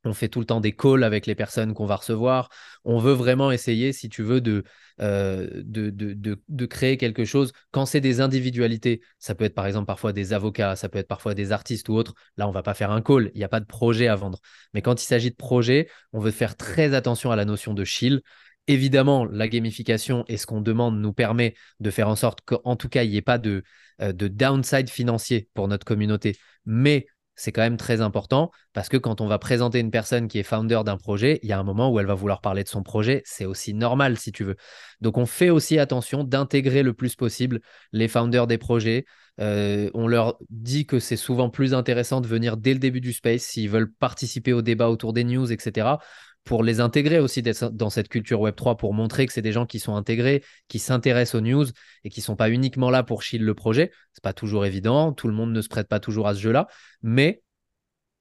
[0.05, 2.49] On fait tout le temps des calls avec les personnes qu'on va recevoir.
[2.83, 4.63] On veut vraiment essayer, si tu veux, de,
[5.01, 7.51] euh, de, de, créer quelque chose.
[7.71, 11.07] Quand c'est des individualités, ça peut être par exemple parfois des avocats, ça peut être
[11.07, 12.13] parfois des artistes ou autres.
[12.37, 14.39] Là, on va pas faire un call, il n'y a pas de projet à vendre.
[14.75, 17.83] Mais quand il s'agit de projet, on veut faire très attention à la notion de
[17.85, 18.21] chill.
[18.67, 22.87] Évidemment, la gamification et ce qu'on demande nous permet de faire en sorte qu'en tout
[22.87, 23.63] cas, il n'y ait pas de,
[23.99, 26.37] euh, de downside financier pour notre communauté.
[26.67, 27.07] Mais
[27.39, 30.43] c'est quand même très important parce que quand on va présenter une personne qui est
[30.43, 32.83] founder d'un projet, il y a un moment où elle va vouloir parler de son
[32.83, 33.21] projet.
[33.25, 34.57] C'est aussi normal si tu veux.
[34.99, 37.61] Donc on fait aussi attention d'intégrer le plus possible
[37.93, 39.05] les founders des projets.
[39.39, 43.13] Euh, on leur dit que c'est souvent plus intéressant de venir dès le début du
[43.13, 45.95] space s'ils veulent participer au débat autour des news, etc
[46.43, 49.79] pour les intégrer aussi dans cette culture Web3, pour montrer que c'est des gens qui
[49.79, 51.65] sont intégrés, qui s'intéressent aux news
[52.03, 53.91] et qui ne sont pas uniquement là pour chill le projet.
[54.13, 56.67] C'est pas toujours évident, tout le monde ne se prête pas toujours à ce jeu-là,
[57.01, 57.43] mais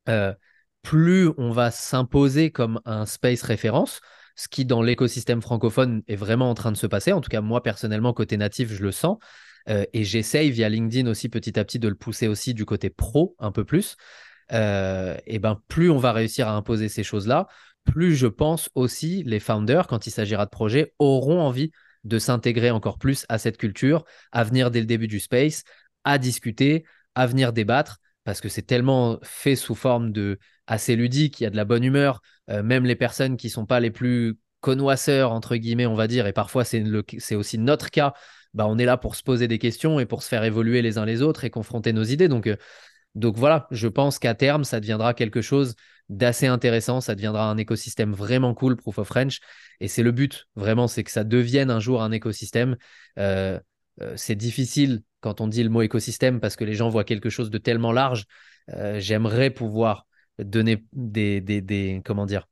[0.09, 0.35] euh,
[0.83, 4.01] plus on va s'imposer comme un space référence,
[4.37, 7.13] ce qui dans l'écosystème francophone est vraiment en train de se passer.
[7.13, 9.19] En tout cas, moi personnellement, côté natif, je le sens.
[9.69, 12.91] Euh, et j'essaye via LinkedIn aussi petit à petit de le pousser aussi du côté
[12.91, 13.97] pro un peu plus.
[14.53, 17.49] Euh, et ben plus on va réussir à imposer ces choses-là,
[17.89, 21.71] plus je pense aussi les founders, quand il s'agira de projets, auront envie
[22.05, 25.65] de s'intégrer encore plus à cette culture, à venir dès le début du space,
[26.05, 26.85] à discuter,
[27.15, 31.47] à venir débattre, parce que c'est tellement fait sous forme de assez ludique, il y
[31.47, 32.21] a de la bonne humeur,
[32.51, 36.27] euh, même les personnes qui sont pas les plus connoisseurs, entre guillemets, on va dire,
[36.27, 36.85] et parfois c'est,
[37.35, 38.13] aussi notre cas,
[38.55, 40.99] bah, on est là pour se poser des questions et pour se faire évoluer les
[40.99, 42.29] uns les autres et confronter nos idées.
[42.29, 42.57] Donc, euh,
[43.19, 45.75] donc voilà, je pense qu'à terme, ça deviendra quelque chose
[46.09, 47.01] d'assez intéressant.
[47.01, 49.41] Ça deviendra un écosystème vraiment cool, Proof of French.
[49.81, 52.77] Et c'est le but, vraiment, c'est que ça devienne un jour un écosystème.
[53.19, 53.59] Euh,
[54.01, 57.29] euh, c'est difficile quand on dit le mot écosystème parce que les gens voient quelque
[57.29, 58.25] chose de tellement large.
[58.71, 60.07] Euh, j'aimerais pouvoir
[60.39, 62.47] donner des, des, comment dire,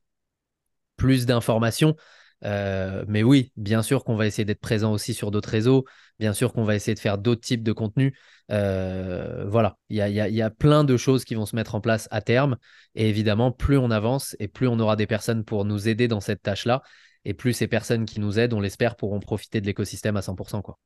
[0.97, 1.95] plus d'informations.
[2.43, 5.85] Mais oui, bien sûr qu'on va essayer d'être présent aussi sur d'autres réseaux.
[6.19, 8.13] Bien sûr qu'on va essayer de faire d'autres types de contenus.
[8.51, 12.21] Euh, voilà, il y a, plein de choses qui vont se mettre en place à
[12.21, 12.57] terme.
[12.95, 16.21] Et évidemment, plus on avance et plus on aura des personnes pour nous aider dans
[16.21, 16.81] cette tâche-là,
[17.25, 20.61] et plus ces personnes qui nous aident, on l'espère, pourront profiter de l'écosystème à 100%.
[20.61, 20.79] Quoi.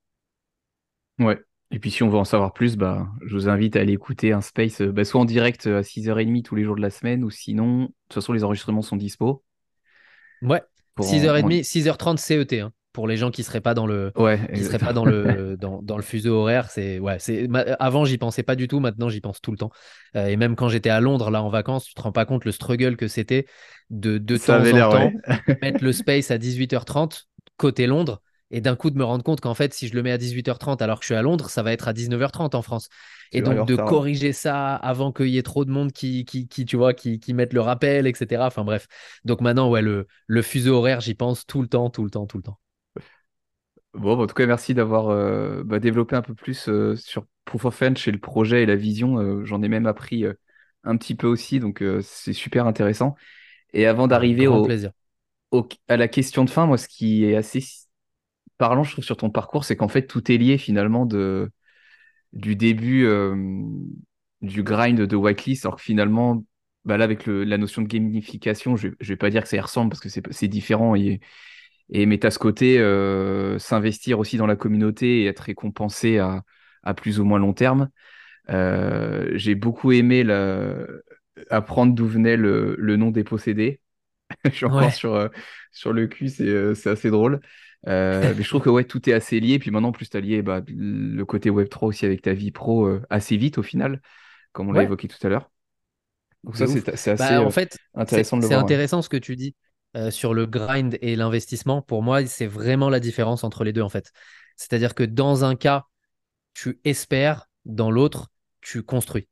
[1.19, 1.39] Ouais.
[1.73, 4.33] Et puis si on veut en savoir plus, bah, je vous invite à aller écouter
[4.33, 6.89] un space, euh, bah, soit en direct euh, à 6h30 tous les jours de la
[6.89, 9.43] semaine, ou sinon, de toute façon, les enregistrements sont dispo.
[10.41, 10.61] Ouais,
[10.99, 12.59] 6h30, 6h30 CET.
[12.59, 14.11] Hein pour les gens qui seraient pas dans le
[14.53, 17.47] qui seraient pas dans le dans, dans, le fuseau horaire c'est ouais c'est
[17.79, 19.71] avant j'y pensais pas du tout maintenant j'y pense tout le temps
[20.15, 22.45] euh, et même quand j'étais à Londres là en vacances tu te rends pas compte
[22.45, 23.45] le struggle que c'était
[23.89, 25.11] de de temps en temps
[25.61, 27.23] mettre le space à 18h30
[27.57, 28.21] côté Londres
[28.51, 30.81] et d'un coup de me rendre compte qu'en fait si je le mets à 18h30
[30.81, 32.89] alors que je suis à Londres ça va être à 19h30 en France.
[33.31, 36.65] Et donc de corriger ça avant qu'il y ait trop de monde qui, qui, qui
[36.65, 38.87] tu vois qui, qui mettent le rappel etc enfin bref.
[39.25, 42.27] Donc maintenant ouais le, le fuseau horaire j'y pense tout le temps tout le temps
[42.27, 42.59] tout le temps.
[43.93, 47.25] Bon, bah, en tout cas, merci d'avoir euh, bah, développé un peu plus euh, sur
[47.45, 49.19] Proof of French et le projet et la vision.
[49.19, 50.25] Euh, j'en ai même appris
[50.83, 53.15] un petit peu aussi, donc c'est super intéressant.
[53.73, 54.67] Et avant d'arriver au,
[55.87, 57.61] à la question de fin, moi, ce qui est assez
[58.61, 61.49] parlant, je trouve, sur ton parcours, c'est qu'en fait, tout est lié finalement de,
[62.31, 63.07] du début
[64.41, 66.45] du grind de Whitelist, alors que finalement,
[66.85, 69.59] bah, là, avec la notion de gamification, je ne vais pas dire que ça y
[69.59, 71.19] ressemble parce que c'est différent et
[71.93, 76.43] et mais à ce côté, euh, s'investir aussi dans la communauté et être récompensé à,
[76.83, 77.89] à, plus ou moins long terme.
[78.47, 80.23] j'ai beaucoup aimé
[81.49, 83.81] apprendre d'où venait le, nom des possédés.
[84.45, 85.29] je suis encore sur,
[85.71, 87.41] sur le cul, c'est assez drôle.
[87.85, 89.59] Mais je trouve que ouais, tout est assez lié.
[89.59, 92.89] Puis maintenant, plus tu as lié bah, le côté Web3 aussi avec ta vie pro
[93.09, 94.01] assez vite au final,
[94.51, 95.49] comme on l'a évoqué tout à l'heure.
[96.43, 98.59] Donc ça, c'est assez bah, en fait, intéressant de le voir.
[98.59, 99.55] C'est intéressant ce que tu dis
[100.09, 101.81] sur le grind et l'investissement.
[101.81, 104.11] Pour moi, c'est vraiment la différence entre les deux en fait.
[104.55, 105.85] C'est-à-dire que dans un cas,
[106.53, 108.29] tu espères, dans l'autre,
[108.61, 109.27] tu construis.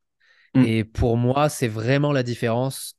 [0.56, 0.64] Mm.
[0.66, 2.96] Et pour moi, c'est vraiment la différence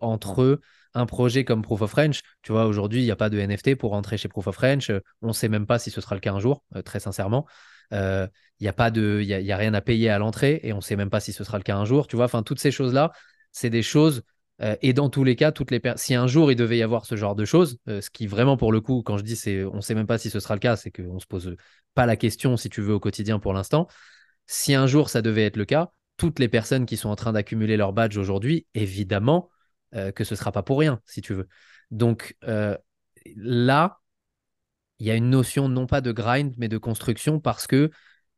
[0.00, 0.60] entre
[0.94, 2.22] un projet comme Proof of French.
[2.42, 4.90] Tu vois, aujourd'hui, il n'y a pas de NFT pour rentrer chez Proof of French.
[5.22, 7.46] On ne sait même pas si ce sera le cas un jour, très sincèrement.
[7.92, 8.28] Il
[8.60, 10.96] n'y a pas de, y a, rien à payer à l'entrée et on ne sait
[10.96, 12.06] même pas si ce sera le cas un jour.
[12.06, 13.12] Tu vois, enfin, toutes ces choses-là,
[13.52, 14.22] c'est des choses.
[14.60, 17.06] Euh, et dans tous les cas, toutes les si un jour il devait y avoir
[17.06, 19.64] ce genre de choses, euh, ce qui vraiment pour le coup, quand je dis c'est,
[19.64, 21.54] on ne sait même pas si ce sera le cas, c'est qu'on se pose
[21.94, 23.86] pas la question si tu veux au quotidien pour l'instant.
[24.46, 27.32] Si un jour ça devait être le cas, toutes les personnes qui sont en train
[27.32, 29.48] d'accumuler leur badge aujourd'hui, évidemment
[29.94, 31.48] euh, que ce sera pas pour rien, si tu veux.
[31.90, 32.36] Donc
[33.36, 34.00] là,
[34.98, 37.90] il y a une notion non pas de grind, mais de construction parce que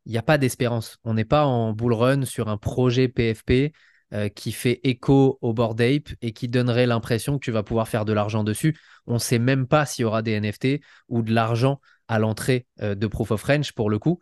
[0.07, 0.99] il n'y a pas d'espérance.
[1.05, 3.73] On n'est pas en bull run sur un projet PFP
[4.13, 7.89] euh, qui fait écho au board ape et qui donnerait l'impression que tu vas pouvoir
[7.89, 8.77] faire de l'argent dessus.
[9.07, 12.67] On ne sait même pas s'il y aura des NFT ou de l'argent à l'entrée
[12.83, 14.19] euh, de Proof of French pour le coup.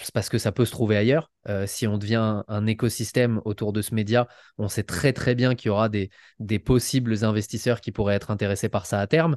[0.00, 1.30] Euh, parce que ça peut se trouver ailleurs.
[1.66, 4.28] si on devient un, écosystème autour de ce média,
[4.58, 6.10] on sait très très bien qu'il y aura des,
[6.58, 9.36] possibles investisseurs qui pourraient être intéressés par ça à terme.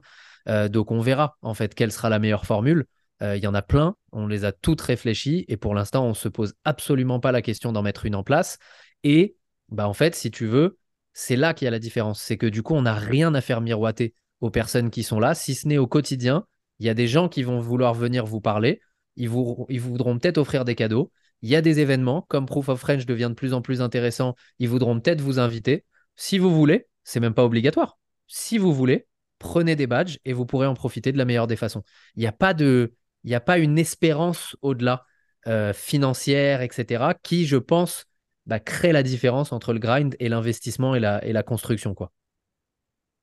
[0.70, 2.86] donc on verra en fait quelle sera la meilleure formule.
[3.22, 6.14] Il y en a plein, on les a toutes réfléchies et pour l'instant on ne
[6.14, 8.58] se pose absolument pas la question d'en mettre une en place.
[9.04, 9.36] Et
[9.70, 10.78] bah, en fait, si tu veux,
[11.14, 12.22] c'est là qu'il y a la différence.
[12.22, 15.36] C'est que du coup, on n'a rien à faire miroiter aux personnes qui sont là,
[15.36, 16.46] si ce n'est au quotidien.
[16.80, 18.82] Il y a des gens qui vont vouloir venir vous parler.
[19.20, 21.12] Ils, vous, ils voudront peut-être offrir des cadeaux.
[21.42, 24.34] Il y a des événements, comme Proof of French devient de plus en plus intéressant.
[24.58, 25.86] Ils voudront peut-être vous inviter.
[26.16, 28.00] Si vous voulez, c'est même pas obligatoire.
[28.28, 31.56] Si vous voulez, prenez des badges et vous pourrez en profiter de la meilleure des
[31.56, 31.84] façons.
[32.16, 35.06] Il n'y a pas a pas une espérance au-delà
[35.48, 38.06] euh, financière, etc., qui, je pense,
[38.46, 41.94] bah, crée la différence entre le grind et l'investissement et la, et la construction.
[41.94, 42.12] Quoi.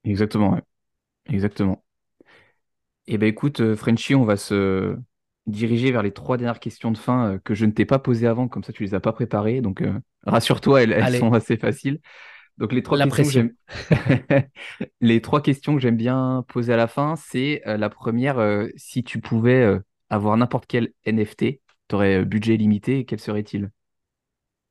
[0.04, 0.60] Exactement,
[1.26, 1.82] exactement.
[3.06, 4.96] Eh ben écoute, euh, Frenchy, on va se
[5.46, 8.26] diriger vers les trois dernières questions de fin euh, que je ne t'ai pas posées
[8.26, 9.60] avant, comme ça tu les as pas préparées.
[9.60, 9.92] Donc euh,
[10.24, 12.00] rassure-toi, elles, sont assez faciles.
[12.58, 13.50] Donc les trois, questions
[15.00, 19.20] les trois questions que j'aime bien poser à la fin, c'est la première, si tu
[19.20, 19.78] pouvais
[20.08, 23.70] avoir n'importe quel NFT, tu aurais budget limité, quel serait-il?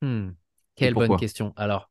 [0.01, 0.31] Hmm.
[0.75, 1.53] Quelle bonne question.
[1.55, 1.89] Alors,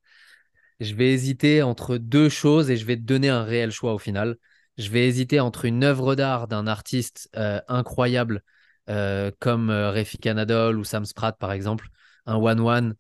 [0.81, 3.99] je vais hésiter entre deux choses et je vais te donner un réel choix au
[3.99, 4.37] final.
[4.77, 8.43] Je vais hésiter entre une œuvre d'art d'un artiste euh, incroyable
[8.89, 11.89] euh, comme euh, Refik Anadol ou Sam Spratt par exemple,
[12.27, 12.95] un One One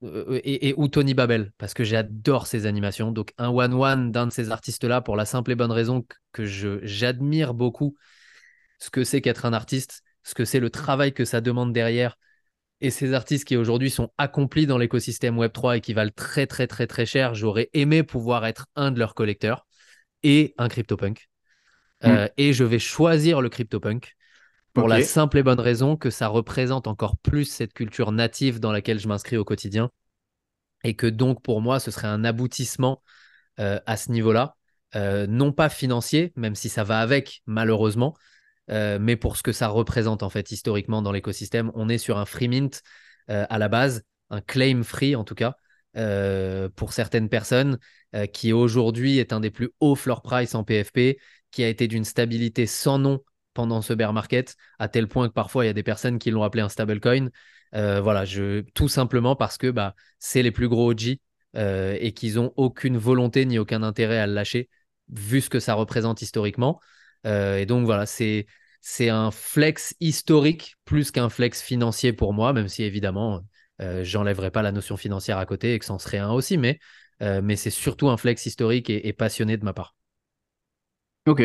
[0.00, 3.10] et, ou Tony Babel parce que j'adore ses animations.
[3.10, 6.44] Donc un One One d'un de ces artistes-là pour la simple et bonne raison que
[6.82, 7.96] j'admire beaucoup
[8.78, 12.16] ce que c'est qu'être un artiste, ce que c'est le travail que ça demande derrière
[12.80, 16.66] et ces artistes qui aujourd'hui sont accomplis dans l'écosystème Web3 et qui valent très très
[16.66, 19.66] très très cher, j'aurais aimé pouvoir être un de leurs collecteurs
[20.22, 21.28] et un CryptoPunk.
[22.02, 22.06] Mm.
[22.06, 24.14] Euh, et je vais choisir le CryptoPunk
[24.78, 28.72] pour la simple et bonne raison que ça représente encore plus cette culture native dans
[28.72, 29.90] laquelle je m'inscris au quotidien.
[30.84, 33.02] Et que donc pour moi ce serait un aboutissement
[33.58, 34.56] euh, à ce niveau-là,
[34.94, 38.16] euh, non pas financier, même si ça va avec malheureusement,
[38.70, 41.72] euh, mais pour ce que ça représente en fait historiquement dans l'écosystème.
[41.74, 42.82] On est sur un free mint
[43.30, 45.56] à la base, un claim free en tout cas,
[46.76, 47.78] pour certaines personnes,
[48.32, 51.18] qui aujourd'hui est un des plus hauts floor price en PFP,
[51.50, 53.22] qui a été d'une stabilité sans nom
[53.58, 56.30] pendant ce bear market, à tel point que parfois il y a des personnes qui
[56.30, 57.28] l'ont appelé un stablecoin.
[57.72, 61.18] voilà, je, tout simplement parce que bah, c'est les plus gros OG
[61.54, 64.68] et qu'ils n'ont aucune volonté ni aucun intérêt à le lâcher,
[65.10, 66.80] vu ce que ça représente historiquement.
[67.24, 68.46] et donc voilà, c'est
[68.80, 73.42] c'est un flex historique plus qu'un flex financier pour moi, même si évidemment,
[73.80, 76.78] euh, j'enlèverai pas la notion financière à côté et que c'en serait un aussi, mais,
[77.22, 79.94] euh, mais c'est surtout un flex historique et, passionné de ma part.
[81.26, 81.42] Ok,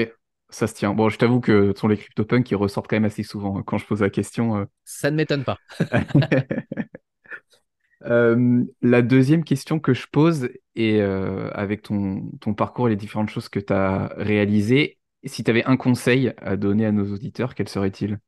[0.56, 0.94] ça se tient.
[0.94, 3.64] Bon, je t'avoue que ce sont les CryptoPunks qui ressortent quand même assez souvent hein,
[3.66, 4.58] quand je pose la question.
[4.58, 4.66] Euh.
[4.86, 5.58] Ça ne m'étonne pas.
[8.82, 13.50] la deuxième question que je pose, et avec ton, ton, parcours et les différentes choses
[13.50, 17.70] que tu as réalisées, si tu avais un conseil à donner à nos auditeurs, quel
[17.70, 18.20] serait-il?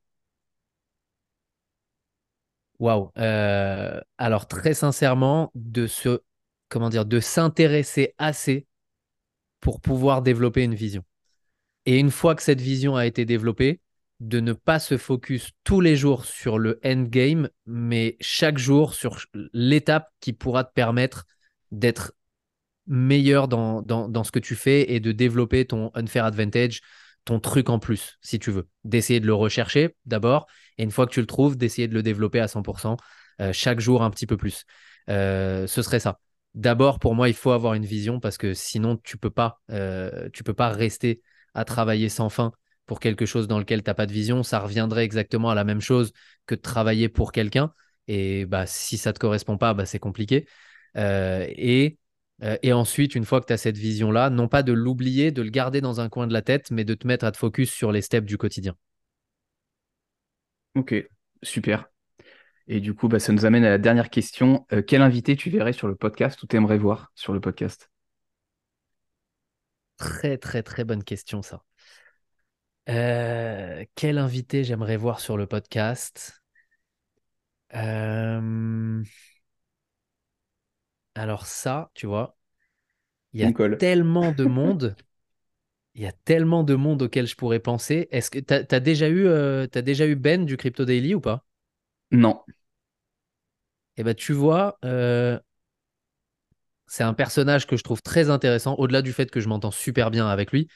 [2.80, 3.12] Waouh.
[3.18, 6.22] Euh, alors très sincèrement, de se,
[6.70, 8.68] comment dire, de s'intéresser assez
[9.62, 11.04] pour pouvoir développer une vision.
[11.86, 13.82] Et une fois que cette vision a été développée,
[14.20, 19.20] de ne pas se focus tous les jours sur le endgame, mais chaque jour sur
[19.54, 21.26] l'étape qui pourra te permettre
[21.72, 22.14] d'être
[22.88, 26.82] meilleur dans, dans, ce que tu fais et de développer ton unfair advantage,
[27.26, 28.68] ton truc en plus, si tu veux.
[28.84, 30.48] D'essayer de le rechercher d'abord,
[30.78, 32.98] et une fois que tu le trouves, d'essayer de le développer à 100%,
[33.42, 34.66] euh, chaque jour un petit peu plus.
[35.10, 36.20] Euh, ce serait ça.
[36.54, 39.32] D'abord, pour moi, il faut avoir une vision parce que sinon, tu peux
[39.72, 41.22] euh, tu peux pas rester
[41.56, 42.52] à travailler sans fin
[42.86, 45.64] pour quelque chose dans lequel tu n'as pas de vision, ça reviendrait exactement à la
[45.64, 46.14] même chose
[46.46, 47.74] que de travailler pour quelqu'un.
[48.08, 50.48] Et bah, si ça ne te correspond pas, bah, c'est compliqué.
[50.98, 51.98] Euh, et,
[52.44, 55.42] euh, et ensuite, une fois que tu as cette vision-là, non pas de l'oublier, de
[55.42, 57.72] le garder dans un coin de la tête, mais de te mettre à te focus
[57.72, 58.76] sur les steps du quotidien.
[60.76, 60.94] Ok,
[61.42, 61.90] super.
[62.68, 64.66] Et du coup, bah, ça nous amène à la dernière question.
[64.74, 67.92] Euh, quel invité tu verrais sur le podcast ou t'aimerais voir sur le podcast?
[69.98, 71.64] Très, très, très bonne question, ça.
[72.90, 76.44] Euh, quel invité j'aimerais voir sur le podcast?
[77.74, 79.04] Euh,
[81.16, 82.38] Alors ça, tu vois,
[83.34, 84.96] il y a tellement de monde.
[85.96, 88.10] Il y a tellement de monde auquel je pourrais penser.
[88.12, 91.46] Est-ce que tu as, déjà eu, euh, déjà eu Ben du Crypto Daily ou pas?
[92.12, 92.44] Non.
[93.98, 94.78] Eh ben, tu vois,
[96.88, 100.12] c'est un personnage que je trouve très intéressant, au-delà du fait que je m'entends super
[100.12, 100.68] bien avec lui.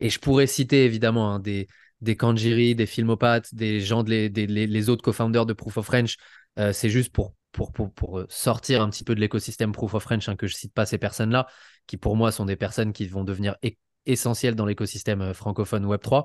[0.00, 1.68] Et je pourrais citer évidemment hein, des,
[2.00, 6.16] des Kanjiri, des Filmopathes, des gens, des, les, autres co-founders de Proof of French.
[6.58, 10.02] Euh, c'est juste pour, pour, pour, euh, sortir un petit peu de l'écosystème Proof of
[10.02, 11.46] French hein, que je cite pas ces personnes-là,
[11.86, 13.56] qui pour moi sont des personnes qui vont devenir
[14.04, 16.24] essentielles dans l'écosystème euh, francophone Web3.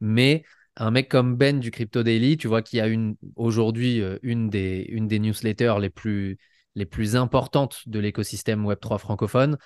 [0.00, 0.44] Mais
[0.76, 4.84] un mec comme Ben du Crypto Daily, tu vois, qui a une aujourd'hui une des,
[4.90, 6.36] une des newsletters les plus,
[6.76, 9.58] les plus importantes de l'écosystème Web3 francophone,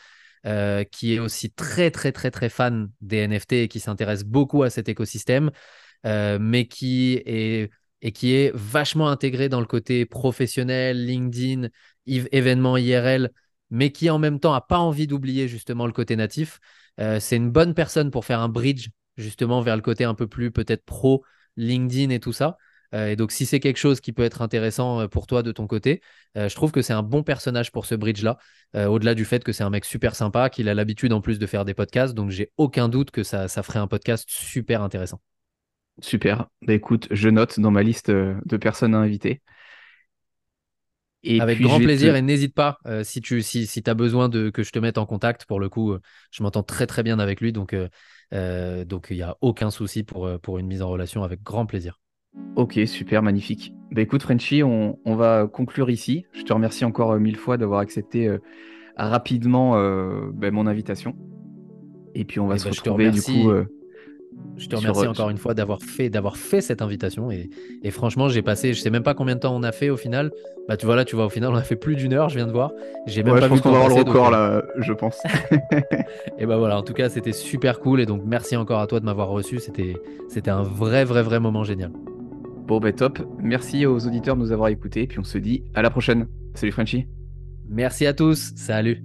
[0.47, 4.63] euh, qui est aussi très, très, très, très fan des NFT et qui s'intéresse beaucoup
[4.63, 5.51] à cet écosystème,
[6.07, 7.71] euh, mais qui est,
[8.01, 11.69] et qui est vachement intégré dans le côté professionnel, LinkedIn,
[12.07, 13.31] événements IRL,
[13.71, 16.59] mais qui en même temps n'a pas envie d'oublier justement le côté natif.
[17.01, 20.27] Euh, c'est une bonne personne pour faire un bridge justement vers le côté un peu
[20.27, 21.25] plus peut-être pro,
[21.57, 22.57] LinkedIn et tout ça.
[22.95, 25.53] Euh, et donc, si c'est quelque chose qui peut être intéressant euh, pour toi de
[25.53, 26.01] ton côté,
[26.37, 28.39] euh, je trouve que c'est un bon personnage pour ce bridge-là.
[28.75, 31.47] Au-delà du fait que c'est un mec super sympa, qu'il a l'habitude en plus de
[31.47, 32.15] faire des podcasts.
[32.15, 35.21] Donc, j'ai aucun doute que ça, ça ferait un podcast super intéressant.
[36.01, 36.47] Super.
[36.63, 39.43] Bah, écoute, je note dans ma liste de personnes à inviter.
[41.25, 44.63] Et Avec grand plaisir et n'hésite pas si tu si, si as besoin de que
[44.63, 45.45] je te mette en contact.
[45.47, 45.97] Pour le coup,
[46.31, 47.75] je m'entends très très bien avec lui, donc
[48.33, 51.99] donc il n'y a aucun souci pour, pour une mise en relation avec grand plaisir.
[52.57, 53.73] Ok, super, magnifique.
[53.91, 56.27] Bah écoute, Frenchy, on, va conclure ici.
[56.33, 58.39] Je te remercie encore euh, mille fois d'avoir accepté euh,
[58.97, 61.17] rapidement euh, bah, mon invitation.
[62.15, 63.53] Et puis on va eh se ben, retrouver du coup.
[64.57, 67.31] je te remercie encore une fois d'avoir fait, d'avoir fait cette invitation.
[67.31, 69.97] Et, franchement, j'ai passé, je sais même pas combien de temps on a fait au
[69.97, 70.31] final.
[70.69, 72.37] Bah tu vois là, tu vois, au final, on a fait plus d'une heure, je
[72.37, 72.73] viens de voir.
[73.07, 75.21] J'ai même pas je pense qu'on va avoir le record là, je pense.
[76.39, 78.01] et bah voilà, en tout cas, c'était super cool.
[78.01, 79.59] Et donc, merci encore à toi de m'avoir reçu.
[79.61, 79.95] C'était,
[80.29, 81.91] c'était un vrai, vrai, vrai moment génial.
[82.71, 83.19] Bon, bah top.
[83.41, 85.09] Merci aux auditeurs de nous avoir écoutés.
[85.09, 86.29] Puis on se dit à la prochaine.
[86.55, 87.09] Salut Frenchy.
[87.69, 88.53] Merci à tous.
[88.55, 89.03] Salut.